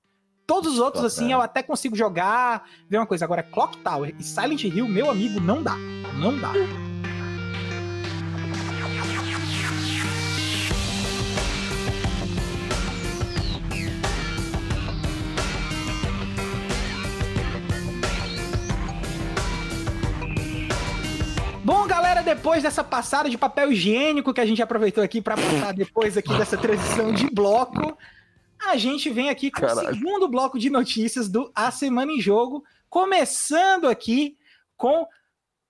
Todos 0.50 0.72
os 0.72 0.78
outros, 0.80 1.04
assim, 1.04 1.30
eu 1.30 1.40
até 1.40 1.62
consigo 1.62 1.94
jogar, 1.94 2.68
ver 2.88 2.96
uma 2.96 3.06
coisa. 3.06 3.24
Agora, 3.24 3.40
Clock 3.40 3.78
Tower 3.78 4.12
e 4.18 4.24
Silent 4.24 4.64
Hill, 4.64 4.88
meu 4.88 5.08
amigo, 5.08 5.38
não 5.38 5.62
dá. 5.62 5.76
Não 6.18 6.36
dá. 6.36 6.52
Bom, 21.64 21.86
galera, 21.86 22.22
depois 22.24 22.64
dessa 22.64 22.82
passada 22.82 23.30
de 23.30 23.38
papel 23.38 23.70
higiênico 23.70 24.34
que 24.34 24.40
a 24.40 24.46
gente 24.46 24.60
aproveitou 24.60 25.04
aqui 25.04 25.22
para 25.22 25.36
passar 25.36 25.72
depois 25.72 26.16
aqui 26.16 26.36
dessa 26.36 26.56
transição 26.56 27.12
de 27.12 27.30
bloco, 27.30 27.96
a 28.66 28.76
gente 28.76 29.10
vem 29.10 29.28
aqui 29.28 29.50
com 29.50 29.64
o 29.64 29.68
segundo 29.68 30.28
bloco 30.28 30.58
de 30.58 30.70
notícias 30.70 31.28
do 31.28 31.50
A 31.54 31.70
Semana 31.70 32.12
em 32.12 32.20
Jogo, 32.20 32.64
começando 32.88 33.88
aqui 33.88 34.36
com 34.76 35.06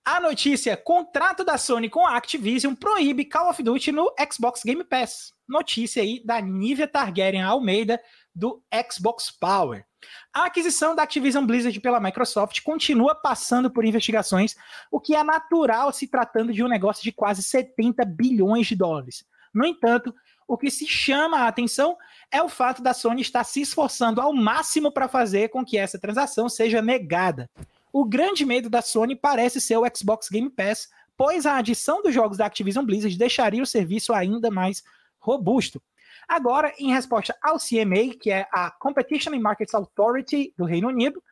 a 0.04 0.20
notícia: 0.20 0.76
contrato 0.76 1.44
da 1.44 1.56
Sony 1.56 1.88
com 1.88 2.06
a 2.06 2.16
Activision 2.16 2.74
proíbe 2.74 3.24
Call 3.24 3.50
of 3.50 3.62
Duty 3.62 3.92
no 3.92 4.12
Xbox 4.32 4.62
Game 4.64 4.82
Pass. 4.84 5.32
Notícia 5.48 6.02
aí 6.02 6.22
da 6.24 6.40
Nívia 6.40 6.86
Targaryen 6.86 7.42
Almeida 7.42 8.00
do 8.34 8.62
Xbox 8.90 9.30
Power. 9.30 9.84
A 10.32 10.46
aquisição 10.46 10.94
da 10.94 11.02
Activision 11.02 11.44
Blizzard 11.44 11.78
pela 11.80 12.00
Microsoft 12.00 12.60
continua 12.62 13.14
passando 13.14 13.70
por 13.70 13.84
investigações, 13.84 14.56
o 14.90 15.00
que 15.00 15.14
é 15.14 15.22
natural 15.22 15.92
se 15.92 16.08
tratando 16.08 16.52
de 16.52 16.62
um 16.62 16.68
negócio 16.68 17.02
de 17.02 17.12
quase 17.12 17.42
70 17.42 18.04
bilhões 18.04 18.66
de 18.66 18.76
dólares. 18.76 19.24
No 19.52 19.66
entanto, 19.66 20.14
o 20.50 20.58
que 20.58 20.68
se 20.68 20.84
chama 20.84 21.38
a 21.38 21.46
atenção 21.46 21.96
é 22.28 22.42
o 22.42 22.48
fato 22.48 22.82
da 22.82 22.92
Sony 22.92 23.22
estar 23.22 23.44
se 23.44 23.60
esforçando 23.60 24.20
ao 24.20 24.32
máximo 24.32 24.90
para 24.90 25.06
fazer 25.06 25.48
com 25.48 25.64
que 25.64 25.78
essa 25.78 25.96
transação 25.96 26.48
seja 26.48 26.82
negada. 26.82 27.48
O 27.92 28.04
grande 28.04 28.44
medo 28.44 28.68
da 28.68 28.82
Sony 28.82 29.14
parece 29.14 29.60
ser 29.60 29.76
o 29.76 29.84
Xbox 29.96 30.28
Game 30.28 30.50
Pass, 30.50 30.88
pois 31.16 31.46
a 31.46 31.56
adição 31.56 32.02
dos 32.02 32.12
jogos 32.12 32.36
da 32.36 32.46
Activision 32.46 32.84
Blizzard 32.84 33.16
deixaria 33.16 33.62
o 33.62 33.66
serviço 33.66 34.12
ainda 34.12 34.50
mais 34.50 34.82
robusto. 35.20 35.80
Agora, 36.26 36.74
em 36.80 36.92
resposta 36.92 37.32
ao 37.40 37.56
CMA, 37.56 38.16
que 38.20 38.32
é 38.32 38.48
a 38.52 38.72
Competition 38.72 39.32
and 39.32 39.40
Markets 39.40 39.72
Authority 39.72 40.52
do 40.58 40.64
Reino 40.64 40.88
Unido, 40.88 41.22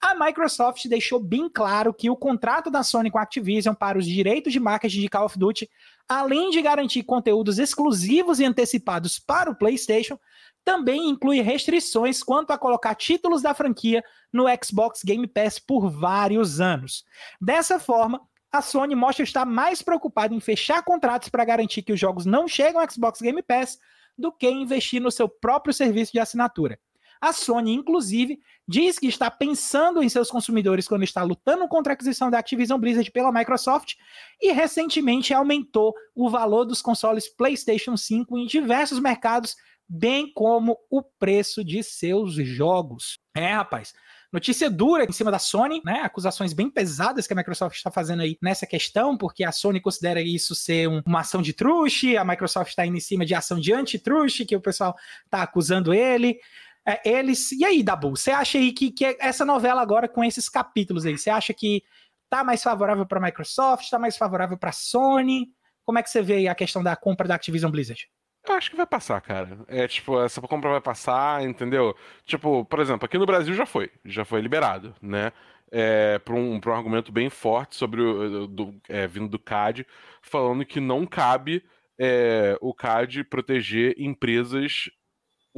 a 0.00 0.14
Microsoft 0.14 0.86
deixou 0.86 1.18
bem 1.18 1.50
claro 1.52 1.92
que 1.92 2.08
o 2.08 2.16
contrato 2.16 2.70
da 2.70 2.84
Sony 2.84 3.10
com 3.10 3.18
a 3.18 3.22
Activision 3.22 3.74
para 3.74 3.98
os 3.98 4.06
direitos 4.06 4.52
de 4.52 4.60
marketing 4.60 5.00
de 5.00 5.08
Call 5.08 5.26
of 5.26 5.36
Duty, 5.36 5.68
além 6.08 6.50
de 6.50 6.62
garantir 6.62 7.02
conteúdos 7.02 7.58
exclusivos 7.58 8.40
e 8.40 8.44
antecipados 8.44 9.18
para 9.18 9.50
o 9.50 9.54
PlayStation, 9.54 10.18
também 10.64 11.08
inclui 11.08 11.40
restrições 11.40 12.22
quanto 12.22 12.50
a 12.50 12.58
colocar 12.58 12.94
títulos 12.94 13.42
da 13.42 13.54
franquia 13.54 14.02
no 14.32 14.44
Xbox 14.62 15.02
Game 15.04 15.26
Pass 15.26 15.58
por 15.58 15.88
vários 15.88 16.60
anos. 16.60 17.04
Dessa 17.40 17.78
forma, 17.78 18.20
a 18.50 18.62
Sony 18.62 18.94
mostra 18.94 19.24
estar 19.24 19.44
mais 19.44 19.82
preocupada 19.82 20.34
em 20.34 20.40
fechar 20.40 20.82
contratos 20.82 21.28
para 21.28 21.44
garantir 21.44 21.82
que 21.82 21.92
os 21.92 22.00
jogos 22.00 22.24
não 22.24 22.48
chegam 22.48 22.80
ao 22.80 22.90
Xbox 22.90 23.20
Game 23.20 23.42
Pass 23.42 23.78
do 24.16 24.32
que 24.32 24.50
investir 24.50 25.00
no 25.00 25.10
seu 25.10 25.28
próprio 25.28 25.72
serviço 25.72 26.12
de 26.12 26.18
assinatura. 26.18 26.78
A 27.20 27.32
Sony, 27.32 27.72
inclusive, 27.72 28.40
diz 28.66 28.98
que 28.98 29.06
está 29.06 29.30
pensando 29.30 30.02
em 30.02 30.08
seus 30.08 30.30
consumidores 30.30 30.86
quando 30.86 31.02
está 31.02 31.22
lutando 31.22 31.66
contra 31.66 31.92
a 31.92 31.94
aquisição 31.94 32.30
da 32.30 32.38
Activision 32.38 32.78
Blizzard 32.78 33.10
pela 33.10 33.32
Microsoft 33.32 33.94
e 34.40 34.52
recentemente 34.52 35.32
aumentou 35.32 35.94
o 36.14 36.28
valor 36.28 36.64
dos 36.64 36.82
consoles 36.82 37.28
PlayStation 37.28 37.96
5 37.96 38.38
em 38.38 38.46
diversos 38.46 39.00
mercados, 39.00 39.56
bem 39.88 40.30
como 40.32 40.76
o 40.90 41.02
preço 41.02 41.64
de 41.64 41.82
seus 41.82 42.34
jogos. 42.34 43.18
É, 43.34 43.54
rapaz. 43.54 43.94
Notícia 44.30 44.68
dura 44.68 45.04
em 45.04 45.12
cima 45.12 45.30
da 45.30 45.38
Sony, 45.38 45.80
né? 45.82 46.02
Acusações 46.02 46.52
bem 46.52 46.68
pesadas 46.68 47.26
que 47.26 47.32
a 47.32 47.36
Microsoft 47.36 47.74
está 47.74 47.90
fazendo 47.90 48.20
aí 48.20 48.36
nessa 48.42 48.66
questão, 48.66 49.16
porque 49.16 49.42
a 49.42 49.50
Sony 49.50 49.80
considera 49.80 50.20
isso 50.20 50.54
ser 50.54 50.86
um, 50.86 51.00
uma 51.06 51.20
ação 51.20 51.40
de 51.40 51.54
truste, 51.54 52.14
a 52.14 52.24
Microsoft 52.26 52.68
está 52.68 52.84
indo 52.84 52.98
em 52.98 53.00
cima 53.00 53.24
de 53.24 53.34
ação 53.34 53.58
de 53.58 53.72
anti-truste, 53.72 54.44
que 54.44 54.54
o 54.54 54.60
pessoal 54.60 54.94
está 55.24 55.42
acusando 55.42 55.94
ele. 55.94 56.38
É, 56.88 57.00
eles. 57.04 57.52
E 57.52 57.66
aí, 57.66 57.82
Dabu, 57.82 58.16
você 58.16 58.30
acha 58.30 58.56
aí 58.56 58.72
que, 58.72 58.90
que 58.90 59.04
essa 59.20 59.44
novela 59.44 59.82
agora 59.82 60.08
com 60.08 60.24
esses 60.24 60.48
capítulos 60.48 61.04
aí, 61.04 61.18
você 61.18 61.28
acha 61.28 61.52
que 61.52 61.82
tá 62.30 62.42
mais 62.42 62.62
favorável 62.62 63.04
para 63.04 63.18
a 63.18 63.22
Microsoft, 63.22 63.90
tá 63.90 63.98
mais 63.98 64.16
favorável 64.16 64.56
para 64.56 64.70
a 64.70 64.72
Sony? 64.72 65.48
Como 65.84 65.98
é 65.98 66.02
que 66.02 66.08
você 66.08 66.22
vê 66.22 66.36
aí 66.36 66.48
a 66.48 66.54
questão 66.54 66.82
da 66.82 66.96
compra 66.96 67.28
da 67.28 67.34
Activision 67.34 67.70
Blizzard? 67.70 68.08
Eu 68.48 68.54
acho 68.54 68.70
que 68.70 68.76
vai 68.76 68.86
passar, 68.86 69.20
cara. 69.20 69.58
É 69.68 69.86
tipo, 69.86 70.18
essa 70.22 70.40
compra 70.40 70.70
vai 70.70 70.80
passar, 70.80 71.42
entendeu? 71.42 71.94
Tipo, 72.24 72.64
por 72.64 72.80
exemplo, 72.80 73.04
aqui 73.04 73.18
no 73.18 73.26
Brasil 73.26 73.52
já 73.52 73.66
foi, 73.66 73.90
já 74.02 74.24
foi 74.24 74.40
liberado, 74.40 74.94
né? 75.02 75.30
É, 75.70 76.18
por, 76.20 76.34
um, 76.34 76.54
um 76.54 76.72
argumento 76.72 77.12
bem 77.12 77.28
forte 77.28 77.76
sobre 77.76 78.00
o 78.00 78.46
do, 78.46 78.74
é, 78.88 79.06
vindo 79.06 79.28
do 79.28 79.38
CAD, 79.38 79.86
falando 80.22 80.64
que 80.64 80.80
não 80.80 81.04
cabe 81.04 81.62
é, 81.98 82.56
o 82.62 82.72
CAD 82.72 83.24
proteger 83.24 83.94
empresas 83.98 84.88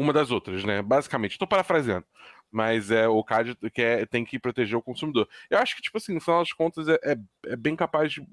uma 0.01 0.13
das 0.13 0.31
outras, 0.31 0.65
né? 0.65 0.83
Basicamente, 0.83 1.33
estou 1.33 1.47
parafraseando. 1.47 2.07
Mas 2.51 2.91
é 2.91 3.07
o 3.07 3.23
CAD 3.23 3.57
quer, 3.73 4.07
tem 4.09 4.25
que 4.25 4.39
proteger 4.39 4.77
o 4.77 4.83
consumidor. 4.83 5.29
Eu 5.49 5.59
acho 5.59 5.77
que, 5.77 5.83
tipo 5.83 5.99
assim, 5.99 6.15
no 6.15 6.21
final 6.21 6.41
das 6.41 6.53
contas, 6.53 6.89
é, 6.89 6.99
é, 7.05 7.17
é 7.47 7.57
bem 7.57 7.77
capaz 7.77 8.13
de 8.13 8.27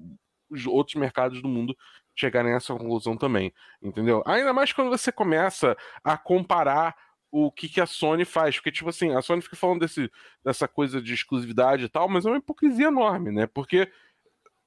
os 0.49 0.65
outros 0.65 0.95
mercados 0.95 1.41
do 1.41 1.47
mundo 1.47 1.77
chegarem 2.15 2.53
a 2.53 2.55
essa 2.55 2.73
conclusão 2.73 3.17
também, 3.17 3.53
entendeu? 3.81 4.23
Ainda 4.25 4.53
mais 4.53 4.71
quando 4.71 4.89
você 4.89 5.11
começa 5.11 5.77
a 6.01 6.17
comparar 6.17 6.95
o 7.29 7.51
que, 7.51 7.67
que 7.67 7.81
a 7.81 7.85
Sony 7.85 8.23
faz, 8.23 8.55
porque, 8.55 8.71
tipo 8.71 8.89
assim, 8.89 9.13
a 9.13 9.21
Sony 9.21 9.41
fica 9.41 9.57
falando 9.57 9.81
desse, 9.81 10.09
dessa 10.43 10.67
coisa 10.67 11.01
de 11.01 11.13
exclusividade 11.13 11.83
e 11.83 11.89
tal, 11.89 12.07
mas 12.07 12.25
é 12.25 12.29
uma 12.29 12.37
hipocrisia 12.37 12.87
enorme, 12.87 13.29
né? 13.29 13.45
Porque 13.45 13.91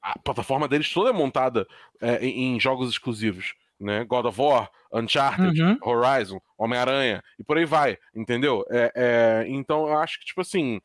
a 0.02 0.18
plataforma 0.18 0.68
deles 0.68 0.92
toda 0.92 1.10
é 1.10 1.12
montada 1.12 1.66
é, 2.00 2.24
em, 2.24 2.54
em, 2.54 2.60
jogos 2.60 2.90
exclusivos, 2.90 3.54
né? 3.80 4.04
God 4.04 4.26
of 4.26 4.40
War, 4.40 4.70
Uncharted, 4.92 5.60
uhum. 5.60 5.78
Horizon, 5.82 6.40
Homem-Aranha, 6.58 7.22
e 7.38 7.44
por 7.44 7.56
aí 7.56 7.64
vai, 7.64 7.96
entendeu? 8.14 8.64
É, 8.70 8.92
é, 8.94 9.44
então 9.48 9.88
eu 9.88 9.98
acho 9.98 10.18
que, 10.20 10.26
tipo 10.26 10.40
assim. 10.40 10.80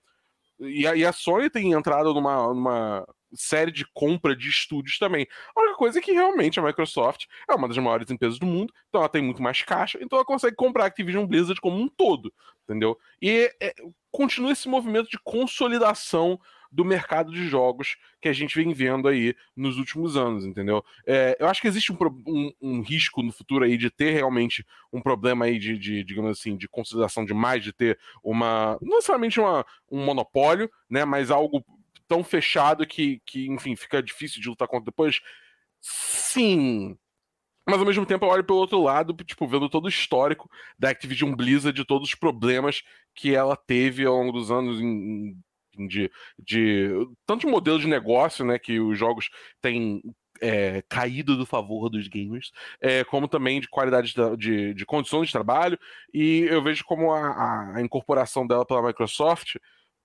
E 0.57 0.87
a, 0.87 0.95
e 0.95 1.05
a 1.05 1.11
Sony 1.11 1.49
tem 1.49 1.73
entrado 1.73 2.13
numa, 2.13 2.47
numa 2.47 3.05
série 3.33 3.71
de 3.71 3.85
compra 3.93 4.35
de 4.35 4.47
estúdios 4.49 4.97
também. 4.97 5.27
A 5.55 5.61
única 5.61 5.77
coisa 5.77 5.99
é 5.99 6.01
que 6.01 6.13
realmente 6.13 6.59
a 6.59 6.63
Microsoft 6.63 7.25
é 7.49 7.53
uma 7.53 7.67
das 7.67 7.77
maiores 7.77 8.09
empresas 8.09 8.39
do 8.39 8.45
mundo, 8.45 8.73
então 8.87 9.01
ela 9.01 9.09
tem 9.09 9.21
muito 9.21 9.41
mais 9.41 9.61
caixa, 9.61 9.99
então 10.01 10.17
ela 10.17 10.25
consegue 10.25 10.55
comprar 10.55 10.85
a 10.85 10.87
Activision 10.87 11.25
Blizzard 11.25 11.59
como 11.59 11.77
um 11.77 11.89
todo, 11.89 12.33
entendeu? 12.63 12.97
E 13.21 13.51
é, 13.61 13.73
continua 14.11 14.51
esse 14.51 14.69
movimento 14.69 15.09
de 15.09 15.19
consolidação 15.23 16.39
do 16.71 16.85
mercado 16.85 17.31
de 17.31 17.47
jogos 17.47 17.97
que 18.21 18.29
a 18.29 18.33
gente 18.33 18.55
vem 18.55 18.73
vendo 18.73 19.07
aí 19.07 19.35
nos 19.55 19.77
últimos 19.77 20.17
anos, 20.17 20.45
entendeu? 20.45 20.83
É, 21.05 21.37
eu 21.39 21.47
acho 21.47 21.61
que 21.61 21.67
existe 21.67 21.91
um, 21.91 21.97
um, 22.27 22.51
um, 22.61 22.81
risco 22.81 23.21
no 23.21 23.31
futuro 23.31 23.65
aí 23.65 23.77
de 23.77 23.89
ter 23.89 24.11
realmente 24.11 24.65
um 24.91 25.01
problema 25.01 25.45
aí 25.45 25.57
de, 25.57 25.77
de, 25.77 26.03
digamos 26.03 26.31
assim, 26.31 26.55
de 26.55 26.67
consolidação 26.67 27.25
demais, 27.25 27.63
de 27.63 27.73
ter 27.73 27.99
uma, 28.23 28.77
não 28.81 28.95
necessariamente 28.95 29.39
uma, 29.39 29.65
um 29.91 30.03
monopólio, 30.03 30.69
né, 30.89 31.05
mas 31.05 31.31
algo 31.31 31.63
tão 32.07 32.23
fechado 32.23 32.85
que, 32.85 33.21
que, 33.25 33.47
enfim, 33.47 33.75
fica 33.75 34.01
difícil 34.01 34.41
de 34.41 34.49
lutar 34.49 34.67
contra 34.67 34.85
depois? 34.85 35.21
Sim. 35.81 36.97
Mas 37.67 37.79
ao 37.79 37.85
mesmo 37.85 38.05
tempo 38.05 38.25
eu 38.25 38.29
olho 38.29 38.43
pelo 38.43 38.59
outro 38.59 38.81
lado, 38.81 39.13
tipo, 39.23 39.47
vendo 39.47 39.67
todo 39.69 39.85
o 39.85 39.89
histórico 39.89 40.49
da 40.77 40.89
Activision 40.89 41.33
Blizzard, 41.35 41.75
de 41.75 41.85
todos 41.85 42.09
os 42.09 42.15
problemas 42.15 42.83
que 43.13 43.33
ela 43.33 43.55
teve 43.55 44.05
ao 44.05 44.15
longo 44.15 44.31
dos 44.31 44.51
anos 44.51 44.79
em, 44.79 45.35
de, 45.77 46.11
de 46.37 46.89
tanto 47.25 47.41
de 47.41 47.47
modelo 47.47 47.79
de 47.79 47.87
negócio, 47.87 48.45
né, 48.45 48.57
que 48.59 48.79
os 48.79 48.97
jogos 48.97 49.29
têm 49.61 50.01
é, 50.41 50.83
caído 50.89 51.37
do 51.37 51.45
favor 51.45 51.89
dos 51.89 52.07
gamers, 52.07 52.51
é, 52.81 53.03
como 53.03 53.27
também 53.27 53.61
de 53.61 53.69
qualidade 53.69 54.13
de, 54.13 54.37
de, 54.37 54.73
de, 54.73 54.85
condições 54.85 55.27
de 55.27 55.33
trabalho, 55.33 55.79
e 56.13 56.41
eu 56.49 56.61
vejo 56.61 56.83
como 56.83 57.11
a, 57.11 57.75
a, 57.75 57.81
incorporação 57.81 58.45
dela 58.45 58.65
pela 58.65 58.81
Microsoft 58.81 59.55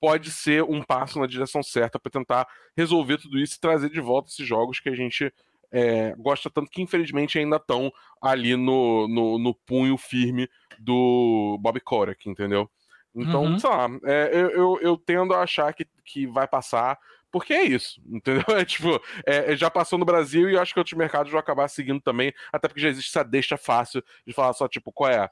pode 0.01 0.31
ser 0.31 0.63
um 0.63 0.83
passo 0.83 1.19
na 1.19 1.27
direção 1.27 1.63
certa 1.63 1.99
para 1.99 2.11
tentar 2.11 2.49
resolver 2.77 3.19
tudo 3.19 3.39
isso 3.39 3.57
e 3.57 3.61
trazer 3.61 3.91
de 3.91 4.01
volta 4.01 4.31
esses 4.31 4.47
jogos 4.47 4.81
que 4.81 4.89
a 4.89 4.95
gente 4.95 5.33
é, 5.71 6.15
gosta 6.17 6.51
tanto 6.51 6.71
que, 6.71 6.83
infelizmente, 6.83 7.39
ainda 7.39 7.57
estão 7.57 7.93
ali 8.21 8.57
no, 8.57 9.07
no, 9.07 9.39
no, 9.39 9.55
punho 9.55 9.97
firme 9.97 10.49
do 10.79 11.59
Bob 11.61 11.79
Korak, 11.81 12.29
entendeu? 12.29 12.69
Então, 13.15 13.45
uhum. 13.45 13.59
sei 13.59 13.71
lá, 13.71 13.89
é, 14.05 14.31
eu, 14.33 14.51
eu, 14.51 14.81
eu, 14.81 14.97
tendo 14.97 15.35
a 15.35 15.43
achar 15.43 15.73
que, 15.75 15.87
que 16.05 16.27
vai 16.27 16.47
passar, 16.47 16.99
porque 17.31 17.53
é 17.53 17.65
isso, 17.65 18.01
entendeu? 18.07 18.45
É 18.57 18.65
tipo, 18.65 19.01
é, 19.27 19.57
já 19.57 19.71
passou 19.71 19.99
no 19.99 20.05
Brasil 20.05 20.49
e 20.49 20.55
eu 20.55 20.61
acho 20.61 20.73
que 20.73 20.81
outros 20.81 20.97
mercados 20.97 21.31
vão 21.31 21.41
acabar 21.41 21.69
seguindo 21.69 22.01
também, 22.01 22.33
até 22.53 22.69
porque 22.69 22.81
já 22.81 22.89
existe 22.89 23.11
essa 23.11 23.25
deixa 23.25 23.57
fácil 23.57 24.03
de 24.27 24.33
falar 24.33 24.53
só, 24.53 24.69
tipo, 24.69 24.93
qual 24.93 25.11
é? 25.11 25.29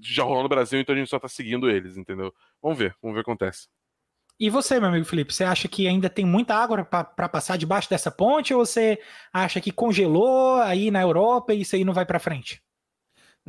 Já 0.00 0.22
rolou 0.22 0.42
no 0.42 0.48
Brasil, 0.48 0.80
então 0.80 0.94
a 0.94 0.98
gente 0.98 1.10
só 1.10 1.18
tá 1.18 1.28
seguindo 1.28 1.70
eles, 1.70 1.96
entendeu? 1.96 2.32
Vamos 2.62 2.78
ver, 2.78 2.94
vamos 3.02 3.14
ver 3.14 3.20
o 3.20 3.24
que 3.24 3.30
acontece. 3.30 3.68
E 4.40 4.48
você, 4.48 4.78
meu 4.78 4.88
amigo 4.88 5.04
Felipe, 5.04 5.34
você 5.34 5.42
acha 5.42 5.66
que 5.66 5.88
ainda 5.88 6.08
tem 6.08 6.24
muita 6.24 6.54
água 6.54 6.84
para 6.84 7.28
passar 7.28 7.58
debaixo 7.58 7.90
dessa 7.90 8.08
ponte 8.08 8.54
ou 8.54 8.64
você 8.64 8.96
acha 9.32 9.60
que 9.60 9.72
congelou 9.72 10.60
aí 10.60 10.92
na 10.92 11.02
Europa 11.02 11.52
e 11.52 11.62
isso 11.62 11.74
aí 11.74 11.84
não 11.84 11.92
vai 11.92 12.06
para 12.06 12.20
frente? 12.20 12.62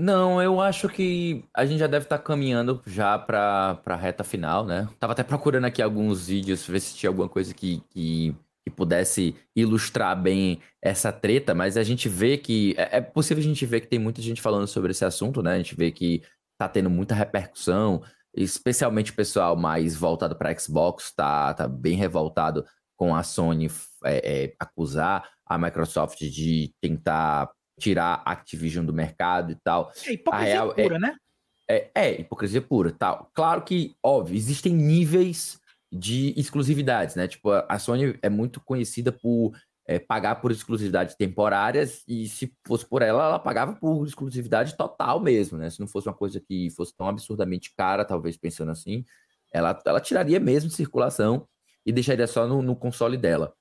Não, 0.01 0.41
eu 0.41 0.61
acho 0.61 0.87
que 0.87 1.43
a 1.53 1.65
gente 1.65 1.79
já 1.79 1.85
deve 1.85 2.05
estar 2.05 2.19
tá 2.19 2.23
caminhando 2.23 2.81
já 2.87 3.19
para 3.19 3.81
a 3.85 3.95
reta 3.97 4.23
final, 4.23 4.65
né? 4.65 4.87
Tava 4.97 5.11
até 5.11 5.23
procurando 5.23 5.65
aqui 5.65 5.81
alguns 5.81 6.27
vídeos, 6.27 6.65
ver 6.65 6.79
se 6.79 6.95
tinha 6.95 7.09
alguma 7.09 7.27
coisa 7.27 7.53
que, 7.53 7.83
que, 7.89 8.33
que, 8.63 8.71
pudesse 8.71 9.35
ilustrar 9.53 10.15
bem 10.15 10.61
essa 10.81 11.11
treta, 11.11 11.53
mas 11.53 11.75
a 11.75 11.83
gente 11.83 12.07
vê 12.07 12.37
que. 12.37 12.75
É, 12.77 12.99
é 12.99 13.01
possível 13.01 13.43
a 13.43 13.45
gente 13.45 13.65
ver 13.65 13.81
que 13.81 13.87
tem 13.87 13.99
muita 13.99 14.21
gente 14.21 14.41
falando 14.41 14.67
sobre 14.67 14.91
esse 14.91 15.03
assunto, 15.03 15.43
né? 15.43 15.55
A 15.55 15.57
gente 15.57 15.75
vê 15.75 15.91
que 15.91 16.23
tá 16.57 16.69
tendo 16.69 16.89
muita 16.89 17.13
repercussão, 17.13 18.01
especialmente 18.33 19.11
o 19.11 19.15
pessoal 19.15 19.57
mais 19.57 19.97
voltado 19.97 20.33
para 20.33 20.57
Xbox, 20.57 21.11
tá, 21.13 21.53
tá 21.53 21.67
bem 21.67 21.97
revoltado 21.97 22.65
com 22.95 23.13
a 23.13 23.21
Sony 23.21 23.69
é, 24.05 24.45
é, 24.45 24.53
acusar 24.57 25.29
a 25.45 25.57
Microsoft 25.57 26.19
de 26.19 26.73
tentar 26.79 27.49
tirar 27.79 28.21
a 28.25 28.31
Activision 28.31 28.85
do 28.85 28.93
mercado 28.93 29.51
e 29.51 29.55
tal. 29.55 29.91
É 30.05 30.13
hipocrisia 30.13 30.67
pura, 30.67 30.95
é, 30.95 30.99
né? 30.99 31.15
É, 31.67 31.91
é, 31.95 32.21
hipocrisia 32.21 32.61
pura, 32.61 32.91
tal. 32.91 33.29
Claro 33.33 33.61
que, 33.63 33.95
óbvio, 34.03 34.35
existem 34.35 34.73
níveis 34.73 35.59
de 35.91 36.33
exclusividades, 36.37 37.15
né? 37.15 37.27
Tipo, 37.27 37.51
a 37.51 37.79
Sony 37.79 38.17
é 38.21 38.29
muito 38.29 38.61
conhecida 38.61 39.11
por 39.11 39.53
é, 39.89 39.97
pagar 39.97 40.35
por 40.35 40.51
exclusividades 40.51 41.15
temporárias 41.15 42.03
e 42.07 42.27
se 42.27 42.53
fosse 42.63 42.85
por 42.85 43.01
ela, 43.01 43.25
ela 43.25 43.39
pagava 43.39 43.73
por 43.73 44.05
exclusividade 44.05 44.77
total 44.77 45.19
mesmo, 45.19 45.57
né? 45.57 45.67
Se 45.69 45.79
não 45.79 45.87
fosse 45.87 46.07
uma 46.07 46.13
coisa 46.13 46.39
que 46.39 46.69
fosse 46.69 46.95
tão 46.95 47.07
absurdamente 47.07 47.73
cara, 47.75 48.05
talvez 48.05 48.37
pensando 48.37 48.71
assim, 48.71 49.03
ela, 49.51 49.79
ela 49.83 49.99
tiraria 49.99 50.39
mesmo 50.39 50.69
de 50.69 50.75
circulação 50.75 51.47
e 51.83 51.91
deixaria 51.91 52.27
só 52.27 52.47
no, 52.47 52.61
no 52.61 52.75
console 52.75 53.17
dela. 53.17 53.55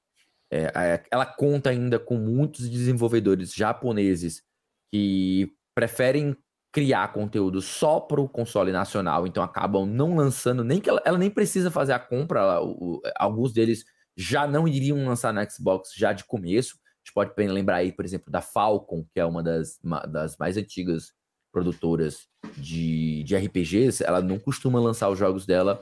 É, 0.51 1.03
ela 1.11 1.27
conta 1.27 1.71
ainda 1.71 1.99
com 1.99 2.17
muitos 2.17 2.69
desenvolvedores 2.69 3.53
japoneses 3.53 4.43
que 4.91 5.53
preferem 5.75 6.37
criar 6.73 7.13
conteúdo 7.13 7.61
só 7.61 8.01
para 8.01 8.21
o 8.21 8.29
console 8.29 8.73
nacional, 8.73 9.27
então 9.27 9.43
acabam 9.43 9.87
não 9.87 10.17
lançando, 10.17 10.63
nem 10.63 10.81
que 10.81 10.89
ela, 10.89 11.03
ela 11.05 11.19
nem 11.19 11.31
precisa 11.31 11.71
fazer 11.71 11.93
a 11.93 11.99
compra, 11.99 12.41
ela, 12.41 12.63
o, 12.63 13.01
alguns 13.17 13.53
deles 13.53 13.85
já 14.17 14.47
não 14.47 14.67
iriam 14.67 15.07
lançar 15.07 15.33
na 15.33 15.49
Xbox 15.49 15.91
já 15.97 16.13
de 16.13 16.25
começo. 16.25 16.77
A 16.77 16.99
gente 17.05 17.15
pode 17.15 17.33
lembrar 17.37 17.77
aí, 17.77 17.93
por 17.93 18.05
exemplo, 18.05 18.31
da 18.31 18.41
Falcon, 18.41 19.07
que 19.13 19.21
é 19.21 19.25
uma 19.25 19.43
das, 19.43 19.79
uma 19.83 20.01
das 20.01 20.37
mais 20.37 20.57
antigas 20.57 21.13
produtoras 21.53 22.29
de, 22.57 23.23
de 23.25 23.37
RPGs, 23.37 24.05
ela 24.05 24.21
não 24.21 24.39
costuma 24.39 24.79
lançar 24.79 25.09
os 25.09 25.19
jogos 25.19 25.47
dela 25.47 25.81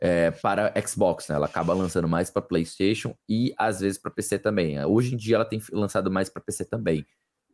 é, 0.00 0.30
para 0.30 0.72
Xbox, 0.86 1.28
né? 1.28 1.36
Ela 1.36 1.46
acaba 1.46 1.72
lançando 1.72 2.08
mais 2.08 2.30
para 2.30 2.42
PlayStation 2.42 3.14
e 3.28 3.54
às 3.56 3.80
vezes 3.80 3.98
para 3.98 4.10
PC 4.10 4.38
também. 4.38 4.82
Hoje 4.84 5.14
em 5.14 5.16
dia 5.16 5.36
ela 5.36 5.44
tem 5.44 5.62
lançado 5.72 6.10
mais 6.10 6.28
para 6.28 6.42
PC 6.42 6.64
também. 6.64 7.06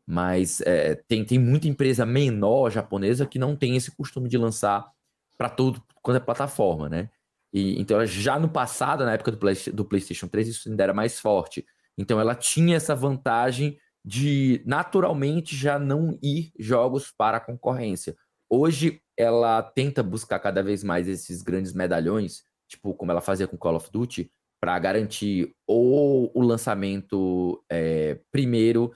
Mas 0.06 0.60
é, 0.62 0.96
tem, 1.06 1.24
tem 1.24 1.38
muita 1.38 1.68
empresa 1.68 2.04
menor 2.04 2.70
japonesa 2.70 3.26
que 3.26 3.38
não 3.38 3.54
tem 3.54 3.76
esse 3.76 3.90
costume 3.92 4.28
de 4.28 4.36
lançar 4.36 4.90
para 5.38 5.48
todo 5.48 5.82
quanto 6.02 6.16
é 6.16 6.20
plataforma, 6.20 6.88
né? 6.88 7.08
E, 7.52 7.80
então, 7.80 8.04
já 8.06 8.38
no 8.38 8.48
passado, 8.48 9.04
na 9.04 9.12
época 9.12 9.32
do, 9.32 9.38
Play, 9.38 9.54
do 9.72 9.84
PlayStation 9.84 10.28
3, 10.28 10.48
isso 10.48 10.68
ainda 10.68 10.82
era 10.82 10.94
mais 10.94 11.18
forte. 11.18 11.64
Então, 11.96 12.20
ela 12.20 12.34
tinha 12.34 12.76
essa 12.76 12.94
vantagem 12.94 13.78
de 14.04 14.62
naturalmente 14.64 15.56
já 15.56 15.78
não 15.78 16.18
ir 16.22 16.52
jogos 16.58 17.12
para 17.16 17.36
a 17.36 17.40
concorrência. 17.40 18.16
Hoje, 18.48 19.00
ela 19.20 19.62
tenta 19.62 20.02
buscar 20.02 20.38
cada 20.38 20.62
vez 20.62 20.82
mais 20.82 21.06
esses 21.08 21.42
grandes 21.42 21.72
medalhões, 21.72 22.42
tipo 22.68 22.94
como 22.94 23.10
ela 23.10 23.20
fazia 23.20 23.46
com 23.46 23.56
Call 23.56 23.76
of 23.76 23.90
Duty, 23.92 24.30
para 24.60 24.78
garantir 24.78 25.54
ou 25.66 26.30
o 26.34 26.42
lançamento 26.42 27.62
é, 27.70 28.20
primeiro 28.30 28.92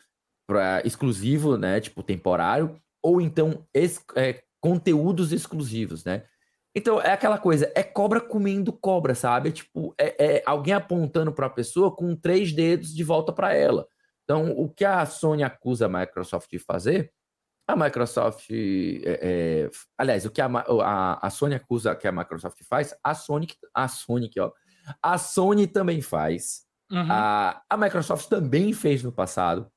para 0.47 0.83
exclusivo, 0.85 1.57
né, 1.57 1.81
tipo 1.81 2.03
temporário, 2.03 2.79
ou 3.03 3.21
então 3.21 3.67
es, 3.73 4.03
é, 4.15 4.43
conteúdos 4.61 5.33
exclusivos, 5.33 6.05
né? 6.05 6.25
Então 6.75 7.01
é 7.01 7.13
aquela 7.13 7.39
coisa, 7.39 7.71
é 7.75 7.83
cobra 7.83 8.21
comendo 8.21 8.73
cobra, 8.73 9.15
sabe? 9.15 9.53
Tipo, 9.53 9.95
é, 9.99 10.37
é 10.37 10.43
alguém 10.45 10.75
apontando 10.75 11.33
para 11.33 11.47
a 11.47 11.51
pessoa 11.51 11.95
com 11.95 12.17
três 12.17 12.53
dedos 12.53 12.93
de 12.93 13.05
volta 13.05 13.33
para 13.33 13.55
ela. 13.55 13.87
Então, 14.25 14.51
o 14.53 14.69
que 14.69 14.85
a 14.85 15.05
Sony 15.07 15.43
acusa 15.43 15.87
a 15.87 15.89
Microsoft 15.89 16.51
de 16.51 16.59
fazer 16.59 17.13
a 17.67 17.77
Microsoft, 17.77 18.51
é, 18.51 19.01
é, 19.05 19.71
aliás, 19.97 20.25
o 20.27 20.31
que 20.31 20.41
a, 20.41 20.47
a, 20.47 21.27
a, 21.27 21.31
Sony 21.31 21.55
acusa 21.55 21.95
que 21.95 22.07
a 22.07 22.13
Microsoft 22.13 22.63
faz, 22.69 22.95
a 23.03 23.15
Sony, 23.15 23.49
a 23.73 23.89
Sony, 23.89 24.31
ó, 24.39 24.53
a 25.03 25.17
Sony 25.17 25.67
também 25.67 26.03
faz. 26.03 26.65
Uhum. 26.91 27.07
A, 27.11 27.63
a 27.69 27.77
Microsoft 27.77 28.29
também 28.29 28.73
fez 28.73 29.03
no 29.03 29.11
passado, 29.11 29.71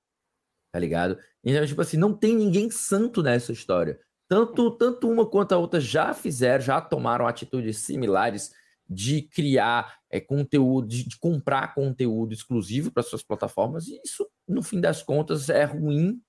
tá 0.72 0.80
ligado? 0.80 1.18
Então, 1.44 1.66
tipo 1.66 1.82
assim, 1.82 1.98
não 1.98 2.14
tem 2.14 2.36
ninguém 2.36 2.70
santo 2.70 3.24
nessa 3.24 3.54
história. 3.54 4.00
Tanto, 4.28 4.72
tanto 4.72 5.10
uma 5.10 5.26
quanto 5.26 5.54
a 5.54 5.58
outra 5.58 5.80
já 5.80 6.14
fizeram, 6.14 6.62
já 6.62 6.82
tomaram 6.82 7.26
atitudes 7.26 7.78
similares 7.78 8.52
de 8.90 9.22
criar 9.22 9.98
é, 10.10 10.20
conteúdo, 10.20 10.88
de, 10.88 11.08
de 11.08 11.18
comprar 11.18 11.74
conteúdo 11.74 12.34
exclusivo 12.34 12.92
para 12.92 13.04
suas 13.04 13.24
plataformas, 13.24 13.88
e 13.88 14.00
isso, 14.04 14.28
no 14.48 14.62
fim 14.62 14.82
das 14.82 15.02
contas, 15.02 15.50
é 15.50 15.64
ruim 15.64 16.22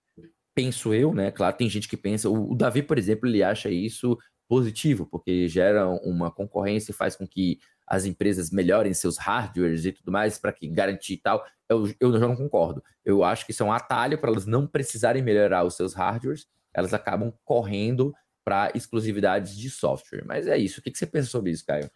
penso 0.59 0.92
eu, 0.92 1.14
né? 1.14 1.30
Claro, 1.30 1.56
tem 1.56 1.70
gente 1.70 1.86
que 1.88 1.96
pensa. 1.96 2.28
O, 2.28 2.52
Davi, 2.52 2.82
por 2.82 2.98
exemplo, 2.98 3.28
ele 3.28 3.44
acha 3.44 3.70
isso 3.70 4.18
positivo, 4.48 5.06
porque 5.06 5.46
gera 5.46 5.86
uma 5.88 6.32
concorrência 6.32 6.90
e 6.90 6.94
faz 6.94 7.14
com 7.14 7.24
que 7.28 7.61
as 7.86 8.04
empresas 8.04 8.50
melhorem 8.50 8.92
seus 8.92 9.16
hardwares 9.18 9.84
e 9.84 9.92
tudo 9.92 10.11
mais 10.11 10.36
para 10.36 10.52
que 10.52 10.66
garantir 10.66 11.18
tal. 11.18 11.44
Eu, 11.68 11.88
eu 12.00 12.11
não 12.18 12.34
concordo. 12.34 12.82
Eu 13.04 13.22
acho 13.22 13.46
que 13.46 13.52
isso 13.52 13.62
é 13.62 13.66
um 13.66 13.72
atalho 13.72 14.18
para 14.18 14.30
elas 14.30 14.46
não 14.46 14.66
precisarem 14.66 15.22
melhorar 15.22 15.62
os 15.62 15.76
seus 15.76 15.94
hardwares, 15.94 16.48
elas 16.74 16.92
acabam 16.92 17.32
correndo 17.44 18.12
para 18.44 18.72
exclusividades 18.74 19.56
de 19.56 19.70
software. 19.70 20.24
Mas 20.26 20.48
é 20.48 20.59
isso. 20.59 20.80
O 20.80 20.82
que, 20.82 20.90
que 20.90 20.98
você 20.98 21.06
pensa 21.06 21.28
sobre 21.28 21.52
isso, 21.52 21.64
Caio? 21.64 21.88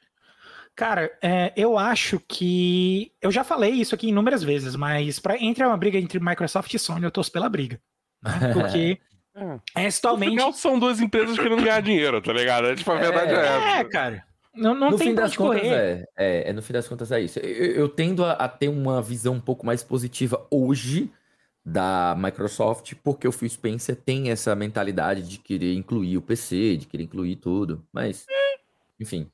Cara, 0.77 1.11
é, 1.21 1.53
eu 1.57 1.77
acho 1.77 2.21
que. 2.29 3.13
Eu 3.21 3.33
já 3.33 3.43
falei 3.43 3.73
isso 3.73 3.95
aqui 3.95 4.09
inúmeras 4.09 4.45
vezes, 4.45 4.77
mas 4.77 5.19
para 5.19 5.37
entre 5.37 5.65
uma 5.65 5.77
briga 5.77 5.99
entre 5.99 6.21
Microsoft 6.21 6.73
e 6.73 6.79
Sony, 6.79 7.05
eu 7.05 7.11
torço 7.11 7.33
pela 7.33 7.49
briga. 7.49 7.81
Né? 8.23 8.53
Porque 8.53 8.99
é. 9.77 9.87
atualmente. 9.87 10.37
No 10.37 10.53
são 10.53 10.79
duas 10.79 11.01
empresas 11.01 11.37
querendo 11.37 11.63
ganhar 11.63 11.81
dinheiro, 11.81 12.21
tá 12.21 12.33
ligado? 12.33 12.69
É, 12.69 12.75
tipo, 12.75 12.91
a 12.91 12.97
verdade 12.97 13.33
é, 13.33 13.37
é 13.37 13.41
essa. 13.41 13.81
É, 13.81 13.85
cara. 13.85 14.25
Não, 14.55 14.75
não 14.75 14.91
no 14.91 14.99
tem 14.99 15.09
fim 15.09 15.15
das 15.15 15.35
contas 15.35 15.65
é, 15.65 16.05
é, 16.15 16.51
é, 16.51 16.53
no 16.53 16.61
fim 16.61 16.75
das 16.75 16.87
contas 16.87 17.11
é 17.11 17.21
isso. 17.21 17.39
Eu, 17.39 17.73
eu 17.73 17.89
tendo 17.89 18.23
a, 18.25 18.33
a, 18.33 18.49
ter 18.49 18.69
uma 18.69 19.01
visão 19.01 19.35
um 19.35 19.41
pouco 19.41 19.65
mais 19.65 19.83
positiva 19.83 20.47
hoje 20.51 21.11
da 21.65 22.15
Microsoft, 22.19 22.95
porque 23.03 23.27
o 23.27 23.33
Phil 23.33 23.49
Spencer 23.49 23.97
tem 23.97 24.31
essa 24.31 24.55
mentalidade 24.55 25.23
de 25.23 25.39
querer 25.39 25.75
incluir 25.75 26.19
o 26.19 26.23
PC, 26.23 26.77
de 26.77 26.87
querer 26.87 27.05
incluir 27.05 27.37
tudo. 27.37 27.87
Mas, 27.93 28.27
enfim. 29.01 29.31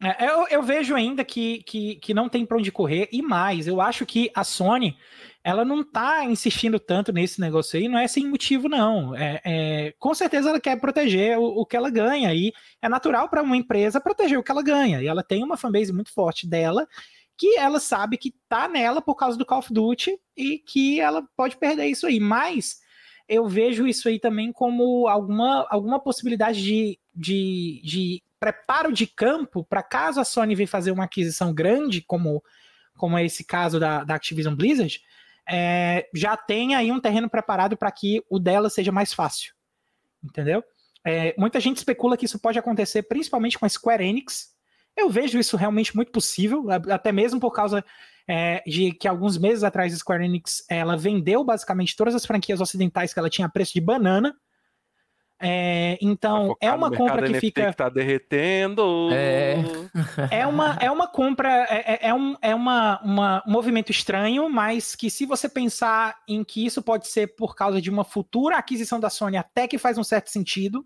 É, 0.00 0.28
eu, 0.28 0.46
eu, 0.48 0.62
vejo 0.62 0.94
ainda 0.94 1.24
que, 1.24 1.62
que, 1.62 1.96
que 1.96 2.14
não 2.14 2.28
tem 2.28 2.44
para 2.44 2.58
onde 2.58 2.70
correr, 2.70 3.08
e 3.10 3.22
mais, 3.22 3.66
eu 3.66 3.80
acho 3.80 4.04
que 4.04 4.30
a 4.34 4.44
Sony 4.44 4.96
ela 5.44 5.62
não 5.62 5.84
tá 5.84 6.24
insistindo 6.24 6.80
tanto 6.80 7.12
nesse 7.12 7.38
negócio 7.38 7.78
aí, 7.78 7.86
não 7.86 7.98
é 7.98 8.08
sem 8.08 8.26
motivo, 8.26 8.66
não. 8.66 9.14
É, 9.14 9.40
é 9.44 9.94
com 9.98 10.14
certeza 10.14 10.48
ela 10.48 10.58
quer 10.58 10.80
proteger 10.80 11.38
o, 11.38 11.44
o, 11.44 11.66
que 11.66 11.76
ela 11.76 11.90
ganha, 11.90 12.34
e 12.34 12.50
é 12.80 12.88
natural 12.88 13.28
para 13.28 13.42
uma 13.42 13.56
empresa 13.56 14.00
proteger 14.00 14.38
o 14.38 14.42
que 14.42 14.50
ela 14.50 14.62
ganha, 14.62 15.02
e 15.02 15.06
ela 15.06 15.22
tem 15.22 15.44
uma 15.44 15.58
fanbase 15.58 15.92
muito 15.92 16.10
forte 16.12 16.48
dela, 16.48 16.88
que 17.36 17.58
ela 17.58 17.78
sabe 17.78 18.16
que 18.16 18.34
tá 18.48 18.66
nela 18.66 19.02
por 19.02 19.16
causa 19.16 19.36
do 19.36 19.44
Call 19.44 19.58
of 19.58 19.72
Duty, 19.72 20.18
e 20.34 20.58
que 20.58 20.98
ela 20.98 21.22
pode 21.36 21.58
perder 21.58 21.86
isso 21.88 22.06
aí, 22.06 22.18
mas 22.18 22.78
eu 23.28 23.46
vejo 23.46 23.86
isso 23.86 24.08
aí 24.08 24.18
também 24.18 24.50
como 24.50 25.06
alguma, 25.08 25.66
alguma 25.68 26.00
possibilidade 26.00 26.62
de, 26.62 26.98
de, 27.14 27.82
de 27.84 28.22
preparo 28.40 28.90
de 28.92 29.06
campo 29.06 29.62
para 29.62 29.82
caso 29.82 30.20
a 30.20 30.24
Sony 30.24 30.54
venha 30.54 30.68
fazer 30.68 30.90
uma 30.90 31.04
aquisição 31.04 31.52
grande, 31.52 32.00
como, 32.00 32.42
como 32.96 33.18
é 33.18 33.26
esse 33.26 33.44
caso 33.44 33.78
da, 33.78 34.04
da 34.04 34.14
Activision 34.14 34.54
Blizzard, 34.54 35.02
é, 35.48 36.08
já 36.14 36.36
tem 36.36 36.74
aí 36.74 36.90
um 36.90 37.00
terreno 37.00 37.28
preparado 37.28 37.76
para 37.76 37.90
que 37.90 38.22
o 38.28 38.38
dela 38.38 38.70
seja 38.70 38.92
mais 38.92 39.12
fácil. 39.12 39.54
Entendeu? 40.22 40.64
É, 41.06 41.34
muita 41.36 41.60
gente 41.60 41.76
especula 41.76 42.16
que 42.16 42.24
isso 42.24 42.38
pode 42.38 42.58
acontecer 42.58 43.02
principalmente 43.02 43.58
com 43.58 43.66
a 43.66 43.68
Square 43.68 44.04
Enix. 44.04 44.54
Eu 44.96 45.10
vejo 45.10 45.38
isso 45.38 45.56
realmente 45.56 45.94
muito 45.94 46.10
possível, 46.10 46.66
até 46.90 47.12
mesmo 47.12 47.38
por 47.38 47.50
causa 47.50 47.84
é, 48.26 48.62
de 48.66 48.92
que 48.92 49.06
alguns 49.06 49.36
meses 49.36 49.62
atrás 49.64 49.92
a 49.92 49.96
Square 49.96 50.24
Enix 50.24 50.64
ela 50.68 50.96
vendeu 50.96 51.44
basicamente 51.44 51.96
todas 51.96 52.14
as 52.14 52.24
franquias 52.24 52.60
ocidentais 52.60 53.12
que 53.12 53.18
ela 53.18 53.28
tinha 53.28 53.46
a 53.46 53.50
preço 53.50 53.74
de 53.74 53.80
banana. 53.80 54.34
É, 55.44 55.98
então 56.00 56.56
é 56.60 56.72
uma 56.72 56.90
compra 56.90 57.22
que 57.22 57.32
NFT 57.32 57.40
fica 57.40 57.70
que 57.70 57.76
tá 57.76 57.88
derretendo. 57.88 59.10
É, 59.12 59.56
é 60.30 60.46
uma 60.46 60.76
é 60.80 60.90
uma 60.90 61.06
compra 61.06 61.66
é, 61.68 61.94
é, 61.94 62.08
é, 62.08 62.14
um, 62.14 62.34
é 62.40 62.54
uma, 62.54 63.00
uma, 63.02 63.42
um 63.46 63.50
movimento 63.50 63.90
estranho, 63.90 64.48
mas 64.48 64.96
que 64.96 65.10
se 65.10 65.26
você 65.26 65.48
pensar 65.48 66.16
em 66.26 66.42
que 66.42 66.64
isso 66.64 66.82
pode 66.82 67.08
ser 67.08 67.34
por 67.36 67.54
causa 67.54 67.80
de 67.80 67.90
uma 67.90 68.04
futura 68.04 68.56
aquisição 68.56 68.98
da 68.98 69.10
Sony, 69.10 69.36
até 69.36 69.68
que 69.68 69.78
faz 69.78 69.98
um 69.98 70.04
certo 70.04 70.30
sentido 70.30 70.84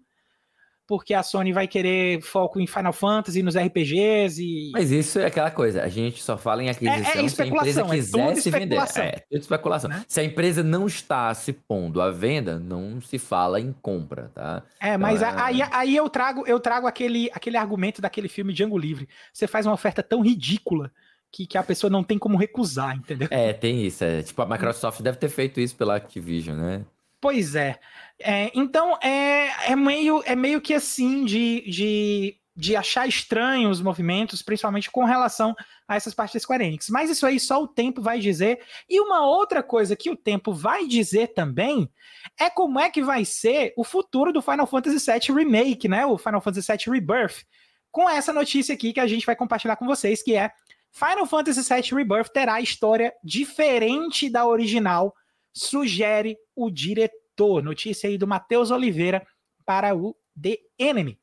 porque 0.89 1.13
a 1.13 1.23
Sony 1.23 1.53
vai 1.53 1.69
querer 1.69 2.23
foco 2.23 2.59
em 2.59 2.67
Final 2.67 2.95
Fantasy, 2.95 3.43
nos 3.43 3.57
RPGs 3.57 4.43
e. 4.43 4.71
Mas 4.73 4.91
isso 4.91 5.19
é 5.19 5.27
aquela 5.27 5.51
coisa, 5.51 5.83
a 5.83 5.89
gente 5.89 6.23
só 6.23 6.39
fala 6.39 6.65
em 6.65 6.71
aquisição 6.71 7.21
é, 7.21 7.25
é 7.25 7.29
se 7.29 7.43
a 7.43 7.47
empresa 7.47 7.83
é 7.83 7.85
quiser 7.85 8.37
se 8.37 8.51
vender. 8.51 8.77
É, 8.97 9.11
tudo 9.31 9.41
especulação. 9.41 9.91
Né? 9.91 10.03
Se 10.09 10.19
a 10.19 10.25
empresa 10.25 10.63
não 10.63 10.87
está 10.87 11.33
se 11.35 11.53
pondo 11.53 12.01
à 12.01 12.11
venda, 12.11 12.59
não 12.59 13.03
se 13.03 13.19
fala 13.19 13.61
em 13.61 13.71
compra, 13.83 14.31
tá? 14.35 14.63
É, 14.81 14.97
mas 14.97 15.21
então, 15.21 15.39
aí, 15.39 15.61
aí 15.71 15.95
eu 15.95 16.09
trago, 16.09 16.45
eu 16.47 16.59
trago 16.59 16.87
aquele, 16.87 17.31
aquele 17.35 17.59
argumento 17.59 18.01
daquele 18.01 18.29
filme 18.29 18.55
Django 18.55 18.79
Livre. 18.79 19.07
Você 19.31 19.47
faz 19.47 19.67
uma 19.67 19.75
oferta 19.75 20.03
tão 20.03 20.23
ridícula. 20.23 20.91
Que, 21.31 21.47
que 21.47 21.59
a 21.59 21.63
pessoa 21.63 21.91
não 21.91 22.03
tem 22.03 22.17
como 22.17 22.39
recusar, 22.39 22.97
entendeu? 22.97 23.29
É, 23.31 23.53
tem 23.53 23.85
isso. 23.85 24.03
É, 24.03 24.23
tipo, 24.23 24.41
a 24.41 24.47
Microsoft 24.47 25.03
deve 25.03 25.19
ter 25.19 25.29
feito 25.29 25.61
isso 25.61 25.77
pela 25.77 25.95
Activision, 25.95 26.57
né? 26.57 26.87
Pois 27.21 27.55
é. 27.55 27.79
é 28.19 28.51
então, 28.55 28.97
é, 29.03 29.73
é, 29.73 29.77
meio, 29.77 30.23
é 30.25 30.37
meio 30.37 30.61
que 30.61 30.73
assim 30.73 31.25
de, 31.25 31.65
de, 31.69 32.37
de 32.55 32.77
achar 32.77 33.09
estranho 33.09 33.71
os 33.71 33.81
movimentos, 33.81 34.41
principalmente 34.41 34.91
com 34.91 35.05
relação 35.05 35.55
a 35.87 35.97
essas 35.97 36.15
partes 36.15 36.35
da 36.35 36.41
Square 36.41 36.65
Enix. 36.65 36.89
Mas 36.91 37.11
isso 37.11 37.27
aí 37.27 37.41
só 37.41 37.61
o 37.61 37.67
tempo 37.67 38.01
vai 38.01 38.21
dizer. 38.21 38.61
E 38.89 39.01
uma 39.01 39.27
outra 39.27 39.63
coisa 39.63 39.97
que 39.97 40.11
o 40.11 40.17
tempo 40.17 40.53
vai 40.53 40.87
dizer 40.87 41.29
também 41.35 41.91
é 42.39 42.49
como 42.49 42.79
é 42.79 42.89
que 42.89 43.03
vai 43.03 43.25
ser 43.25 43.73
o 43.77 43.83
futuro 43.83 44.33
do 44.33 44.43
Final 44.43 44.67
Fantasy 44.67 45.05
VII 45.05 45.35
Remake, 45.37 45.89
né? 45.89 46.07
O 46.07 46.17
Final 46.17 46.41
Fantasy 46.41 46.71
VII 46.71 46.95
Rebirth. 46.95 47.45
Com 47.91 48.09
essa 48.09 48.33
notícia 48.33 48.75
aqui 48.75 48.93
que 48.93 49.01
a 49.01 49.07
gente 49.07 49.27
vai 49.27 49.35
compartilhar 49.35 49.75
com 49.75 49.87
vocês, 49.87 50.23
que 50.23 50.37
é 50.37 50.53
Final 50.93 51.27
Fantasy 51.27 51.63
VII 51.63 51.95
Rebirth 51.95 52.29
terá 52.33 52.61
história 52.61 53.13
diferente 53.25 54.31
da 54.31 54.47
original 54.47 55.15
sugere 55.53 56.37
o 56.55 56.71
diretor. 56.71 57.63
Notícia 57.63 58.09
aí 58.09 58.19
do 58.19 58.27
Matheus 58.27 58.71
Oliveira 58.71 59.27
para 59.65 59.95
o 59.95 60.17
The 60.41 60.59
Enemy. 60.79 61.19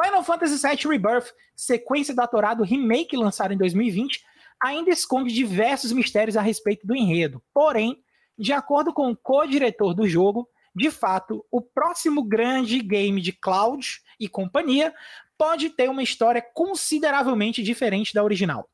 Final 0.00 0.22
Fantasy 0.22 0.66
VII 0.66 0.88
Rebirth, 0.88 1.32
sequência 1.56 2.14
da 2.14 2.26
Torado 2.26 2.62
remake 2.62 3.16
lançado 3.16 3.52
em 3.52 3.56
2020, 3.56 4.22
ainda 4.62 4.90
esconde 4.90 5.34
diversos 5.34 5.92
mistérios 5.92 6.36
a 6.36 6.40
respeito 6.40 6.86
do 6.86 6.94
enredo. 6.94 7.42
Porém, 7.52 8.02
de 8.38 8.52
acordo 8.52 8.92
com 8.92 9.10
o 9.10 9.16
co-diretor 9.16 9.94
do 9.94 10.06
jogo, 10.06 10.48
de 10.74 10.90
fato, 10.90 11.44
o 11.50 11.60
próximo 11.60 12.22
grande 12.22 12.78
game 12.78 13.20
de 13.20 13.32
Cloud 13.32 14.00
e 14.20 14.28
companhia 14.28 14.94
pode 15.36 15.70
ter 15.70 15.88
uma 15.88 16.02
história 16.02 16.44
consideravelmente 16.54 17.62
diferente 17.62 18.14
da 18.14 18.22
original. 18.22 18.68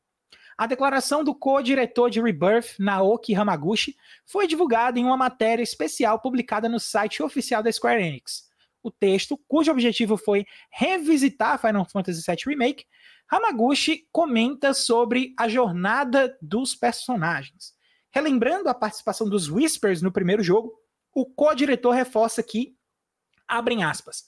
A 0.57 0.67
declaração 0.67 1.23
do 1.23 1.35
co-diretor 1.35 2.09
de 2.09 2.21
Rebirth, 2.21 2.75
Naoki 2.79 3.35
Hamaguchi, 3.35 3.97
foi 4.25 4.47
divulgada 4.47 4.97
em 4.97 5.03
uma 5.03 5.17
matéria 5.17 5.61
especial 5.61 6.19
publicada 6.19 6.69
no 6.69 6.79
site 6.79 7.21
oficial 7.21 7.61
da 7.61 7.71
Square 7.71 8.01
Enix. 8.01 8.49
O 8.81 8.89
texto, 8.89 9.37
cujo 9.47 9.71
objetivo 9.71 10.15
foi 10.15 10.45
revisitar 10.69 11.59
Final 11.59 11.85
Fantasy 11.85 12.23
VII 12.25 12.37
Remake, 12.45 12.85
Hamaguchi 13.27 14.07
comenta 14.11 14.73
sobre 14.73 15.33
a 15.37 15.49
jornada 15.49 16.37
dos 16.41 16.75
personagens. 16.75 17.73
Relembrando 18.11 18.69
a 18.69 18.73
participação 18.73 19.27
dos 19.27 19.49
Whispers 19.49 20.01
no 20.01 20.11
primeiro 20.11 20.41
jogo, 20.41 20.71
o 21.13 21.25
co-diretor 21.25 21.91
reforça 21.91 22.41
que, 22.41 22.77
abrem 23.47 23.83
aspas, 23.83 24.23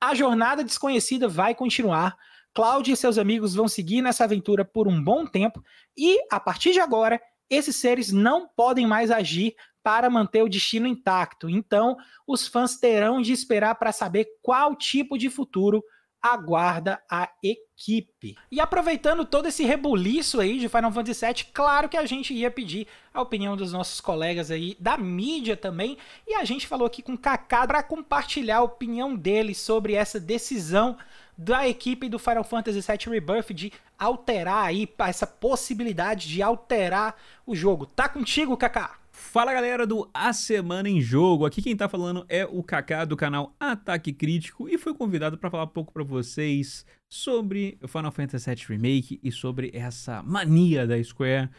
a 0.00 0.14
jornada 0.14 0.64
desconhecida 0.64 1.28
vai 1.28 1.54
continuar, 1.54 2.16
Cláudia 2.58 2.92
e 2.92 2.96
seus 2.96 3.18
amigos 3.18 3.54
vão 3.54 3.68
seguir 3.68 4.02
nessa 4.02 4.24
aventura 4.24 4.64
por 4.64 4.88
um 4.88 5.00
bom 5.00 5.24
tempo 5.24 5.62
e, 5.96 6.18
a 6.28 6.40
partir 6.40 6.72
de 6.72 6.80
agora, 6.80 7.22
esses 7.48 7.76
seres 7.76 8.10
não 8.10 8.48
podem 8.48 8.84
mais 8.84 9.12
agir 9.12 9.54
para 9.80 10.10
manter 10.10 10.42
o 10.42 10.48
destino 10.48 10.88
intacto. 10.88 11.48
Então, 11.48 11.96
os 12.26 12.48
fãs 12.48 12.76
terão 12.76 13.22
de 13.22 13.32
esperar 13.32 13.76
para 13.76 13.92
saber 13.92 14.26
qual 14.42 14.74
tipo 14.74 15.16
de 15.16 15.30
futuro 15.30 15.84
aguarda 16.20 17.00
a 17.08 17.30
equipe. 17.40 18.34
E 18.50 18.60
aproveitando 18.60 19.24
todo 19.24 19.46
esse 19.46 19.62
rebuliço 19.62 20.40
aí 20.40 20.58
de 20.58 20.68
Final 20.68 20.90
Fantasy 20.90 21.24
VII, 21.24 21.44
claro 21.54 21.88
que 21.88 21.96
a 21.96 22.06
gente 22.06 22.34
ia 22.34 22.50
pedir 22.50 22.88
a 23.14 23.22
opinião 23.22 23.56
dos 23.56 23.72
nossos 23.72 24.00
colegas 24.00 24.50
aí 24.50 24.76
da 24.80 24.98
mídia 24.98 25.56
também, 25.56 25.96
e 26.26 26.34
a 26.34 26.44
gente 26.44 26.66
falou 26.66 26.88
aqui 26.88 27.02
com 27.02 27.12
o 27.12 27.18
Kaká 27.18 27.68
para 27.68 27.84
compartilhar 27.84 28.56
a 28.56 28.62
opinião 28.64 29.14
dele 29.14 29.54
sobre 29.54 29.94
essa 29.94 30.18
decisão 30.18 30.96
da 31.38 31.68
equipe 31.68 32.08
do 32.08 32.18
Final 32.18 32.42
Fantasy 32.42 32.80
VII 32.80 33.14
Rebirth 33.14 33.54
de 33.54 33.72
alterar 33.96 34.66
aí 34.66 34.88
essa 34.98 35.26
possibilidade 35.26 36.28
de 36.28 36.42
alterar 36.42 37.14
o 37.46 37.54
jogo. 37.54 37.86
Tá 37.86 38.08
contigo, 38.08 38.56
Kaká? 38.56 38.98
Fala 39.12 39.52
galera 39.52 39.86
do 39.86 40.08
A 40.12 40.32
Semana 40.32 40.88
em 40.88 41.00
Jogo. 41.00 41.44
Aqui 41.44 41.62
quem 41.62 41.76
tá 41.76 41.88
falando 41.88 42.24
é 42.28 42.44
o 42.44 42.62
Kaká 42.62 43.04
do 43.04 43.16
canal 43.16 43.54
Ataque 43.58 44.12
Crítico 44.12 44.68
e 44.68 44.78
fui 44.78 44.94
convidado 44.94 45.38
para 45.38 45.50
falar 45.50 45.64
um 45.64 45.68
pouco 45.68 45.92
para 45.92 46.04
vocês 46.04 46.84
sobre 47.08 47.78
o 47.82 47.88
Final 47.88 48.12
Fantasy 48.12 48.54
VII 48.54 48.64
Remake 48.68 49.20
e 49.22 49.30
sobre 49.30 49.70
essa 49.72 50.22
mania 50.22 50.86
da 50.86 51.02
Square 51.02 51.50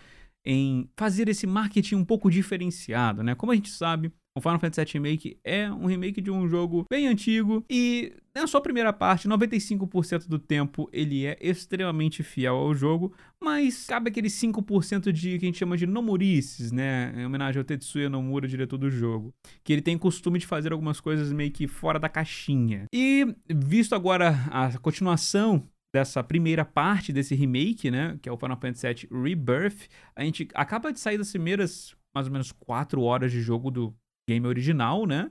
em 0.46 0.90
fazer 0.98 1.30
esse 1.30 1.46
marketing 1.46 1.96
um 1.96 2.06
pouco 2.06 2.30
diferenciado, 2.32 3.24
né? 3.24 3.36
Como 3.36 3.52
a 3.52 3.56
gente 3.56 3.70
sabe, 3.70 4.12
o 4.38 4.42
Final 4.42 4.60
Fantasy 4.60 4.86
VII 4.86 4.94
Remake 4.94 5.40
é 5.44 5.72
um 5.72 5.86
remake 5.86 6.22
de 6.22 6.32
um 6.32 6.48
jogo 6.48 6.86
bem 6.90 7.08
antigo 7.08 7.64
e 7.70 8.14
na 8.34 8.48
sua 8.48 8.62
primeira 8.62 8.94
parte, 8.94 9.28
95% 9.28 10.28
do 10.28 10.40
tempo 10.40 10.90
ele 10.94 11.26
é 11.26 11.38
extremamente 11.42 12.24
fiel 12.24 12.56
ao 12.56 12.74
jogo, 12.74 13.14
mas 13.44 13.86
cabe 13.88 14.10
aquele 14.10 14.30
5% 14.30 15.12
de 15.12 15.38
que 15.38 15.46
a 15.46 15.48
gente 15.48 15.58
chama 15.58 15.76
de 15.76 15.86
nomurices, 15.86 16.72
né? 16.72 17.14
Em 17.18 17.26
homenagem 17.26 17.60
ao 17.60 17.66
Tetsuya 17.66 18.10
Nomura, 18.10 18.48
diretor 18.48 18.78
do 18.78 18.90
jogo, 18.90 19.34
que 19.64 19.74
ele 19.74 19.82
tem 19.82 19.98
costume 19.98 20.40
de 20.40 20.48
fazer 20.48 20.72
algumas 20.72 21.02
coisas 21.02 21.34
meio 21.34 21.52
que 21.52 21.68
fora 21.68 22.00
da 22.00 22.08
caixinha. 22.08 22.86
E 22.94 23.36
visto 23.50 23.94
agora 23.94 24.30
a 24.52 24.78
continuação 24.78 25.68
dessa 25.94 26.24
primeira 26.24 26.64
parte 26.64 27.12
desse 27.12 27.34
remake, 27.36 27.90
né, 27.90 28.18
que 28.22 28.30
é 28.30 28.32
o 28.32 28.38
Final 28.38 28.60
Fantasy 28.60 28.88
VII 28.88 29.24
Rebirth, 29.24 29.90
a 30.16 30.24
gente 30.24 30.48
acaba 30.54 30.94
de 30.94 31.00
sair 31.00 31.18
das 31.18 31.32
primeiras 31.32 31.96
mais 32.14 32.28
ou 32.28 32.34
menos 32.34 32.52
4 32.52 33.02
horas 33.02 33.32
de 33.32 33.42
jogo 33.42 33.70
do 33.72 33.94
game 34.30 34.48
original, 34.48 35.06
né? 35.06 35.30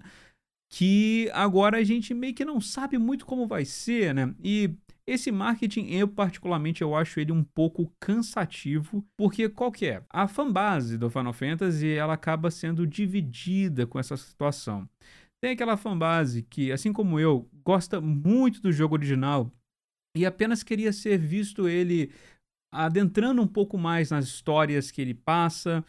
Que 0.71 1.31
agora 1.33 1.79
a 1.79 1.85
gente 1.85 2.13
meio 2.13 2.35
que 2.35 2.45
não 2.45 2.61
sabe 2.61 2.99
muito 2.99 3.25
como 3.25 3.47
vai 3.47 3.65
ser, 3.65 4.15
né? 4.15 4.35
E 4.43 4.75
esse 5.07 5.33
marketing, 5.33 5.87
eu 5.87 6.07
particularmente, 6.07 6.83
eu 6.83 6.95
acho 6.95 7.19
ele 7.19 7.33
um 7.33 7.43
pouco 7.43 7.91
cansativo, 7.99 9.03
porque 9.17 9.49
qual 9.49 9.73
que 9.73 9.87
é? 9.87 10.03
A 10.11 10.29
fanbase 10.29 10.99
do 10.99 11.09
Final 11.09 11.33
Fantasy, 11.33 11.89
ela 11.89 12.13
acaba 12.13 12.51
sendo 12.51 12.87
dividida 12.87 13.87
com 13.87 13.99
essa 13.99 14.19
situação. 14.19 14.87
Tem 15.43 15.53
aquela 15.53 15.79
fanbase 15.79 16.43
que, 16.43 16.71
assim 16.71 16.93
como 16.93 17.19
eu, 17.19 17.49
gosta 17.65 18.01
muito 18.03 18.61
do 18.61 18.71
jogo 18.71 18.97
original 18.97 19.51
e 20.15 20.27
apenas 20.27 20.63
queria 20.63 20.93
ser 20.93 21.17
visto 21.17 21.67
ele 21.67 22.13
adentrando 22.71 23.41
um 23.41 23.47
pouco 23.47 23.79
mais 23.79 24.11
nas 24.11 24.27
histórias 24.27 24.91
que 24.91 25.01
ele 25.01 25.15
passa, 25.15 25.83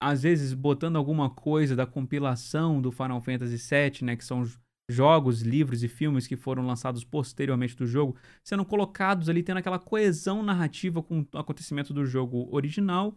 às 0.00 0.22
vezes 0.22 0.54
botando 0.54 0.96
alguma 0.96 1.28
coisa 1.28 1.74
da 1.74 1.86
compilação 1.86 2.80
do 2.80 2.92
Final 2.92 3.20
Fantasy 3.20 3.56
VII, 3.56 4.04
né, 4.04 4.16
que 4.16 4.24
são 4.24 4.44
jogos, 4.90 5.42
livros 5.42 5.82
e 5.82 5.88
filmes 5.88 6.26
que 6.26 6.36
foram 6.36 6.66
lançados 6.66 7.04
posteriormente 7.04 7.76
do 7.76 7.86
jogo, 7.86 8.16
sendo 8.42 8.64
colocados 8.64 9.28
ali, 9.28 9.42
tendo 9.42 9.58
aquela 9.58 9.78
coesão 9.78 10.42
narrativa 10.42 11.02
com 11.02 11.20
o 11.20 11.38
acontecimento 11.38 11.92
do 11.92 12.06
jogo 12.06 12.48
original, 12.50 13.14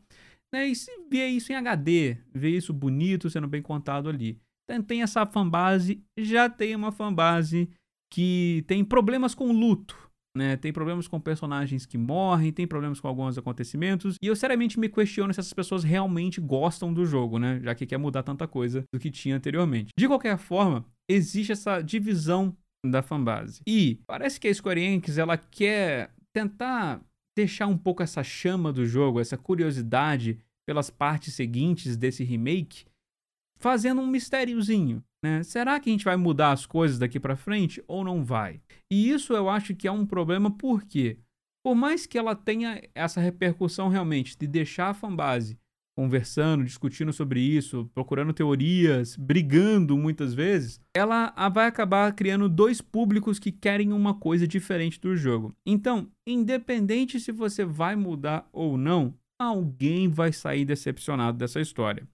né, 0.53 0.67
e 0.67 0.73
vê 1.09 1.27
isso 1.27 1.51
em 1.51 1.55
HD, 1.55 2.17
vê 2.33 2.49
isso 2.49 2.73
bonito, 2.73 3.29
sendo 3.29 3.47
bem 3.47 3.61
contado 3.61 4.09
ali. 4.09 4.37
Então 4.69 4.83
tem 4.83 5.01
essa 5.01 5.25
fanbase, 5.25 6.03
já 6.17 6.49
tem 6.49 6.75
uma 6.75 6.91
fanbase 6.91 7.69
que 8.11 8.63
tem 8.67 8.83
problemas 8.83 9.33
com 9.33 9.51
luto, 9.53 10.10
né? 10.35 10.55
Tem 10.57 10.71
problemas 10.71 11.07
com 11.07 11.19
personagens 11.19 11.85
que 11.85 11.97
morrem, 11.97 12.51
tem 12.51 12.67
problemas 12.67 12.99
com 12.99 13.07
alguns 13.07 13.37
acontecimentos. 13.37 14.15
E 14.21 14.27
eu 14.27 14.35
seriamente 14.35 14.79
me 14.79 14.89
questiono 14.89 15.33
se 15.33 15.39
essas 15.39 15.53
pessoas 15.53 15.83
realmente 15.83 16.39
gostam 16.39 16.93
do 16.93 17.05
jogo, 17.05 17.37
né? 17.37 17.59
Já 17.63 17.75
que 17.75 17.85
quer 17.85 17.97
mudar 17.97 18.23
tanta 18.23 18.47
coisa 18.47 18.83
do 18.93 18.99
que 18.99 19.11
tinha 19.11 19.35
anteriormente. 19.35 19.89
De 19.97 20.07
qualquer 20.07 20.37
forma, 20.37 20.85
existe 21.09 21.51
essa 21.51 21.81
divisão 21.81 22.55
da 22.85 23.01
fanbase. 23.01 23.61
E 23.67 23.99
parece 24.07 24.39
que 24.39 24.47
a 24.47 24.53
Square 24.53 24.81
Enix 24.81 25.17
ela 25.17 25.37
quer 25.37 26.11
tentar 26.33 27.01
deixar 27.37 27.67
um 27.67 27.77
pouco 27.77 28.03
essa 28.03 28.23
chama 28.23 28.73
do 28.73 28.85
jogo, 28.85 29.19
essa 29.19 29.37
curiosidade 29.37 30.39
pelas 30.67 30.89
partes 30.89 31.33
seguintes 31.33 31.97
desse 31.97 32.23
remake, 32.23 32.85
fazendo 33.59 34.01
um 34.01 34.07
mistériozinho. 34.07 35.03
Né? 35.23 35.43
Será 35.43 35.79
que 35.79 35.89
a 35.89 35.93
gente 35.93 36.05
vai 36.05 36.15
mudar 36.15 36.51
as 36.51 36.65
coisas 36.65 36.97
daqui 36.97 37.19
para 37.19 37.35
frente 37.35 37.83
ou 37.87 38.03
não 38.03 38.23
vai? 38.23 38.59
E 38.91 39.09
isso 39.09 39.33
eu 39.33 39.49
acho 39.49 39.75
que 39.75 39.87
é 39.87 39.91
um 39.91 40.05
problema 40.05 40.49
porque 40.49 41.19
por 41.63 41.75
mais 41.75 42.07
que 42.07 42.17
ela 42.17 42.35
tenha 42.35 42.81
essa 42.95 43.21
repercussão 43.21 43.87
realmente 43.87 44.35
de 44.37 44.47
deixar 44.47 44.89
a 44.89 44.93
fanbase 44.93 45.59
conversando, 45.95 46.63
discutindo 46.63 47.13
sobre 47.13 47.39
isso, 47.39 47.87
procurando 47.93 48.33
teorias, 48.33 49.15
brigando 49.15 49.95
muitas 49.95 50.33
vezes, 50.33 50.81
ela 50.95 51.31
vai 51.49 51.67
acabar 51.67 52.11
criando 52.13 52.49
dois 52.49 52.81
públicos 52.81 53.37
que 53.37 53.51
querem 53.51 53.93
uma 53.93 54.15
coisa 54.15 54.47
diferente 54.47 54.99
do 54.99 55.15
jogo. 55.15 55.53
Então, 55.63 56.09
independente 56.25 57.19
se 57.19 57.31
você 57.31 57.63
vai 57.63 57.95
mudar 57.95 58.49
ou 58.51 58.77
não, 58.77 59.13
alguém 59.39 60.07
vai 60.07 60.33
sair 60.33 60.65
decepcionado 60.65 61.37
dessa 61.37 61.59
história. 61.59 62.07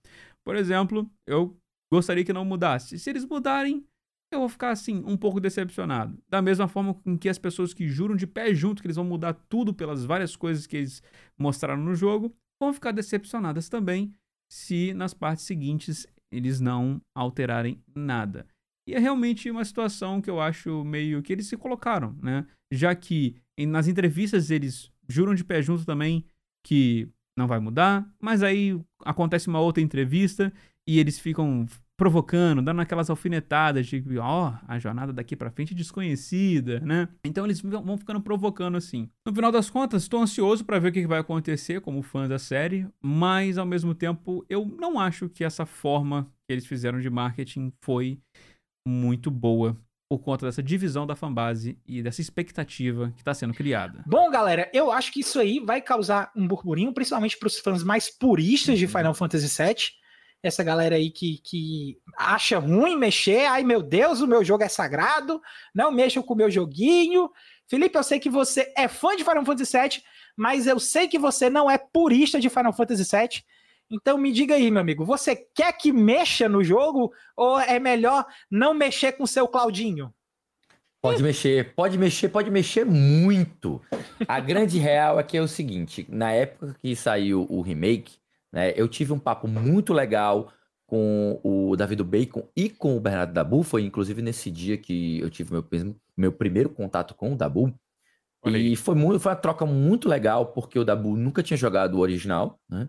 Por 0.44 0.58
exemplo, 0.58 1.10
eu 1.26 1.56
gostaria 1.92 2.24
que 2.24 2.34
não 2.34 2.46
mudasse. 2.46 3.00
Se 3.00 3.10
eles 3.10 3.26
mudarem, 3.26 3.86
eu 4.32 4.40
vou 4.40 4.50
ficar 4.50 4.72
assim, 4.72 5.04
um 5.06 5.16
pouco 5.16 5.40
decepcionado. 5.40 6.18
Da 6.28 6.42
mesma 6.42 6.68
forma 6.68 6.94
com 6.94 7.18
que 7.18 7.30
as 7.30 7.38
pessoas 7.38 7.74
que 7.74 7.88
juram 7.88 8.16
de 8.16 8.28
pé 8.28 8.54
junto 8.54 8.82
que 8.82 8.88
eles 8.88 8.98
vão 8.98 9.06
mudar 9.06 9.34
tudo 9.34 9.74
pelas 9.74 10.04
várias 10.04 10.36
coisas 10.36 10.68
que 10.68 10.78
eles 10.78 11.02
mostraram 11.38 11.82
no 11.82 11.96
jogo, 11.96 12.36
vão 12.60 12.74
ficar 12.74 12.92
decepcionadas 12.92 13.70
também 13.70 14.14
se 14.52 14.94
nas 14.94 15.14
partes 15.14 15.46
seguintes 15.46 16.08
eles 16.32 16.60
não 16.60 17.02
alterarem 17.16 17.82
nada. 17.96 18.46
E 18.88 18.94
é 18.94 19.00
realmente 19.00 19.52
uma 19.52 19.66
situação 19.66 20.22
que 20.22 20.30
eu 20.30 20.40
acho 20.40 20.84
meio 20.84 21.22
que 21.22 21.34
eles 21.34 21.48
se 21.48 21.58
colocaram, 21.58 22.18
né? 22.22 22.46
Já 22.72 22.96
que 22.96 23.36
nas 23.60 23.88
entrevistas 23.88 24.50
eles 24.50 24.92
juram 25.08 25.36
de 25.36 25.44
pé 25.44 25.62
junto 25.62 25.86
também 25.86 26.26
que 26.64 27.10
não 27.38 27.48
vai 27.48 27.60
mudar, 27.60 28.06
mas 28.20 28.42
aí 28.42 28.80
acontece 29.06 29.48
uma 29.48 29.60
outra 29.60 29.82
entrevista 29.82 30.52
e 30.88 31.00
eles 31.00 31.20
ficam 31.20 31.66
provocando, 31.98 32.62
dando 32.62 32.80
aquelas 32.80 33.10
alfinetadas 33.10 33.88
de, 33.88 34.04
ó, 34.20 34.50
oh, 34.50 34.54
a 34.68 34.78
jornada 34.78 35.12
daqui 35.12 35.36
para 35.36 35.50
frente 35.50 35.74
é 35.74 35.76
desconhecida, 35.76 36.80
né? 36.80 37.10
Então 37.24 37.44
eles 37.44 37.60
vão 37.60 37.98
ficando 37.98 38.22
provocando 38.22 38.78
assim. 38.78 39.10
No 39.26 39.34
final 39.34 39.52
das 39.52 39.70
contas, 39.70 40.04
estou 40.04 40.22
ansioso 40.22 40.64
para 40.64 40.78
ver 40.78 40.90
o 40.90 40.92
que 40.92 41.08
vai 41.08 41.20
acontecer 41.20 41.82
como 41.82 42.04
fã 42.04 42.28
da 42.28 42.38
série, 42.38 42.88
mas 43.02 43.58
ao 43.58 43.66
mesmo 43.66 43.96
tempo 43.96 44.46
eu 44.48 44.66
não 44.66 45.00
acho 45.00 45.28
que 45.28 45.44
essa 45.44 45.66
forma 45.66 46.32
que 46.48 46.54
eles 46.54 46.68
fizeram 46.68 47.00
de 47.00 47.10
marketing 47.10 47.74
foi 47.82 48.20
muito 48.88 49.32
boa 49.32 49.76
por 50.10 50.20
conta 50.20 50.46
dessa 50.46 50.64
divisão 50.64 51.06
da 51.06 51.16
fanbase 51.16 51.78
e 51.86 52.02
dessa 52.02 52.22
expectativa 52.22 53.12
que 53.16 53.22
está 53.22 53.34
sendo 53.34 53.54
criada. 53.54 54.04
Bom, 54.06 54.30
galera, 54.30 54.70
eu 54.74 54.92
acho 54.92 55.12
que 55.12 55.20
isso 55.20 55.40
aí 55.40 55.60
vai 55.60 55.82
causar 55.82 56.32
um 56.36 56.48
burburinho, 56.48 56.94
principalmente 56.94 57.38
para 57.38 57.48
os 57.48 57.60
fãs 57.60 57.84
mais 57.84 58.10
puristas 58.10 58.80
de 58.80 58.86
uhum. 58.86 58.92
Final 58.92 59.14
Fantasy 59.14 59.64
VII 59.64 59.98
essa 60.44 60.64
galera 60.64 60.96
aí 60.96 61.10
que, 61.10 61.40
que 61.44 61.98
acha 62.18 62.60
ruim 62.60 62.96
mexer, 62.96 63.46
ai 63.46 63.64
meu 63.64 63.82
Deus, 63.82 64.22
o 64.22 64.28
meu 64.28 64.44
jogo 64.44 64.64
é 64.64 64.70
sagrado, 64.70 65.42
não 65.74 65.92
mexam 65.92 66.22
com 66.24 66.34
o 66.34 66.38
meu 66.38 66.50
joguinho. 66.50 67.30
Felipe, 67.68 67.98
eu 67.98 68.04
sei 68.04 68.20
que 68.20 68.30
você 68.30 68.72
é 68.76 68.88
fã 68.88 69.16
de 69.16 69.24
Final 69.24 69.46
Fantasy 69.46 69.78
VII, 69.78 70.04
mas 70.36 70.68
eu 70.68 70.80
sei 70.80 71.08
que 71.08 71.20
você 71.20 71.50
não 71.50 71.70
é 71.70 71.78
purista 71.78 72.40
de 72.40 72.50
Final 72.50 72.74
Fantasy 72.74 73.04
VII. 73.04 73.44
Então 73.90 74.18
me 74.18 74.32
diga 74.32 74.56
aí, 74.56 74.70
meu 74.70 74.82
amigo, 74.82 75.06
você 75.06 75.36
quer 75.36 75.72
que 75.74 75.92
mexa 75.92 76.50
no 76.50 76.64
jogo 76.64 77.12
ou 77.36 77.60
é 77.60 77.80
melhor 77.80 78.26
não 78.52 78.74
mexer 78.74 79.14
com 79.14 79.24
o 79.24 79.28
seu 79.28 79.48
Claudinho? 79.48 80.14
Pode 81.02 81.24
mexer, 81.24 81.74
pode 81.76 81.98
mexer, 81.98 82.30
pode 82.30 82.52
mexer 82.52 82.86
muito. 82.86 83.82
A 84.28 84.40
grande 84.40 84.78
real 84.80 85.20
é 85.20 85.24
que 85.24 85.38
é 85.38 85.42
o 85.42 85.48
seguinte: 85.48 86.06
na 86.10 86.32
época 86.32 86.76
que 86.82 86.96
saiu 86.96 87.46
o 87.50 87.62
remake, 87.62 88.18
né? 88.52 88.74
Eu 88.76 88.88
tive 88.88 89.14
um 89.14 89.20
papo 89.20 89.48
muito 89.48 89.94
legal 89.94 90.52
com 90.86 91.40
o 91.44 91.76
David 91.76 92.04
Bacon 92.04 92.48
e 92.56 92.70
com 92.70 92.98
o 92.98 93.00
Bernardo 93.00 93.34
Dabu. 93.34 93.62
Foi 93.62 93.84
inclusive 93.84 94.22
nesse 94.22 94.50
dia 94.50 94.78
que 94.78 95.20
eu 95.20 95.30
tive 95.30 95.52
meu, 95.52 95.66
meu 96.16 96.32
primeiro 96.32 96.70
contato 96.70 97.14
com 97.14 97.34
o 97.34 97.36
Dabu. 97.36 97.74
Olha 98.42 98.58
e 98.58 98.76
foi, 98.76 98.96
muito, 98.96 99.20
foi 99.20 99.32
uma 99.32 99.38
troca 99.38 99.66
muito 99.66 100.08
legal, 100.08 100.48
porque 100.48 100.80
o 100.80 100.86
Dabu 100.86 101.18
nunca 101.18 101.44
tinha 101.44 101.58
jogado 101.58 101.96
o 101.96 102.00
original, 102.00 102.60
né? 102.70 102.88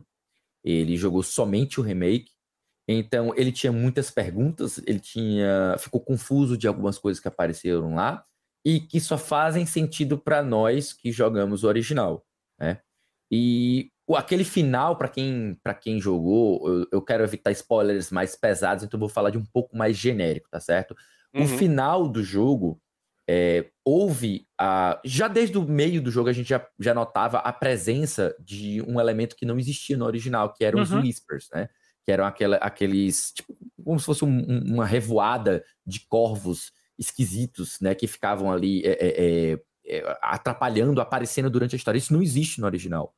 Ele 0.69 0.97
jogou 0.97 1.23
somente 1.23 1.81
o 1.81 1.83
remake. 1.83 2.31
Então, 2.87 3.35
ele 3.37 3.53
tinha 3.53 3.73
muitas 3.73 4.11
perguntas, 4.11 4.79
ele 4.87 5.01
tinha 5.01 5.77
ficou 5.79 6.01
confuso 6.01 6.57
de 6.57 6.67
algumas 6.67 6.99
coisas 6.99 7.21
que 7.21 7.29
apareceram 7.29 7.95
lá 7.95 8.25
e 8.65 8.81
que 8.81 9.01
só 9.01 9.19
fazem 9.19 9.67
sentido 9.67 10.19
para 10.19 10.43
nós 10.43 10.93
que 10.93 11.13
jogamos 11.13 11.65
o 11.65 11.69
original, 11.69 12.25
né? 12.59 12.81
E 13.31 13.91
o, 14.07 14.17
aquele 14.17 14.43
final, 14.43 14.97
para 14.97 15.09
quem, 15.09 15.59
quem 15.83 16.01
jogou, 16.01 16.67
eu, 16.67 16.87
eu, 16.93 17.03
quero 17.03 17.23
evitar 17.23 17.51
spoilers 17.51 18.11
mais 18.11 18.35
pesados, 18.35 18.83
então 18.83 18.97
eu 18.97 19.01
vou 19.01 19.09
falar 19.09 19.29
de 19.29 19.37
um 19.37 19.45
pouco 19.45 19.77
mais 19.77 19.97
genérico, 19.99 20.49
tá 20.51 20.59
certo? 20.59 20.97
Uhum. 21.35 21.45
O 21.45 21.47
final 21.47 22.09
do 22.09 22.23
jogo, 22.23 22.81
é, 23.29 23.67
houve 23.85 24.47
a. 24.59 24.99
Já 25.05 25.29
desde 25.29 25.59
o 25.59 25.63
meio 25.63 26.01
do 26.01 26.11
jogo 26.11 26.31
a 26.31 26.33
gente 26.33 26.49
já, 26.49 26.67
já 26.81 26.95
notava 26.95 27.39
a 27.39 27.53
presença 27.53 28.35
de 28.41 28.83
um 28.89 28.99
elemento 28.99 29.37
que 29.37 29.45
não 29.45 29.59
existia 29.59 29.99
no 29.99 30.07
original, 30.07 30.53
que 30.53 30.65
eram 30.65 30.79
uhum. 30.79 30.85
os 30.85 30.91
Whispers, 30.91 31.49
né? 31.53 31.69
Que 32.05 32.13
eram 32.13 32.25
aquela, 32.25 32.57
aqueles. 32.57 33.33
Tipo, 33.33 33.55
como 33.85 34.01
se 34.01 34.07
fosse 34.07 34.25
um, 34.25 34.73
uma 34.73 34.87
revoada 34.87 35.63
de 35.87 36.01
corvos 36.09 36.73
esquisitos, 36.99 37.79
né? 37.83 37.95
Que 37.95 38.07
ficavam 38.07 38.51
ali 38.51 38.83
é, 38.83 38.93
é, 38.93 39.53
é, 39.53 39.59
é 39.87 40.19
atrapalhando, 40.23 40.99
aparecendo 40.99 41.51
durante 41.51 41.75
a 41.75 41.77
história. 41.77 41.99
Isso 41.99 42.15
não 42.15 42.23
existe 42.23 42.63
no 42.63 42.67
original. 42.67 43.15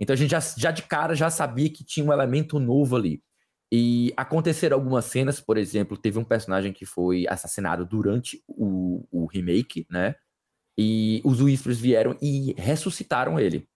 Então 0.00 0.12
a 0.12 0.16
gente 0.16 0.32
já, 0.32 0.40
já 0.40 0.72
de 0.72 0.82
cara 0.82 1.14
já 1.14 1.30
sabia 1.30 1.70
que 1.70 1.84
tinha 1.84 2.04
um 2.04 2.12
elemento 2.12 2.58
novo 2.58 2.96
ali. 2.96 3.22
E 3.74 4.12
aconteceram 4.18 4.76
algumas 4.76 5.06
cenas, 5.06 5.40
por 5.40 5.56
exemplo, 5.56 5.96
teve 5.96 6.18
um 6.18 6.24
personagem 6.24 6.74
que 6.74 6.84
foi 6.84 7.26
assassinado 7.26 7.86
durante 7.86 8.44
o, 8.46 9.06
o 9.10 9.24
remake, 9.24 9.86
né? 9.90 10.14
E 10.78 11.22
os 11.24 11.40
Whispers 11.40 11.80
vieram 11.80 12.14
e 12.20 12.54
ressuscitaram 12.58 13.40
ele. 13.40 13.66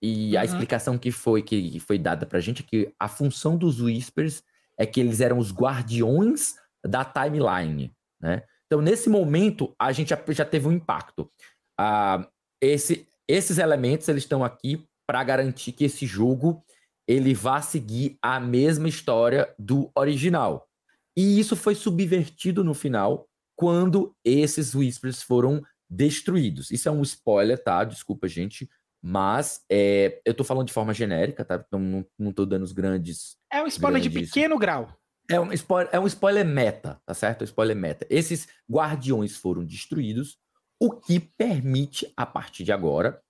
E 0.00 0.34
uhum. 0.34 0.40
a 0.40 0.44
explicação 0.44 0.96
que 0.96 1.10
foi 1.10 1.42
que 1.42 1.80
foi 1.80 1.98
dada 1.98 2.24
pra 2.24 2.38
gente 2.38 2.62
é 2.62 2.66
que 2.66 2.94
a 3.00 3.08
função 3.08 3.56
dos 3.56 3.80
Whispers 3.80 4.44
é 4.78 4.86
que 4.86 5.00
eles 5.00 5.20
eram 5.20 5.38
os 5.38 5.52
guardiões 5.52 6.54
da 6.86 7.04
timeline, 7.04 7.92
né? 8.20 8.44
Então, 8.66 8.80
nesse 8.80 9.08
momento, 9.08 9.74
a 9.76 9.90
gente 9.90 10.10
já, 10.10 10.22
já 10.28 10.44
teve 10.44 10.68
um 10.68 10.72
impacto. 10.72 11.28
Ah, 11.76 12.28
esse, 12.60 13.08
esses 13.26 13.58
elementos, 13.58 14.08
eles 14.08 14.22
estão 14.22 14.44
aqui 14.44 14.86
para 15.04 15.22
garantir 15.24 15.72
que 15.72 15.84
esse 15.84 16.06
jogo 16.06 16.64
ele 17.06 17.34
vá 17.34 17.60
seguir 17.62 18.18
a 18.20 18.40
mesma 18.40 18.88
história 18.88 19.54
do 19.58 19.90
original. 19.94 20.68
E 21.16 21.38
isso 21.38 21.56
foi 21.56 21.74
subvertido 21.74 22.64
no 22.64 22.74
final 22.74 23.28
quando 23.54 24.14
esses 24.24 24.74
Whispers 24.74 25.22
foram 25.22 25.62
destruídos. 25.88 26.70
Isso 26.70 26.88
é 26.88 26.92
um 26.92 27.02
spoiler, 27.02 27.62
tá? 27.62 27.84
Desculpa, 27.84 28.28
gente. 28.28 28.68
Mas 29.02 29.64
é, 29.70 30.20
eu 30.24 30.34
tô 30.34 30.42
falando 30.42 30.66
de 30.66 30.72
forma 30.72 30.92
genérica, 30.92 31.44
tá? 31.44 31.62
Então 31.66 31.78
não, 31.78 32.04
não 32.18 32.32
tô 32.32 32.44
dando 32.44 32.64
os 32.64 32.72
grandes. 32.72 33.36
É 33.50 33.62
um 33.62 33.66
spoiler 33.66 34.02
grandes... 34.02 34.20
de 34.20 34.26
pequeno 34.26 34.58
grau. 34.58 34.92
É 35.28 35.40
um, 35.40 35.52
spoiler, 35.52 35.88
é 35.92 35.98
um 35.98 36.06
spoiler 36.06 36.44
meta, 36.44 37.00
tá 37.04 37.14
certo? 37.14 37.42
É 37.42 37.44
um 37.44 37.46
spoiler 37.46 37.76
meta. 37.76 38.06
Esses 38.10 38.48
guardiões 38.70 39.36
foram 39.36 39.64
destruídos, 39.64 40.38
o 40.80 40.92
que 40.92 41.18
permite, 41.18 42.12
a 42.16 42.26
partir 42.26 42.64
de 42.64 42.72
agora, 42.72 43.20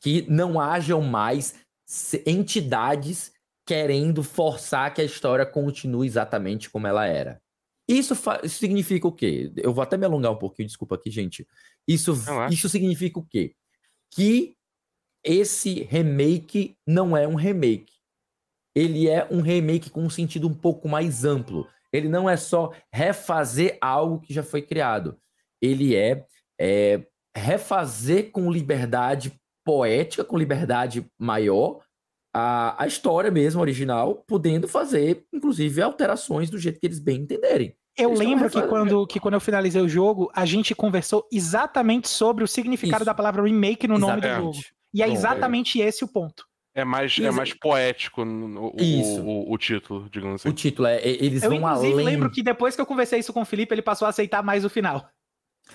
que 0.00 0.26
não 0.28 0.60
hajam 0.60 1.00
mais 1.02 1.54
entidades 2.26 3.32
querendo 3.66 4.22
forçar 4.22 4.92
que 4.92 5.00
a 5.00 5.04
história 5.04 5.46
continue 5.46 6.06
exatamente 6.06 6.68
como 6.70 6.86
ela 6.86 7.06
era. 7.06 7.40
Isso, 7.88 8.14
isso 8.42 8.58
significa 8.58 9.06
o 9.06 9.12
quê? 9.12 9.52
Eu 9.56 9.72
vou 9.72 9.82
até 9.82 9.96
me 9.96 10.06
alongar 10.06 10.32
um 10.32 10.38
pouquinho, 10.38 10.68
desculpa 10.68 10.94
aqui, 10.94 11.10
gente. 11.10 11.46
Isso, 11.86 12.14
isso 12.50 12.68
significa 12.68 13.18
o 13.18 13.26
quê? 13.26 13.54
Que 14.10 14.56
esse 15.22 15.82
remake 15.84 16.76
não 16.86 17.16
é 17.16 17.26
um 17.28 17.34
remake. 17.34 17.92
Ele 18.74 19.08
é 19.08 19.26
um 19.30 19.40
remake 19.40 19.90
com 19.90 20.02
um 20.02 20.10
sentido 20.10 20.48
um 20.48 20.54
pouco 20.54 20.88
mais 20.88 21.24
amplo. 21.24 21.68
Ele 21.92 22.08
não 22.08 22.28
é 22.28 22.36
só 22.36 22.72
refazer 22.92 23.78
algo 23.80 24.20
que 24.20 24.34
já 24.34 24.42
foi 24.42 24.62
criado. 24.62 25.18
Ele 25.60 25.94
é, 25.94 26.26
é 26.60 27.06
refazer 27.36 28.30
com 28.30 28.50
liberdade 28.50 29.38
poética, 29.64 30.24
com 30.24 30.38
liberdade 30.38 31.06
maior, 31.18 31.80
a, 32.34 32.82
a 32.82 32.86
história 32.86 33.30
mesmo 33.30 33.60
original, 33.60 34.24
podendo 34.26 34.66
fazer, 34.66 35.24
inclusive, 35.32 35.80
alterações 35.80 36.50
do 36.50 36.58
jeito 36.58 36.80
que 36.80 36.86
eles 36.86 36.98
bem 36.98 37.20
entenderem. 37.20 37.76
Eu 37.96 38.10
eles 38.10 38.18
lembro 38.18 38.50
que 38.50 38.60
quando, 38.62 39.06
que 39.06 39.20
quando 39.20 39.34
eu 39.34 39.40
finalizei 39.40 39.80
o 39.80 39.88
jogo, 39.88 40.28
a 40.34 40.44
gente 40.44 40.74
conversou 40.74 41.28
exatamente 41.32 42.08
sobre 42.08 42.42
o 42.42 42.48
significado 42.48 43.02
Isso. 43.02 43.06
da 43.06 43.14
palavra 43.14 43.42
remake 43.42 43.86
no 43.86 43.94
exatamente. 43.94 44.26
nome 44.26 44.34
do 44.34 44.52
jogo. 44.52 44.66
E 44.92 45.02
é 45.02 45.08
exatamente 45.08 45.78
Bom, 45.78 45.84
é... 45.84 45.88
esse 45.88 46.04
o 46.04 46.08
ponto. 46.08 46.44
É 46.76 46.84
mais, 46.84 47.16
é 47.20 47.30
mais 47.30 47.54
poético 47.54 48.22
o, 48.22 48.24
o, 48.24 48.72
o, 48.72 49.52
o, 49.52 49.58
título, 49.58 50.08
digamos 50.10 50.40
assim. 50.40 50.48
O 50.48 50.52
título 50.52 50.88
é. 50.88 51.00
Eles 51.06 51.44
eu, 51.44 51.50
vão 51.50 51.58
inclusive, 51.60 51.92
além. 51.92 52.04
Eu 52.04 52.04
lembro 52.04 52.30
que 52.32 52.42
depois 52.42 52.74
que 52.74 52.80
eu 52.80 52.86
conversei 52.86 53.20
isso 53.20 53.32
com 53.32 53.42
o 53.42 53.44
Felipe, 53.44 53.72
ele 53.72 53.80
passou 53.80 54.06
a 54.06 54.08
aceitar 54.08 54.42
mais 54.42 54.64
o 54.64 54.68
final. 54.68 55.08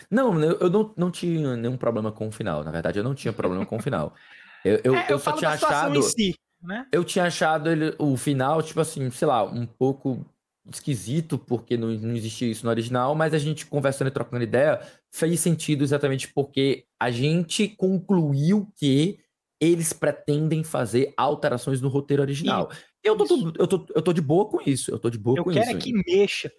Não, 0.10 0.40
eu 0.42 0.70
não, 0.70 0.94
não 0.96 1.12
tinha 1.12 1.56
nenhum 1.56 1.78
problema 1.78 2.12
com 2.12 2.28
o 2.28 2.32
final. 2.32 2.64
Na 2.64 2.72
verdade, 2.72 3.00
eu 3.00 3.04
não 3.04 3.16
tinha 3.16 3.34
problema 3.34 3.66
com 3.66 3.78
o 3.78 3.82
final. 3.82 4.14
Eu, 4.64 4.80
eu, 4.84 4.96
é, 4.96 5.06
eu, 5.06 5.12
eu 5.12 5.20
só 5.20 5.32
tinha 5.34 5.52
achado. 5.52 6.02
Si, 6.04 6.36
né? 6.62 6.86
Eu 6.92 7.04
tinha 7.04 7.26
achado 7.26 7.70
ele, 7.70 7.96
o 7.98 8.18
final, 8.18 8.62
tipo 8.62 8.80
assim, 8.80 9.10
sei 9.12 9.28
lá, 9.28 9.44
um 9.44 9.66
pouco 9.66 10.26
esquisito, 10.72 11.38
porque 11.38 11.78
não, 11.78 11.90
não 11.90 12.16
existia 12.16 12.50
isso 12.50 12.66
no 12.66 12.70
original, 12.70 13.16
mas 13.16 13.34
a 13.34 13.40
gente 13.40 13.66
conversando 13.66 14.10
e 14.10 14.12
trocando 14.12 14.44
ideia, 14.44 14.80
fez 15.12 15.40
sentido 15.40 15.84
exatamente 15.84 16.28
porque 16.28 16.86
a 17.00 17.10
gente 17.10 17.68
concluiu 17.70 18.72
que 18.76 19.20
eles 19.60 19.92
pretendem 19.92 20.64
fazer 20.64 21.14
alterações 21.18 21.82
no 21.82 21.90
roteiro 21.90 22.22
original. 22.22 22.70
Eu 23.04 23.18
tô, 23.18 23.54
eu, 23.58 23.68
tô, 23.68 23.86
eu 23.96 24.02
tô 24.02 24.14
de 24.14 24.22
boa 24.22 24.46
com 24.46 24.62
isso. 24.66 24.92
Eu 24.92 25.00
tô 25.00 25.10
de 25.10 25.18
boa 25.18 25.38
eu 25.38 25.44
com 25.44 25.52
isso. 25.52 25.60
Eu 25.60 25.66
quero 25.66 25.78
é 25.78 25.82
que 25.82 25.94
mexa. 25.94 26.52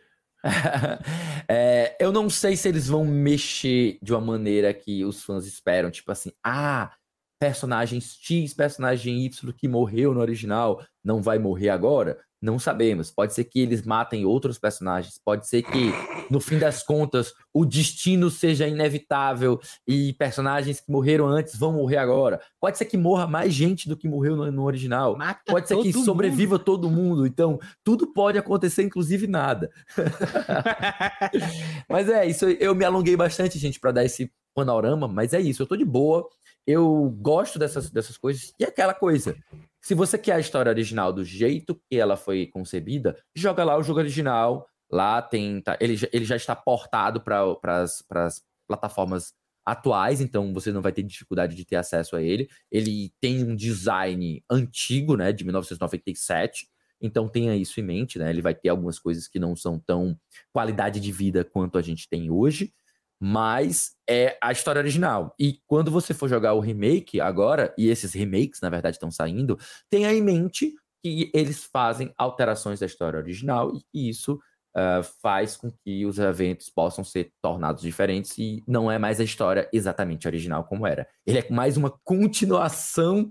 é, 1.48 1.96
eu 2.00 2.12
não 2.12 2.30
sei 2.30 2.56
se 2.56 2.68
eles 2.68 2.88
vão 2.88 3.04
mexer 3.04 3.98
de 4.02 4.12
uma 4.12 4.20
maneira 4.20 4.72
que 4.72 5.04
os 5.04 5.22
fãs 5.22 5.46
esperam. 5.46 5.90
Tipo 5.90 6.12
assim, 6.12 6.32
ah, 6.44 6.92
personagem 7.38 8.00
X, 8.00 8.54
personagem 8.54 9.24
Y 9.24 9.52
que 9.52 9.68
morreu 9.68 10.14
no 10.14 10.20
original 10.20 10.84
não 11.04 11.22
vai 11.22 11.38
morrer 11.38 11.70
agora? 11.70 12.18
Não 12.42 12.58
sabemos. 12.58 13.10
Pode 13.10 13.34
ser 13.34 13.44
que 13.44 13.60
eles 13.60 13.82
matem 13.82 14.24
outros 14.24 14.58
personagens. 14.58 15.20
Pode 15.22 15.46
ser 15.46 15.62
que, 15.62 15.92
no 16.30 16.40
fim 16.40 16.58
das 16.58 16.82
contas, 16.82 17.34
o 17.52 17.66
destino 17.66 18.30
seja 18.30 18.66
inevitável 18.66 19.60
e 19.86 20.14
personagens 20.14 20.80
que 20.80 20.90
morreram 20.90 21.26
antes 21.26 21.58
vão 21.58 21.74
morrer 21.74 21.98
agora. 21.98 22.40
Pode 22.58 22.78
ser 22.78 22.86
que 22.86 22.96
morra 22.96 23.26
mais 23.26 23.52
gente 23.52 23.88
do 23.88 23.96
que 23.96 24.08
morreu 24.08 24.36
no, 24.36 24.50
no 24.50 24.64
original. 24.64 25.18
Mata 25.18 25.42
pode 25.46 25.68
ser 25.68 25.76
que 25.82 25.92
sobreviva 25.92 26.54
mundo. 26.54 26.64
todo 26.64 26.90
mundo. 26.90 27.26
Então, 27.26 27.58
tudo 27.84 28.06
pode 28.06 28.38
acontecer, 28.38 28.84
inclusive 28.84 29.26
nada. 29.26 29.70
mas 31.88 32.08
é, 32.08 32.24
isso 32.26 32.46
eu 32.48 32.74
me 32.74 32.86
alonguei 32.86 33.16
bastante, 33.16 33.58
gente, 33.58 33.78
para 33.78 33.92
dar 33.92 34.04
esse 34.04 34.32
panorama. 34.54 35.06
Mas 35.06 35.34
é 35.34 35.40
isso, 35.40 35.62
eu 35.62 35.66
tô 35.66 35.76
de 35.76 35.84
boa. 35.84 36.26
Eu 36.66 37.14
gosto 37.20 37.58
dessas, 37.58 37.90
dessas 37.90 38.16
coisas. 38.16 38.54
E 38.58 38.64
aquela 38.64 38.94
coisa. 38.94 39.36
Se 39.80 39.94
você 39.94 40.18
quer 40.18 40.34
a 40.34 40.40
história 40.40 40.70
original 40.70 41.12
do 41.12 41.24
jeito 41.24 41.80
que 41.88 41.96
ela 41.96 42.16
foi 42.16 42.46
concebida, 42.46 43.16
joga 43.34 43.64
lá 43.64 43.76
o 43.76 43.82
jogo 43.82 44.00
original. 44.00 44.66
Lá 44.90 45.22
tem. 45.22 45.60
Tá, 45.60 45.78
ele, 45.80 45.96
ele 46.12 46.24
já 46.24 46.36
está 46.36 46.54
portado 46.54 47.20
para 47.20 47.56
as 47.72 48.44
plataformas 48.66 49.32
atuais, 49.64 50.20
então 50.20 50.52
você 50.52 50.72
não 50.72 50.82
vai 50.82 50.92
ter 50.92 51.02
dificuldade 51.02 51.54
de 51.54 51.64
ter 51.64 51.76
acesso 51.76 52.16
a 52.16 52.22
ele. 52.22 52.48
Ele 52.70 53.12
tem 53.20 53.44
um 53.44 53.54
design 53.54 54.42
antigo, 54.50 55.16
né, 55.16 55.32
de 55.32 55.44
1997. 55.44 56.68
Então 57.00 57.28
tenha 57.28 57.56
isso 57.56 57.80
em 57.80 57.82
mente, 57.82 58.18
né? 58.18 58.28
Ele 58.28 58.42
vai 58.42 58.54
ter 58.54 58.68
algumas 58.68 58.98
coisas 58.98 59.26
que 59.26 59.38
não 59.38 59.56
são 59.56 59.78
tão 59.78 60.18
qualidade 60.52 61.00
de 61.00 61.10
vida 61.10 61.44
quanto 61.44 61.78
a 61.78 61.82
gente 61.82 62.08
tem 62.08 62.30
hoje, 62.30 62.74
mas 63.20 63.92
é 64.08 64.38
a 64.42 64.50
história 64.50 64.80
original. 64.80 65.34
E 65.38 65.60
quando 65.66 65.90
você 65.90 66.14
for 66.14 66.28
jogar 66.28 66.54
o 66.54 66.60
remake 66.60 67.20
agora, 67.20 67.74
e 67.76 67.88
esses 67.88 68.14
remakes, 68.14 68.60
na 68.62 68.70
verdade, 68.70 68.96
estão 68.96 69.10
saindo, 69.10 69.58
tenha 69.90 70.12
em 70.12 70.22
mente 70.22 70.74
que 71.02 71.30
eles 71.34 71.64
fazem 71.64 72.12
alterações 72.16 72.80
da 72.80 72.86
história 72.86 73.18
original 73.18 73.72
e 73.92 74.08
isso 74.08 74.34
uh, 74.76 75.02
faz 75.22 75.56
com 75.56 75.70
que 75.70 76.06
os 76.06 76.18
eventos 76.18 76.68
possam 76.68 77.04
ser 77.04 77.32
tornados 77.42 77.82
diferentes 77.82 78.36
e 78.38 78.62
não 78.66 78.90
é 78.90 78.98
mais 78.98 79.20
a 79.20 79.24
história 79.24 79.68
exatamente 79.72 80.26
original 80.26 80.64
como 80.64 80.86
era. 80.86 81.06
Ele 81.26 81.38
é 81.38 81.50
mais 81.50 81.76
uma 81.76 81.90
continuação 82.04 83.28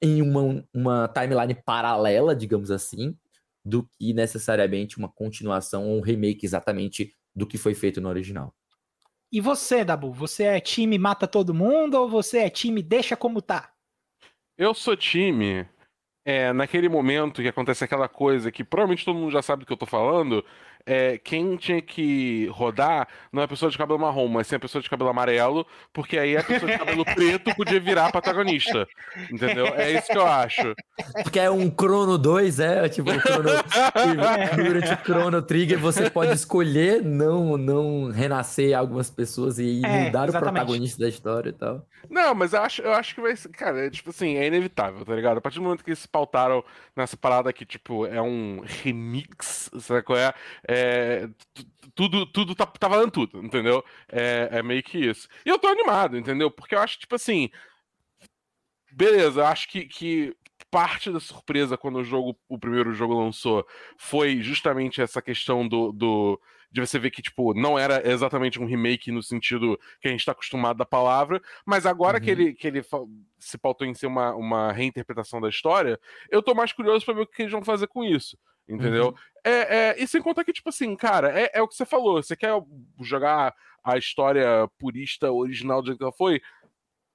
em 0.00 0.22
uma, 0.22 0.64
uma 0.72 1.08
timeline 1.08 1.54
paralela, 1.64 2.36
digamos 2.36 2.70
assim, 2.70 3.16
do 3.64 3.88
que 3.98 4.12
necessariamente 4.12 4.98
uma 4.98 5.08
continuação 5.08 5.88
ou 5.88 5.98
um 5.98 6.02
remake 6.02 6.44
exatamente 6.44 7.12
do 7.34 7.46
que 7.46 7.56
foi 7.56 7.74
feito 7.74 8.00
no 8.00 8.08
original. 8.08 8.54
E 9.34 9.40
você, 9.40 9.84
Dabu, 9.84 10.12
você 10.12 10.44
é 10.44 10.60
time 10.60 10.96
mata 10.96 11.26
todo 11.26 11.52
mundo 11.52 11.96
ou 11.96 12.08
você 12.08 12.38
é 12.38 12.48
time 12.48 12.80
deixa 12.80 13.16
como 13.16 13.42
tá? 13.42 13.72
Eu 14.56 14.72
sou 14.72 14.96
time. 14.96 15.68
É, 16.24 16.52
naquele 16.52 16.88
momento 16.88 17.42
que 17.42 17.48
acontece 17.48 17.82
aquela 17.82 18.08
coisa 18.08 18.52
que 18.52 18.62
provavelmente 18.62 19.04
todo 19.04 19.18
mundo 19.18 19.32
já 19.32 19.42
sabe 19.42 19.64
do 19.64 19.66
que 19.66 19.72
eu 19.72 19.76
tô 19.76 19.86
falando, 19.86 20.44
é, 20.86 21.18
quem 21.18 21.56
tinha 21.56 21.80
que 21.80 22.46
rodar 22.52 23.08
não 23.32 23.42
é 23.42 23.44
a 23.44 23.48
pessoa 23.48 23.70
de 23.70 23.78
cabelo 23.78 23.98
marrom, 23.98 24.28
mas 24.28 24.46
sim 24.46 24.56
a 24.56 24.60
pessoa 24.60 24.82
de 24.82 24.90
cabelo 24.90 25.10
amarelo, 25.10 25.66
porque 25.92 26.18
aí 26.18 26.36
a 26.36 26.42
pessoa 26.42 26.70
de 26.70 26.78
cabelo 26.78 27.04
preto 27.14 27.54
podia 27.54 27.80
virar 27.80 28.12
protagonista. 28.12 28.86
Entendeu? 29.30 29.66
É 29.74 29.92
isso 29.92 30.08
que 30.08 30.18
eu 30.18 30.26
acho. 30.26 30.74
Porque 31.22 31.40
é 31.40 31.50
um 31.50 31.70
Chrono 31.70 32.18
2, 32.18 32.60
é? 32.60 32.88
Tipo, 32.88 33.10
o 33.10 33.20
Chrono, 33.20 33.50
durante 34.56 34.92
o 34.92 34.96
Chrono 35.04 35.42
Trigger 35.42 35.78
você 35.78 36.10
pode 36.10 36.32
escolher 36.32 37.02
não, 37.02 37.56
não 37.56 38.10
renascer 38.10 38.76
algumas 38.76 39.10
pessoas 39.10 39.58
e 39.58 39.82
é, 39.84 40.04
mudar 40.04 40.28
exatamente. 40.28 40.36
o 40.36 40.52
protagonista 40.52 41.02
da 41.02 41.08
história 41.08 41.50
e 41.50 41.52
tal. 41.52 41.86
Não, 42.10 42.34
mas 42.34 42.52
eu 42.52 42.60
acho, 42.60 42.82
eu 42.82 42.92
acho 42.92 43.14
que 43.14 43.20
vai 43.20 43.34
ser. 43.34 43.48
Cara, 43.48 43.86
é, 43.86 43.90
tipo 43.90 44.10
assim, 44.10 44.36
é 44.36 44.46
inevitável, 44.46 45.04
tá 45.04 45.14
ligado? 45.14 45.38
A 45.38 45.40
partir 45.40 45.58
do 45.58 45.62
momento 45.62 45.82
que 45.82 45.90
eles 45.90 46.00
se 46.00 46.08
pautaram 46.08 46.62
nessa 46.94 47.16
parada 47.16 47.52
que, 47.52 47.64
tipo, 47.64 48.06
é 48.06 48.20
um 48.20 48.62
remix, 48.64 49.70
sabe 49.80 50.02
qual 50.02 50.18
é? 50.18 50.34
é 50.73 50.73
tudo, 51.94 52.26
tudo 52.26 52.54
tá, 52.54 52.66
tá 52.66 52.88
valendo 52.88 53.10
tudo, 53.10 53.44
entendeu? 53.44 53.84
É, 54.08 54.48
é 54.52 54.62
meio 54.62 54.82
que 54.82 54.98
isso. 54.98 55.28
E 55.44 55.48
eu 55.48 55.58
tô 55.58 55.68
animado, 55.68 56.16
entendeu? 56.16 56.50
Porque 56.50 56.74
eu 56.74 56.80
acho, 56.80 56.98
tipo 56.98 57.14
assim. 57.14 57.50
Beleza, 58.92 59.40
eu 59.40 59.46
acho 59.46 59.68
que, 59.68 59.86
que 59.86 60.36
parte 60.70 61.10
da 61.10 61.20
surpresa 61.20 61.76
quando 61.76 61.96
o 61.96 62.04
jogo, 62.04 62.38
o 62.48 62.58
primeiro 62.58 62.92
jogo 62.92 63.14
lançou, 63.14 63.66
foi 63.96 64.40
justamente 64.42 65.00
essa 65.00 65.20
questão 65.22 65.66
do, 65.66 65.92
do 65.92 66.40
de 66.74 66.80
você 66.80 66.98
ver 66.98 67.12
que, 67.12 67.22
tipo, 67.22 67.54
não 67.54 67.78
era 67.78 68.02
exatamente 68.10 68.60
um 68.60 68.66
remake 68.66 69.12
no 69.12 69.22
sentido 69.22 69.78
que 70.00 70.08
a 70.08 70.10
gente 70.10 70.18
está 70.18 70.32
acostumado 70.32 70.76
da 70.76 70.84
palavra, 70.84 71.40
mas 71.64 71.86
agora 71.86 72.18
uhum. 72.18 72.24
que 72.24 72.30
ele, 72.30 72.52
que 72.52 72.66
ele 72.66 72.84
se 73.38 73.56
pautou 73.56 73.86
em 73.86 73.94
ser 73.94 74.08
uma, 74.08 74.34
uma 74.34 74.72
reinterpretação 74.72 75.40
da 75.40 75.48
história, 75.48 76.00
eu 76.28 76.42
tô 76.42 76.52
mais 76.52 76.72
curioso 76.72 77.04
para 77.04 77.14
ver 77.14 77.20
o 77.20 77.26
que 77.28 77.42
eles 77.42 77.52
vão 77.52 77.62
fazer 77.62 77.86
com 77.86 78.02
isso. 78.02 78.36
Entendeu? 78.68 79.08
Uhum. 79.08 79.14
É, 79.44 79.76
é, 79.76 80.02
e 80.02 80.08
sem 80.08 80.22
contar 80.22 80.44
que, 80.44 80.52
tipo 80.52 80.70
assim, 80.70 80.96
cara, 80.96 81.38
é, 81.38 81.50
é 81.54 81.62
o 81.62 81.68
que 81.68 81.74
você 81.74 81.84
falou. 81.84 82.22
Você 82.22 82.34
quer 82.34 82.52
jogar 83.00 83.54
a 83.84 83.98
história 83.98 84.66
purista 84.78 85.30
original 85.30 85.82
do 85.82 85.86
jeito 85.86 85.98
que 85.98 86.04
ela 86.04 86.12
foi? 86.12 86.40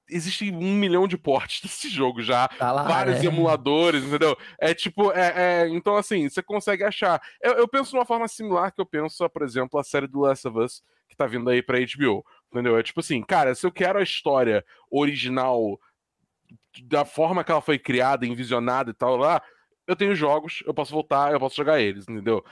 Existem 0.07 0.53
um 0.53 0.75
milhão 0.75 1.07
de 1.07 1.17
portes 1.17 1.61
desse 1.63 1.89
jogo 1.89 2.21
já, 2.21 2.47
tá 2.47 2.71
lá, 2.71 2.83
vários 2.83 3.23
é. 3.23 3.25
emuladores, 3.25 4.03
entendeu? 4.03 4.37
É 4.59 4.73
tipo, 4.73 5.11
é, 5.11 5.63
é, 5.63 5.69
então 5.69 5.95
assim, 5.95 6.29
você 6.29 6.41
consegue 6.43 6.83
achar. 6.83 7.19
Eu, 7.41 7.53
eu, 7.53 7.67
penso 7.67 7.91
de 7.91 7.97
uma 7.97 8.05
forma 8.05 8.27
similar 8.27 8.71
que 8.71 8.81
eu 8.81 8.85
penso, 8.85 9.27
por 9.29 9.41
exemplo, 9.41 9.79
a 9.79 9.83
série 9.83 10.07
do 10.07 10.21
Last 10.21 10.47
of 10.47 10.59
Us, 10.59 10.83
que 11.07 11.15
tá 11.15 11.25
vindo 11.25 11.49
aí 11.49 11.63
pra 11.63 11.79
HBO, 11.79 12.23
entendeu? 12.51 12.77
É 12.77 12.83
tipo 12.83 12.99
assim, 12.99 13.21
cara, 13.23 13.55
se 13.55 13.65
eu 13.65 13.71
quero 13.71 13.97
a 13.97 14.03
história 14.03 14.63
original 14.91 15.79
da 16.83 17.03
forma 17.05 17.43
que 17.43 17.51
ela 17.51 17.61
foi 17.61 17.79
criada, 17.79 18.25
envisionada 18.25 18.91
e 18.91 18.93
tal 18.93 19.17
lá, 19.17 19.41
eu 19.89 19.95
tenho 19.95 20.13
jogos, 20.15 20.61
eu 20.67 20.73
posso 20.73 20.91
voltar, 20.91 21.31
eu 21.33 21.39
posso 21.39 21.55
jogar 21.55 21.81
eles, 21.81 22.07
entendeu? 22.07 22.45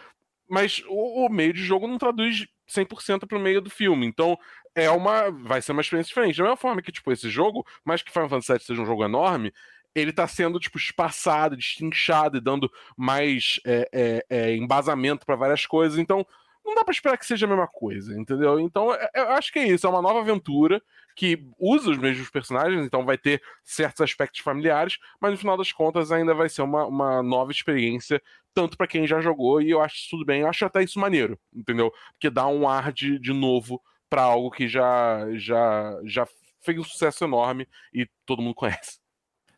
Mas 0.49 0.81
o, 0.88 1.25
o 1.25 1.29
meio 1.29 1.53
de 1.53 1.63
jogo 1.63 1.88
não 1.88 1.99
traduz 1.99 2.47
100% 2.67 3.27
para 3.27 3.38
o 3.38 3.41
meio 3.41 3.61
do 3.61 3.69
filme. 3.69 4.07
Então, 4.07 4.38
é 4.73 4.89
uma. 4.89 5.29
Vai 5.29 5.61
ser 5.61 5.71
uma 5.71 5.81
experiência 5.81 6.09
diferente. 6.09 6.38
Da 6.38 6.43
mesma 6.43 6.57
forma 6.57 6.81
que, 6.81 6.91
tipo, 6.91 7.11
esse 7.11 7.29
jogo, 7.29 7.63
mais 7.85 8.01
que 8.01 8.11
Final 8.11 8.27
Fantasy 8.27 8.53
VII 8.53 8.61
seja 8.61 8.81
um 8.81 8.85
jogo 8.88 9.05
enorme, 9.05 9.53
ele 9.93 10.09
está 10.09 10.27
sendo, 10.27 10.59
tipo, 10.59 10.79
espaçado, 10.79 11.55
destrinchado 11.55 12.38
e 12.38 12.41
dando 12.41 12.71
mais 12.97 13.59
é, 13.65 13.88
é, 13.93 14.25
é, 14.29 14.55
embasamento 14.55 15.23
para 15.23 15.35
várias 15.35 15.65
coisas. 15.65 15.99
Então, 15.99 16.25
não 16.68 16.76
dá 16.76 16.84
para 16.84 16.93
esperar 16.93 17.18
que 17.18 17.26
seja 17.26 17.45
a 17.45 17.49
mesma 17.49 17.68
coisa, 17.68 18.13
entendeu? 18.20 18.59
Então, 18.59 18.93
é, 18.93 19.09
eu 19.15 19.30
acho 19.30 19.51
que 19.51 19.59
é 19.59 19.68
isso. 19.68 19.88
É 19.88 19.89
uma 19.89 20.01
nova 20.01 20.20
aventura 20.20 20.82
que 21.15 21.43
usa 21.57 21.89
os 21.89 21.97
mesmos 21.97 22.30
personagens, 22.30 22.86
então 22.86 23.05
vai 23.05 23.18
ter 23.18 23.41
certos 23.63 24.01
aspectos 24.01 24.41
familiares, 24.41 24.97
mas 25.20 25.32
no 25.32 25.38
final 25.38 25.57
das 25.57 25.72
contas 25.72 26.11
ainda 26.11 26.34
vai 26.36 26.47
ser 26.49 26.61
uma, 26.61 26.86
uma 26.86 27.24
nova 27.24 27.51
experiência, 27.51 28.22
tanto 28.53 28.78
para 28.78 28.86
quem 28.86 29.07
já 29.07 29.20
jogou, 29.20 29.61
e 29.61 29.72
eu 29.72 29.82
acho 29.82 30.09
tudo 30.09 30.26
bem, 30.26 30.41
eu 30.41 30.47
acho 30.47 30.63
até 30.65 30.84
isso 30.84 30.99
maneiro, 30.99 31.39
entendeu? 31.51 31.91
Porque 32.11 32.30
dá 32.30 32.47
um 32.47 32.68
ar 32.70 32.91
de, 32.91 33.18
de 33.18 33.34
novo 33.34 33.82
para 34.09 34.22
algo 34.22 34.51
que 34.51 34.68
já, 34.68 35.26
já, 35.36 35.99
já 36.05 36.28
fez 36.61 36.78
um 36.78 36.84
sucesso 36.84 37.24
enorme 37.24 37.68
e 37.93 38.07
todo 38.26 38.41
mundo 38.41 38.55
conhece. 38.55 38.99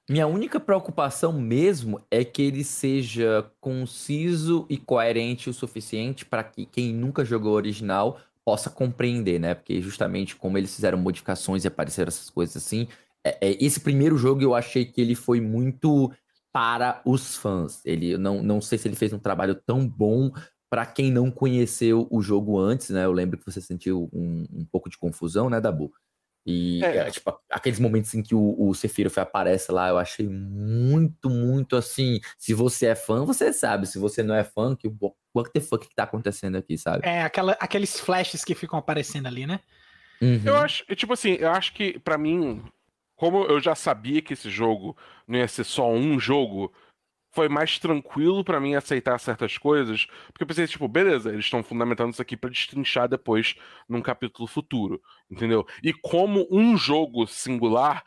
Minha 0.09 0.25
única 0.25 0.59
preocupação 0.59 1.31
mesmo 1.31 2.01
é 2.09 2.25
que 2.25 2.41
ele 2.41 2.63
seja 2.63 3.45
conciso 3.61 4.65
e 4.67 4.75
coerente 4.75 5.51
o 5.51 5.53
suficiente 5.53 6.25
para 6.25 6.43
que 6.43 6.65
quem 6.65 6.91
nunca 6.91 7.23
jogou 7.23 7.51
o 7.51 7.55
original 7.55 8.19
possa 8.43 8.71
compreender, 8.71 9.39
né? 9.39 9.53
Porque 9.53 9.79
justamente 9.79 10.35
como 10.35 10.57
eles 10.57 10.73
fizeram 10.73 10.97
modificações 10.97 11.63
e 11.63 11.67
apareceram 11.67 12.07
essas 12.07 12.27
coisas 12.27 12.57
assim, 12.57 12.87
é, 13.23 13.49
é, 13.49 13.63
esse 13.63 13.81
primeiro 13.81 14.17
jogo 14.17 14.41
eu 14.41 14.55
achei 14.55 14.83
que 14.83 14.99
ele 14.99 15.13
foi 15.13 15.39
muito 15.39 16.11
para 16.51 17.03
os 17.05 17.37
fãs. 17.37 17.85
Ele 17.85 18.17
não, 18.17 18.41
não 18.41 18.59
sei 18.59 18.79
se 18.79 18.87
ele 18.87 18.95
fez 18.95 19.13
um 19.13 19.19
trabalho 19.19 19.53
tão 19.53 19.87
bom 19.87 20.31
para 20.71 20.87
quem 20.87 21.11
não 21.11 21.29
conheceu 21.29 22.07
o 22.09 22.19
jogo 22.19 22.57
antes, 22.57 22.89
né? 22.89 23.05
Eu 23.05 23.11
lembro 23.11 23.37
que 23.37 23.45
você 23.45 23.61
sentiu 23.61 24.09
um, 24.11 24.47
um 24.51 24.65
pouco 24.65 24.89
de 24.89 24.97
confusão, 24.97 25.51
né, 25.51 25.61
Dabu? 25.61 25.93
E 26.49 26.83
é. 26.83 26.97
É, 26.97 27.11
tipo, 27.11 27.39
aqueles 27.47 27.79
momentos 27.79 28.11
em 28.15 28.23
que 28.23 28.33
o, 28.33 28.55
o 28.57 28.73
Sephiroth 28.73 29.19
aparece 29.19 29.71
lá, 29.71 29.89
eu 29.89 29.99
achei 29.99 30.27
muito, 30.27 31.29
muito 31.29 31.75
assim. 31.75 32.19
Se 32.39 32.55
você 32.55 32.87
é 32.87 32.95
fã, 32.95 33.23
você 33.23 33.53
sabe. 33.53 33.85
Se 33.85 33.99
você 33.99 34.23
não 34.23 34.33
é 34.33 34.43
fã, 34.43 34.75
que 34.75 34.91
what 35.33 35.51
the 35.53 35.59
fuck 35.59 35.87
que 35.87 35.95
tá 35.95 36.03
acontecendo 36.03 36.57
aqui, 36.57 36.75
sabe? 36.75 37.07
É, 37.07 37.21
aquela, 37.21 37.55
aqueles 37.59 37.99
flashes 37.99 38.43
que 38.43 38.55
ficam 38.55 38.79
aparecendo 38.79 39.27
ali, 39.27 39.45
né? 39.45 39.59
Uhum. 40.19 40.41
Eu 40.43 40.57
acho, 40.57 40.83
tipo 40.95 41.13
assim, 41.13 41.33
eu 41.33 41.51
acho 41.51 41.71
que 41.71 41.99
para 41.99 42.17
mim, 42.17 42.63
como 43.15 43.43
eu 43.43 43.59
já 43.59 43.75
sabia 43.75 44.19
que 44.19 44.33
esse 44.33 44.49
jogo 44.49 44.97
não 45.27 45.37
ia 45.37 45.47
ser 45.47 45.63
só 45.63 45.91
um 45.91 46.19
jogo, 46.19 46.73
foi 47.31 47.47
mais 47.47 47.77
tranquilo 47.79 48.43
para 48.43 48.59
mim 48.59 48.75
aceitar 48.75 49.19
certas 49.19 49.57
coisas, 49.57 50.05
porque 50.27 50.43
eu 50.43 50.47
pensei, 50.47 50.67
tipo, 50.67 50.87
beleza, 50.87 51.29
eles 51.31 51.45
estão 51.45 51.61
fundamentando 51.63 52.11
isso 52.13 52.21
aqui 52.21 52.35
para 52.35 52.49
destrinchar 52.49 53.07
depois 53.07 53.55
num 53.87 54.01
capítulo 54.01 54.47
futuro, 54.47 55.01
entendeu? 55.29 55.65
E 55.83 55.93
como 55.93 56.47
um 56.51 56.75
jogo 56.77 57.27
singular, 57.27 58.03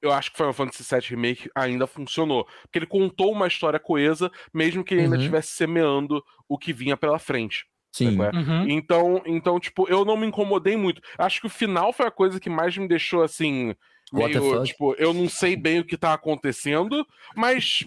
eu 0.00 0.12
acho 0.12 0.30
que 0.32 0.36
Final 0.36 0.52
Fantasy 0.52 0.82
VII 0.82 1.00
Remake 1.10 1.50
ainda 1.54 1.86
funcionou. 1.86 2.44
Porque 2.62 2.78
ele 2.78 2.86
contou 2.86 3.32
uma 3.32 3.46
história 3.46 3.78
coesa, 3.78 4.30
mesmo 4.52 4.82
que 4.84 4.94
ele 4.94 5.02
ainda 5.02 5.14
Uhum. 5.16 5.20
estivesse 5.20 5.50
semeando 5.54 6.22
o 6.48 6.58
que 6.58 6.72
vinha 6.72 6.96
pela 6.96 7.18
frente. 7.18 7.66
Sim. 7.94 8.16
é? 8.22 8.30
Uhum. 8.36 8.68
Então, 8.68 9.22
então, 9.26 9.60
tipo, 9.60 9.86
eu 9.88 10.04
não 10.04 10.16
me 10.16 10.26
incomodei 10.26 10.76
muito. 10.76 11.00
Acho 11.18 11.40
que 11.40 11.46
o 11.46 11.50
final 11.50 11.92
foi 11.92 12.06
a 12.06 12.10
coisa 12.10 12.40
que 12.40 12.50
mais 12.50 12.76
me 12.76 12.88
deixou 12.88 13.22
assim. 13.22 13.74
Meio, 14.12 14.62
tipo, 14.64 14.94
eu 14.98 15.14
não 15.14 15.26
sei 15.26 15.56
bem 15.56 15.80
o 15.80 15.84
que 15.84 15.96
tá 15.96 16.12
acontecendo, 16.12 17.06
mas 17.34 17.82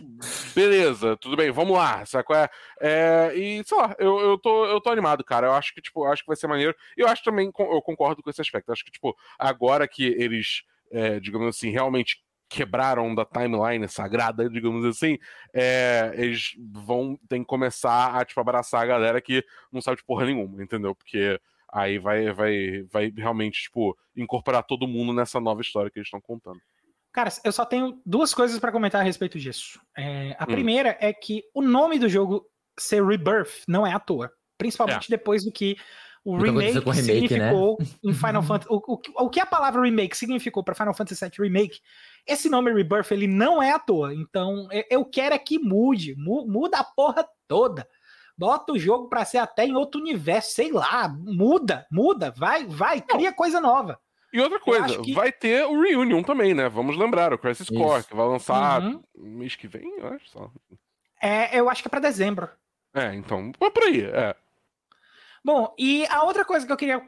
beleza, 0.55 1.15
tudo 1.17 1.37
bem, 1.37 1.51
vamos 1.51 1.77
lá, 1.77 2.03
sabe 2.05 2.23
qual 2.23 2.39
é? 2.39 2.49
É, 2.81 3.31
e, 3.35 3.63
sei 3.63 3.77
lá, 3.77 3.95
eu, 3.99 4.19
eu, 4.19 4.37
tô, 4.37 4.65
eu 4.65 4.81
tô 4.81 4.89
animado, 4.89 5.23
cara. 5.23 5.47
Eu 5.47 5.53
acho 5.53 5.73
que, 5.73 5.81
tipo, 5.81 6.03
acho 6.05 6.23
que 6.23 6.27
vai 6.27 6.35
ser 6.35 6.47
maneiro. 6.47 6.75
E 6.97 7.01
eu 7.01 7.07
acho 7.07 7.23
também, 7.23 7.45
eu 7.47 7.81
concordo 7.81 8.23
com 8.23 8.29
esse 8.29 8.41
aspecto. 8.41 8.69
Eu 8.69 8.73
acho 8.73 8.83
que, 8.83 8.91
tipo, 8.91 9.15
agora 9.37 9.87
que 9.87 10.03
eles, 10.17 10.63
é, 10.91 11.19
digamos 11.19 11.47
assim, 11.47 11.69
realmente 11.69 12.23
quebraram 12.49 13.13
da 13.13 13.25
timeline 13.25 13.87
sagrada, 13.87 14.49
digamos 14.49 14.85
assim, 14.85 15.17
é, 15.53 16.11
eles 16.15 16.51
vão 16.71 17.19
ter 17.27 17.39
que 17.39 17.45
começar 17.45 18.15
a, 18.15 18.25
tipo, 18.25 18.39
abraçar 18.39 18.81
a 18.81 18.85
galera 18.85 19.21
que 19.21 19.43
não 19.71 19.81
sabe 19.81 19.97
de 19.97 20.05
porra 20.05 20.25
nenhuma, 20.25 20.63
entendeu? 20.63 20.95
Porque 20.95 21.39
aí 21.75 21.97
vai, 21.99 22.31
vai, 22.31 22.83
vai 22.91 23.13
realmente, 23.15 23.63
tipo, 23.63 23.95
incorporar 24.15 24.63
todo 24.63 24.87
mundo 24.87 25.11
nessa 25.13 25.39
nova 25.39 25.61
história 25.61 25.91
que 25.91 25.99
eles 25.99 26.07
estão 26.07 26.21
contando. 26.21 26.59
Cara, 27.11 27.29
eu 27.43 27.51
só 27.51 27.65
tenho 27.65 28.01
duas 28.05 28.33
coisas 28.33 28.59
pra 28.59 28.71
comentar 28.71 29.01
a 29.01 29.03
respeito 29.03 29.37
disso. 29.39 29.79
É, 29.97 30.35
a 30.39 30.43
Hum. 30.43 30.47
primeira 30.47 30.97
é 31.01 31.13
que 31.13 31.43
o 31.53 31.61
nome 31.61 31.99
do 31.99 32.07
jogo 32.09 32.45
ser 32.79 33.03
Rebirth 33.05 33.63
não 33.67 33.85
é 33.85 33.93
à 33.93 33.99
toa. 33.99 34.31
Principalmente 34.57 35.09
depois 35.09 35.43
do 35.43 35.51
que 35.51 35.75
o 36.23 36.37
remake, 36.37 36.79
remake, 36.79 36.87
né? 36.89 37.03
significou 37.03 37.77
em 38.03 38.13
Final 38.13 38.41
Fantasy. 38.43 38.67
O, 38.73 38.77
o, 38.93 39.25
o 39.25 39.29
que 39.29 39.39
a 39.39 39.45
palavra 39.45 39.81
remake 39.81 40.17
significou 40.17 40.63
para 40.63 40.73
Final 40.75 40.93
Fantasy 40.93 41.23
VII 41.23 41.31
Remake, 41.47 41.79
esse 42.25 42.49
nome 42.49 42.73
Rebirth 42.73 43.11
ele 43.11 43.27
não 43.27 43.61
é 43.61 43.71
à 43.71 43.79
toa. 43.79 44.13
Então 44.13 44.67
eu- 44.71 44.83
eu 44.89 45.05
quero 45.05 45.35
é 45.35 45.37
que 45.37 45.59
mude. 45.59 46.15
mu- 46.17 46.47
Muda 46.47 46.79
a 46.79 46.83
porra 46.83 47.25
toda. 47.47 47.87
Bota 48.37 48.73
o 48.73 48.79
jogo 48.79 49.07
pra 49.07 49.23
ser 49.25 49.37
até 49.37 49.65
em 49.65 49.75
outro 49.75 49.99
universo, 50.01 50.51
sei 50.51 50.71
lá. 50.71 51.07
Muda, 51.07 51.85
muda. 51.91 52.31
Vai, 52.35 52.65
vai, 52.65 52.99
cria 53.01 53.31
coisa 53.31 53.59
nova. 53.61 53.99
E 54.33 54.41
outra 54.41 54.59
coisa, 54.59 54.99
que- 55.01 55.13
vai 55.13 55.31
ter 55.31 55.65
o 55.65 55.81
Reunion 55.81 56.21
também, 56.21 56.53
né? 56.53 56.67
Vamos 56.67 56.97
lembrar, 56.97 57.33
o 57.33 57.37
Crisis 57.37 57.69
Core, 57.69 57.99
Isso. 57.99 58.09
que 58.09 58.15
vai 58.15 58.25
lançar 58.27 58.81
Uhum. 58.81 59.01
mês 59.17 59.55
que 59.55 59.67
vem, 59.67 59.97
eu 59.99 60.07
acho 60.09 60.27
só. 60.29 60.51
É, 61.21 61.57
eu 61.57 61.69
acho 61.69 61.81
que 61.81 61.87
é 61.87 61.89
pra 61.89 62.01
dezembro. 62.01 62.49
É, 62.93 63.13
então, 63.15 63.51
vai 63.57 63.71
por 63.71 63.83
aí, 63.83 64.01
é. 64.01 64.35
Bom, 65.43 65.73
e 65.77 66.05
a 66.07 66.23
outra 66.23 66.43
coisa 66.43 66.65
que 66.65 66.71
eu 66.71 66.77
queria 66.77 67.01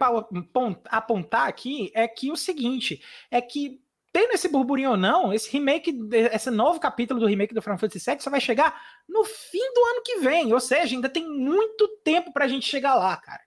apontar 0.89 1.47
aqui 1.47 1.91
é 1.93 2.07
que 2.07 2.32
o 2.32 2.38
seguinte, 2.38 3.01
é 3.32 3.41
que 3.41 3.82
tendo 4.18 4.34
esse 4.34 4.47
burburinho 4.49 4.89
ou 4.89 4.97
não, 4.97 5.32
esse 5.32 5.47
remake, 5.51 5.95
esse 6.34 6.49
novo 6.49 6.80
capítulo 6.80 7.20
do 7.20 7.28
remake 7.28 7.53
do 7.53 7.61
Final 7.61 7.78
Fantasy 7.78 8.09
VII 8.09 8.20
só 8.20 8.32
vai 8.32 8.41
chegar 8.41 8.76
no 9.07 9.24
fim 9.24 9.72
do 9.76 9.86
ano 9.86 10.01
que 10.03 10.18
vem, 10.22 10.51
ou 10.51 10.59
seja, 10.59 10.95
ainda 10.95 11.07
tem 11.07 11.30
muito 11.30 11.88
tempo 12.03 12.34
pra 12.34 12.47
gente 12.47 12.65
chegar 12.65 12.95
lá, 12.95 13.15
cara. 13.15 13.41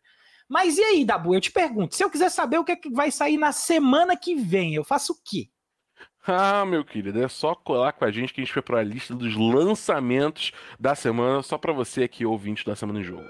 Mas 0.48 0.78
e 0.78 0.82
aí, 0.84 1.04
Dabu, 1.04 1.34
eu 1.34 1.40
te 1.40 1.50
pergunto, 1.50 1.96
se 1.96 2.04
eu 2.04 2.10
quiser 2.10 2.28
saber 2.28 2.58
o 2.58 2.64
que, 2.64 2.70
é 2.70 2.76
que 2.76 2.88
vai 2.88 3.10
sair 3.10 3.36
na 3.36 3.50
semana 3.50 4.16
que 4.16 4.36
vem, 4.36 4.72
eu 4.72 4.84
faço 4.84 5.12
o 5.12 5.16
quê? 5.24 5.48
Ah, 6.24 6.64
meu 6.64 6.84
querido, 6.84 7.20
é 7.20 7.26
só 7.26 7.52
colar 7.52 7.92
com 7.92 8.04
a 8.04 8.12
gente 8.12 8.32
que 8.32 8.40
a 8.40 8.44
gente 8.44 8.52
foi 8.52 8.62
pra 8.62 8.80
lista 8.80 9.12
dos 9.12 9.34
lançamentos 9.34 10.52
da 10.78 10.94
semana, 10.94 11.42
só 11.42 11.58
pra 11.58 11.72
você 11.72 12.04
aqui, 12.04 12.24
ouvinte 12.24 12.64
da 12.64 12.76
Semana 12.76 13.00
em 13.00 13.04
Jogo. 13.04 13.26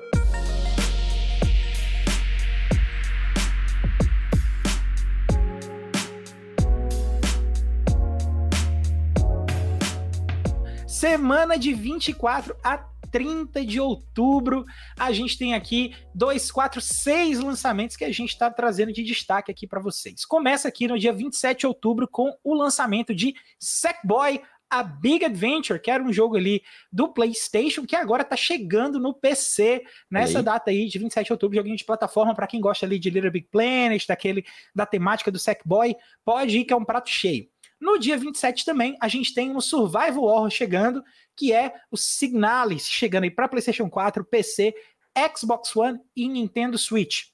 Semana 11.00 11.56
de 11.56 11.72
24 11.72 12.54
a 12.62 12.76
30 13.10 13.64
de 13.64 13.80
outubro, 13.80 14.66
a 14.98 15.10
gente 15.12 15.38
tem 15.38 15.54
aqui 15.54 15.96
dois, 16.14 16.52
quatro, 16.52 16.78
seis 16.78 17.40
lançamentos 17.40 17.96
que 17.96 18.04
a 18.04 18.12
gente 18.12 18.28
está 18.28 18.50
trazendo 18.50 18.92
de 18.92 19.02
destaque 19.02 19.50
aqui 19.50 19.66
para 19.66 19.80
vocês. 19.80 20.26
Começa 20.26 20.68
aqui 20.68 20.86
no 20.86 20.98
dia 20.98 21.10
27 21.10 21.60
de 21.60 21.66
outubro 21.66 22.06
com 22.06 22.36
o 22.44 22.52
lançamento 22.52 23.14
de 23.14 23.34
Sackboy 23.58 24.42
a 24.68 24.82
Big 24.82 25.24
Adventure, 25.24 25.80
que 25.80 25.90
era 25.90 26.04
um 26.04 26.12
jogo 26.12 26.36
ali 26.36 26.62
do 26.92 27.08
PlayStation, 27.08 27.86
que 27.86 27.96
agora 27.96 28.22
tá 28.22 28.36
chegando 28.36 29.00
no 29.00 29.14
PC 29.14 29.82
nessa 30.10 30.40
aí. 30.40 30.44
data 30.44 30.70
aí 30.70 30.86
de 30.86 30.98
27 30.98 31.24
de 31.24 31.32
outubro, 31.32 31.56
joguinho 31.56 31.78
de 31.78 31.84
plataforma 31.84 32.34
para 32.34 32.46
quem 32.46 32.60
gosta 32.60 32.84
ali 32.84 32.98
de 32.98 33.08
Little 33.08 33.30
Big 33.30 33.48
Planet, 33.50 34.06
daquele 34.06 34.44
da 34.74 34.84
temática 34.84 35.30
do 35.30 35.38
Sackboy, 35.38 35.96
pode 36.26 36.58
ir 36.58 36.64
que 36.66 36.74
é 36.74 36.76
um 36.76 36.84
prato 36.84 37.08
cheio. 37.08 37.48
No 37.80 37.98
dia 37.98 38.16
27 38.16 38.64
também, 38.64 38.96
a 39.00 39.08
gente 39.08 39.32
tem 39.32 39.50
um 39.56 39.60
Survival 39.60 40.24
Horror 40.24 40.50
chegando, 40.50 41.02
que 41.34 41.52
é 41.52 41.72
o 41.90 41.96
Signalis, 41.96 42.86
chegando 42.86 43.24
aí 43.24 43.30
para 43.30 43.48
PlayStation 43.48 43.88
4, 43.88 44.24
PC, 44.24 44.74
Xbox 45.34 45.74
One 45.74 45.98
e 46.14 46.28
Nintendo 46.28 46.76
Switch. 46.76 47.28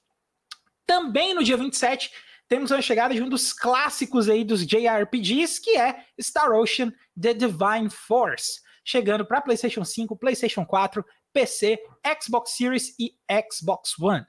Também 0.85 1.33
no 1.33 1.43
dia 1.43 1.57
27, 1.57 2.11
temos 2.47 2.71
a 2.71 2.81
chegada 2.81 3.13
de 3.13 3.21
um 3.21 3.27
dos 3.27 3.51
clássicos 3.51 4.29
aí 4.29 4.45
dos 4.45 4.65
JRPGs, 4.65 5.59
que 5.59 5.77
é 5.77 6.05
Star 6.19 6.51
Ocean 6.51 6.93
The 7.19 7.33
Divine 7.33 7.89
Force, 7.89 8.61
chegando 8.85 9.25
para 9.25 9.41
PlayStation 9.41 9.83
5, 9.83 10.15
PlayStation 10.15 10.65
4, 10.65 11.05
PC, 11.33 11.77
Xbox 12.21 12.51
Series 12.51 12.95
e 12.97 13.13
Xbox 13.51 13.99
One. 13.99 14.25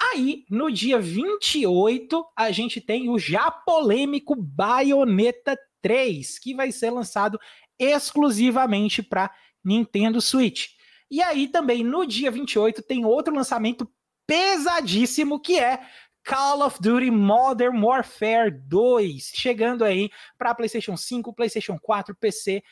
Aí, 0.00 0.44
no 0.50 0.70
dia 0.70 0.98
28, 0.98 2.24
a 2.36 2.50
gente 2.50 2.80
tem 2.80 3.08
o 3.08 3.18
já 3.18 3.50
polêmico 3.50 4.34
Bayonetta 4.34 5.58
3, 5.80 6.38
que 6.38 6.54
vai 6.54 6.72
ser 6.72 6.90
lançado 6.90 7.38
exclusivamente 7.78 9.02
para 9.02 9.30
Nintendo 9.64 10.20
Switch. 10.20 10.68
E 11.10 11.22
aí 11.22 11.48
também 11.48 11.84
no 11.84 12.06
dia 12.06 12.30
28 12.30 12.82
tem 12.82 13.04
outro 13.04 13.34
lançamento 13.34 13.88
pesadíssimo 14.26 15.40
que 15.40 15.58
é 15.58 15.80
Call 16.24 16.62
of 16.62 16.80
Duty 16.80 17.10
Modern 17.10 17.82
Warfare 17.84 18.50
2, 18.50 19.32
chegando 19.34 19.84
aí 19.84 20.10
para 20.38 20.54
PlayStation 20.54 20.96
5, 20.96 21.32
PlayStation 21.34 21.78
4, 21.78 22.14
PC, 22.14 22.62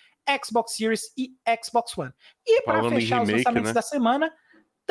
Xbox 0.43 0.75
Series 0.75 1.13
e 1.17 1.35
Xbox 1.63 1.97
One. 1.97 2.13
E 2.47 2.63
para 2.63 2.89
fechar 2.89 3.23
os 3.23 3.29
lançamentos 3.29 3.71
né? 3.71 3.75
da 3.75 3.83
semana, 3.83 4.33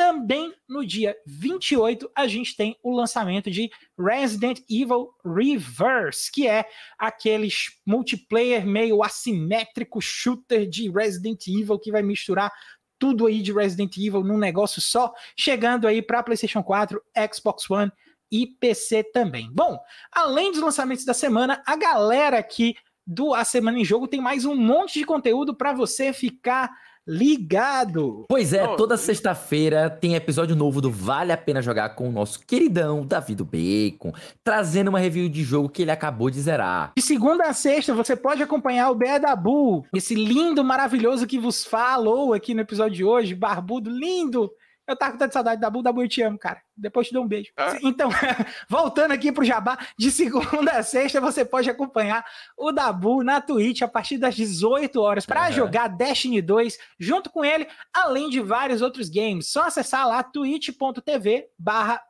também 0.02 0.52
no 0.68 0.84
dia 0.84 1.16
28 1.24 2.10
a 2.12 2.26
gente 2.26 2.56
tem 2.56 2.76
o 2.82 2.92
lançamento 2.92 3.48
de 3.48 3.70
Resident 3.96 4.58
Evil 4.68 5.14
Reverse, 5.24 6.28
que 6.32 6.48
é 6.48 6.64
aquele 6.98 7.48
multiplayer 7.86 8.66
meio 8.66 9.00
assimétrico 9.00 10.00
shooter 10.00 10.68
de 10.68 10.90
Resident 10.90 11.46
Evil 11.46 11.78
que 11.78 11.92
vai 11.92 12.02
misturar 12.02 12.52
tudo 12.98 13.28
aí 13.28 13.40
de 13.40 13.52
Resident 13.52 13.96
Evil 13.96 14.24
num 14.24 14.38
negócio 14.38 14.82
só, 14.82 15.14
chegando 15.38 15.86
aí 15.86 16.02
para 16.02 16.24
PlayStation 16.24 16.64
4, 16.64 17.00
Xbox 17.32 17.70
One 17.70 17.92
e 18.28 18.48
PC 18.48 19.04
também. 19.04 19.52
Bom, 19.52 19.78
além 20.10 20.50
dos 20.50 20.62
lançamentos 20.62 21.04
da 21.04 21.14
semana, 21.14 21.62
a 21.64 21.76
galera 21.76 22.38
aqui 22.38 22.74
do 23.06 23.34
A 23.34 23.44
Semana 23.44 23.78
em 23.78 23.84
Jogo 23.84 24.08
tem 24.08 24.20
mais 24.20 24.44
um 24.44 24.56
monte 24.56 24.98
de 24.98 25.04
conteúdo 25.04 25.54
para 25.54 25.72
você 25.72 26.12
ficar 26.12 26.72
ligado. 27.06 28.24
Pois 28.28 28.52
é, 28.52 28.64
Não, 28.64 28.76
toda 28.76 28.96
sexta-feira 28.96 29.90
tem 29.90 30.14
episódio 30.14 30.54
novo 30.54 30.80
do 30.80 30.90
Vale 30.90 31.32
a 31.32 31.36
Pena 31.36 31.60
Jogar 31.60 31.90
com 31.90 32.08
o 32.08 32.12
nosso 32.12 32.40
queridão 32.46 33.04
Davi 33.04 33.34
do 33.34 33.44
Bacon, 33.44 34.12
trazendo 34.44 34.88
uma 34.88 34.98
review 34.98 35.28
de 35.28 35.42
jogo 35.42 35.68
que 35.68 35.82
ele 35.82 35.90
acabou 35.90 36.30
de 36.30 36.40
zerar. 36.40 36.92
De 36.96 37.02
segunda 37.02 37.44
a 37.44 37.52
sexta, 37.52 37.94
você 37.94 38.14
pode 38.14 38.42
acompanhar 38.42 38.90
o 38.90 38.94
Bé 38.94 39.18
Dabu, 39.18 39.84
esse 39.94 40.14
lindo, 40.14 40.62
maravilhoso 40.62 41.26
que 41.26 41.38
vos 41.38 41.64
falou 41.64 42.32
aqui 42.32 42.54
no 42.54 42.60
episódio 42.60 42.96
de 42.96 43.04
hoje, 43.04 43.34
barbudo, 43.34 43.90
lindo. 43.90 44.50
Eu 44.86 44.96
tava 44.96 45.12
com 45.12 45.18
tanta 45.18 45.32
saudade 45.32 45.60
da 45.60 45.68
Dabu, 45.68 45.82
Dabu, 45.82 46.02
eu 46.02 46.08
te 46.08 46.22
amo, 46.22 46.38
cara. 46.38 46.60
Depois 46.76 47.06
te 47.06 47.12
dou 47.12 47.24
um 47.24 47.28
beijo. 47.28 47.52
Ah. 47.56 47.78
Então, 47.82 48.10
voltando 48.68 49.12
aqui 49.12 49.30
pro 49.30 49.44
Jabá, 49.44 49.78
de 49.96 50.10
segunda 50.10 50.72
a 50.72 50.82
sexta 50.82 51.20
você 51.20 51.44
pode 51.44 51.70
acompanhar 51.70 52.24
o 52.56 52.72
Dabu 52.72 53.22
na 53.22 53.40
Twitch 53.40 53.82
a 53.82 53.88
partir 53.88 54.18
das 54.18 54.34
18 54.34 55.00
horas 55.00 55.24
para 55.24 55.42
Aham. 55.42 55.52
jogar 55.52 55.88
Destiny 55.88 56.42
2 56.42 56.78
junto 56.98 57.30
com 57.30 57.44
ele, 57.44 57.66
além 57.92 58.28
de 58.28 58.40
vários 58.40 58.82
outros 58.82 59.08
games. 59.08 59.48
Só 59.48 59.66
acessar 59.66 60.06
lá 60.08 60.22
twitch.tv 60.22 61.46
barra 61.58 62.02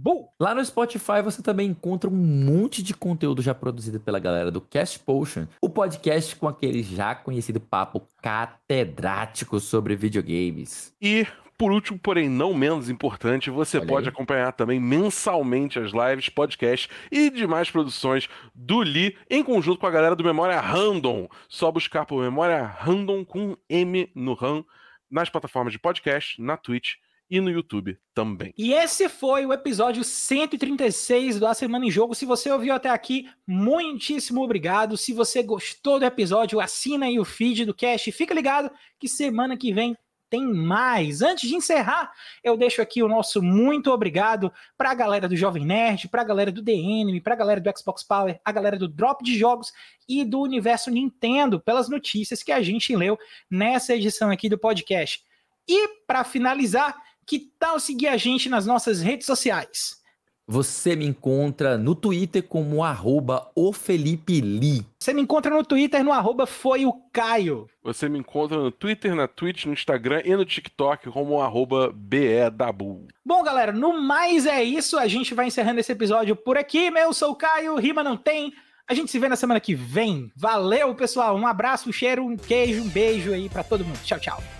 BEDabu. 0.00 0.28
Lá 0.38 0.54
no 0.54 0.64
Spotify 0.64 1.22
você 1.22 1.42
também 1.42 1.68
encontra 1.68 2.08
um 2.08 2.14
monte 2.14 2.82
de 2.82 2.94
conteúdo 2.94 3.42
já 3.42 3.54
produzido 3.54 4.00
pela 4.00 4.18
galera 4.18 4.50
do 4.50 4.60
Cast 4.60 4.98
Potion, 5.00 5.46
o 5.60 5.68
podcast 5.68 6.34
com 6.36 6.48
aquele 6.48 6.82
já 6.82 7.14
conhecido 7.14 7.60
papo 7.60 8.02
catedrático 8.22 9.60
sobre 9.60 9.94
videogames. 9.94 10.94
E, 11.00 11.26
por 11.58 11.70
último, 11.70 11.98
porém 11.98 12.28
não 12.28 12.54
menos 12.54 12.88
importante, 12.88 13.00
importante, 13.00 13.50
você 13.50 13.78
Olha 13.78 13.86
pode 13.86 14.08
aí. 14.08 14.12
acompanhar 14.12 14.52
também 14.52 14.80
mensalmente 14.80 15.78
as 15.78 15.92
lives, 15.92 16.28
podcasts 16.28 16.88
e 17.10 17.28
demais 17.30 17.70
produções 17.70 18.28
do 18.54 18.82
Li 18.82 19.16
em 19.28 19.42
conjunto 19.42 19.78
com 19.78 19.86
a 19.86 19.90
galera 19.90 20.16
do 20.16 20.24
Memória 20.24 20.58
Random. 20.60 21.28
Só 21.48 21.70
buscar 21.70 22.06
por 22.06 22.22
Memória 22.22 22.64
Random 22.64 23.24
com 23.24 23.56
M 23.68 24.10
no 24.14 24.34
RAM 24.34 24.64
nas 25.10 25.28
plataformas 25.28 25.72
de 25.72 25.78
podcast, 25.78 26.40
na 26.40 26.56
Twitch 26.56 26.94
e 27.30 27.40
no 27.40 27.48
YouTube 27.48 27.96
também. 28.12 28.52
E 28.58 28.72
esse 28.72 29.08
foi 29.08 29.46
o 29.46 29.52
episódio 29.52 30.02
136 30.02 31.38
do 31.38 31.46
A 31.46 31.54
Semana 31.54 31.86
em 31.86 31.90
Jogo. 31.90 32.14
Se 32.14 32.26
você 32.26 32.50
ouviu 32.50 32.74
até 32.74 32.90
aqui, 32.90 33.30
muitíssimo 33.46 34.42
obrigado. 34.42 34.96
Se 34.96 35.12
você 35.12 35.42
gostou 35.42 36.00
do 36.00 36.04
episódio, 36.04 36.60
assina 36.60 37.06
aí 37.06 37.20
o 37.20 37.24
feed 37.24 37.64
do 37.64 37.74
cast. 37.74 38.10
Fica 38.10 38.34
ligado 38.34 38.70
que 38.98 39.08
semana 39.08 39.56
que 39.56 39.72
vem 39.72 39.96
tem 40.30 40.44
mais. 40.44 41.22
Antes 41.22 41.48
de 41.48 41.56
encerrar, 41.56 42.12
eu 42.42 42.56
deixo 42.56 42.80
aqui 42.80 43.02
o 43.02 43.08
nosso 43.08 43.42
muito 43.42 43.90
obrigado 43.90 44.52
para 44.78 44.90
a 44.90 44.94
galera 44.94 45.28
do 45.28 45.36
Jovem 45.36 45.66
Nerd, 45.66 46.08
para 46.08 46.22
a 46.22 46.24
galera 46.24 46.52
do 46.52 46.62
DN, 46.62 47.20
para 47.20 47.34
a 47.34 47.36
galera 47.36 47.60
do 47.60 47.78
Xbox 47.78 48.04
Power, 48.04 48.40
a 48.44 48.52
galera 48.52 48.78
do 48.78 48.86
Drop 48.86 49.22
de 49.24 49.36
Jogos 49.36 49.72
e 50.08 50.24
do 50.24 50.40
Universo 50.40 50.90
Nintendo 50.90 51.60
pelas 51.60 51.88
notícias 51.88 52.42
que 52.42 52.52
a 52.52 52.62
gente 52.62 52.94
leu 52.94 53.18
nessa 53.50 53.94
edição 53.94 54.30
aqui 54.30 54.48
do 54.48 54.56
podcast. 54.56 55.22
E 55.68 55.88
para 56.06 56.24
finalizar, 56.24 56.96
que 57.30 57.38
tal 57.60 57.78
seguir 57.78 58.08
a 58.08 58.16
gente 58.16 58.48
nas 58.48 58.66
nossas 58.66 59.00
redes 59.00 59.24
sociais? 59.24 60.00
Você 60.48 60.96
me 60.96 61.06
encontra 61.06 61.78
no 61.78 61.94
Twitter 61.94 62.42
como 62.42 62.82
arroba 62.82 63.48
o 63.54 63.72
Felipe 63.72 64.40
Lee. 64.40 64.84
Você 64.98 65.14
me 65.14 65.22
encontra 65.22 65.54
no 65.54 65.64
Twitter 65.64 66.02
no 66.02 66.12
arroba 66.12 66.44
foi 66.44 66.84
o 66.84 66.92
Caio. 67.12 67.68
Você 67.84 68.08
me 68.08 68.18
encontra 68.18 68.58
no 68.58 68.72
Twitter, 68.72 69.14
na 69.14 69.28
Twitch, 69.28 69.66
no 69.66 69.72
Instagram 69.72 70.22
e 70.24 70.34
no 70.34 70.44
TikTok 70.44 71.08
como 71.10 71.40
arroba 71.40 71.92
BEDabu. 71.94 73.06
Bom, 73.24 73.44
galera, 73.44 73.70
no 73.70 74.02
mais 74.02 74.44
é 74.44 74.64
isso. 74.64 74.98
A 74.98 75.06
gente 75.06 75.32
vai 75.32 75.46
encerrando 75.46 75.78
esse 75.78 75.92
episódio 75.92 76.34
por 76.34 76.58
aqui. 76.58 76.88
Eu 76.88 77.12
sou 77.12 77.30
o 77.30 77.36
Caio, 77.36 77.76
rima 77.76 78.02
não 78.02 78.16
tem. 78.16 78.52
A 78.88 78.94
gente 78.94 79.08
se 79.08 79.20
vê 79.20 79.28
na 79.28 79.36
semana 79.36 79.60
que 79.60 79.72
vem. 79.72 80.32
Valeu, 80.34 80.92
pessoal. 80.96 81.36
Um 81.36 81.46
abraço, 81.46 81.88
um 81.88 81.92
cheiro, 81.92 82.26
um 82.26 82.36
queijo, 82.36 82.82
um 82.82 82.88
beijo 82.88 83.32
aí 83.32 83.48
para 83.48 83.62
todo 83.62 83.84
mundo. 83.84 84.00
Tchau, 84.02 84.18
tchau. 84.18 84.59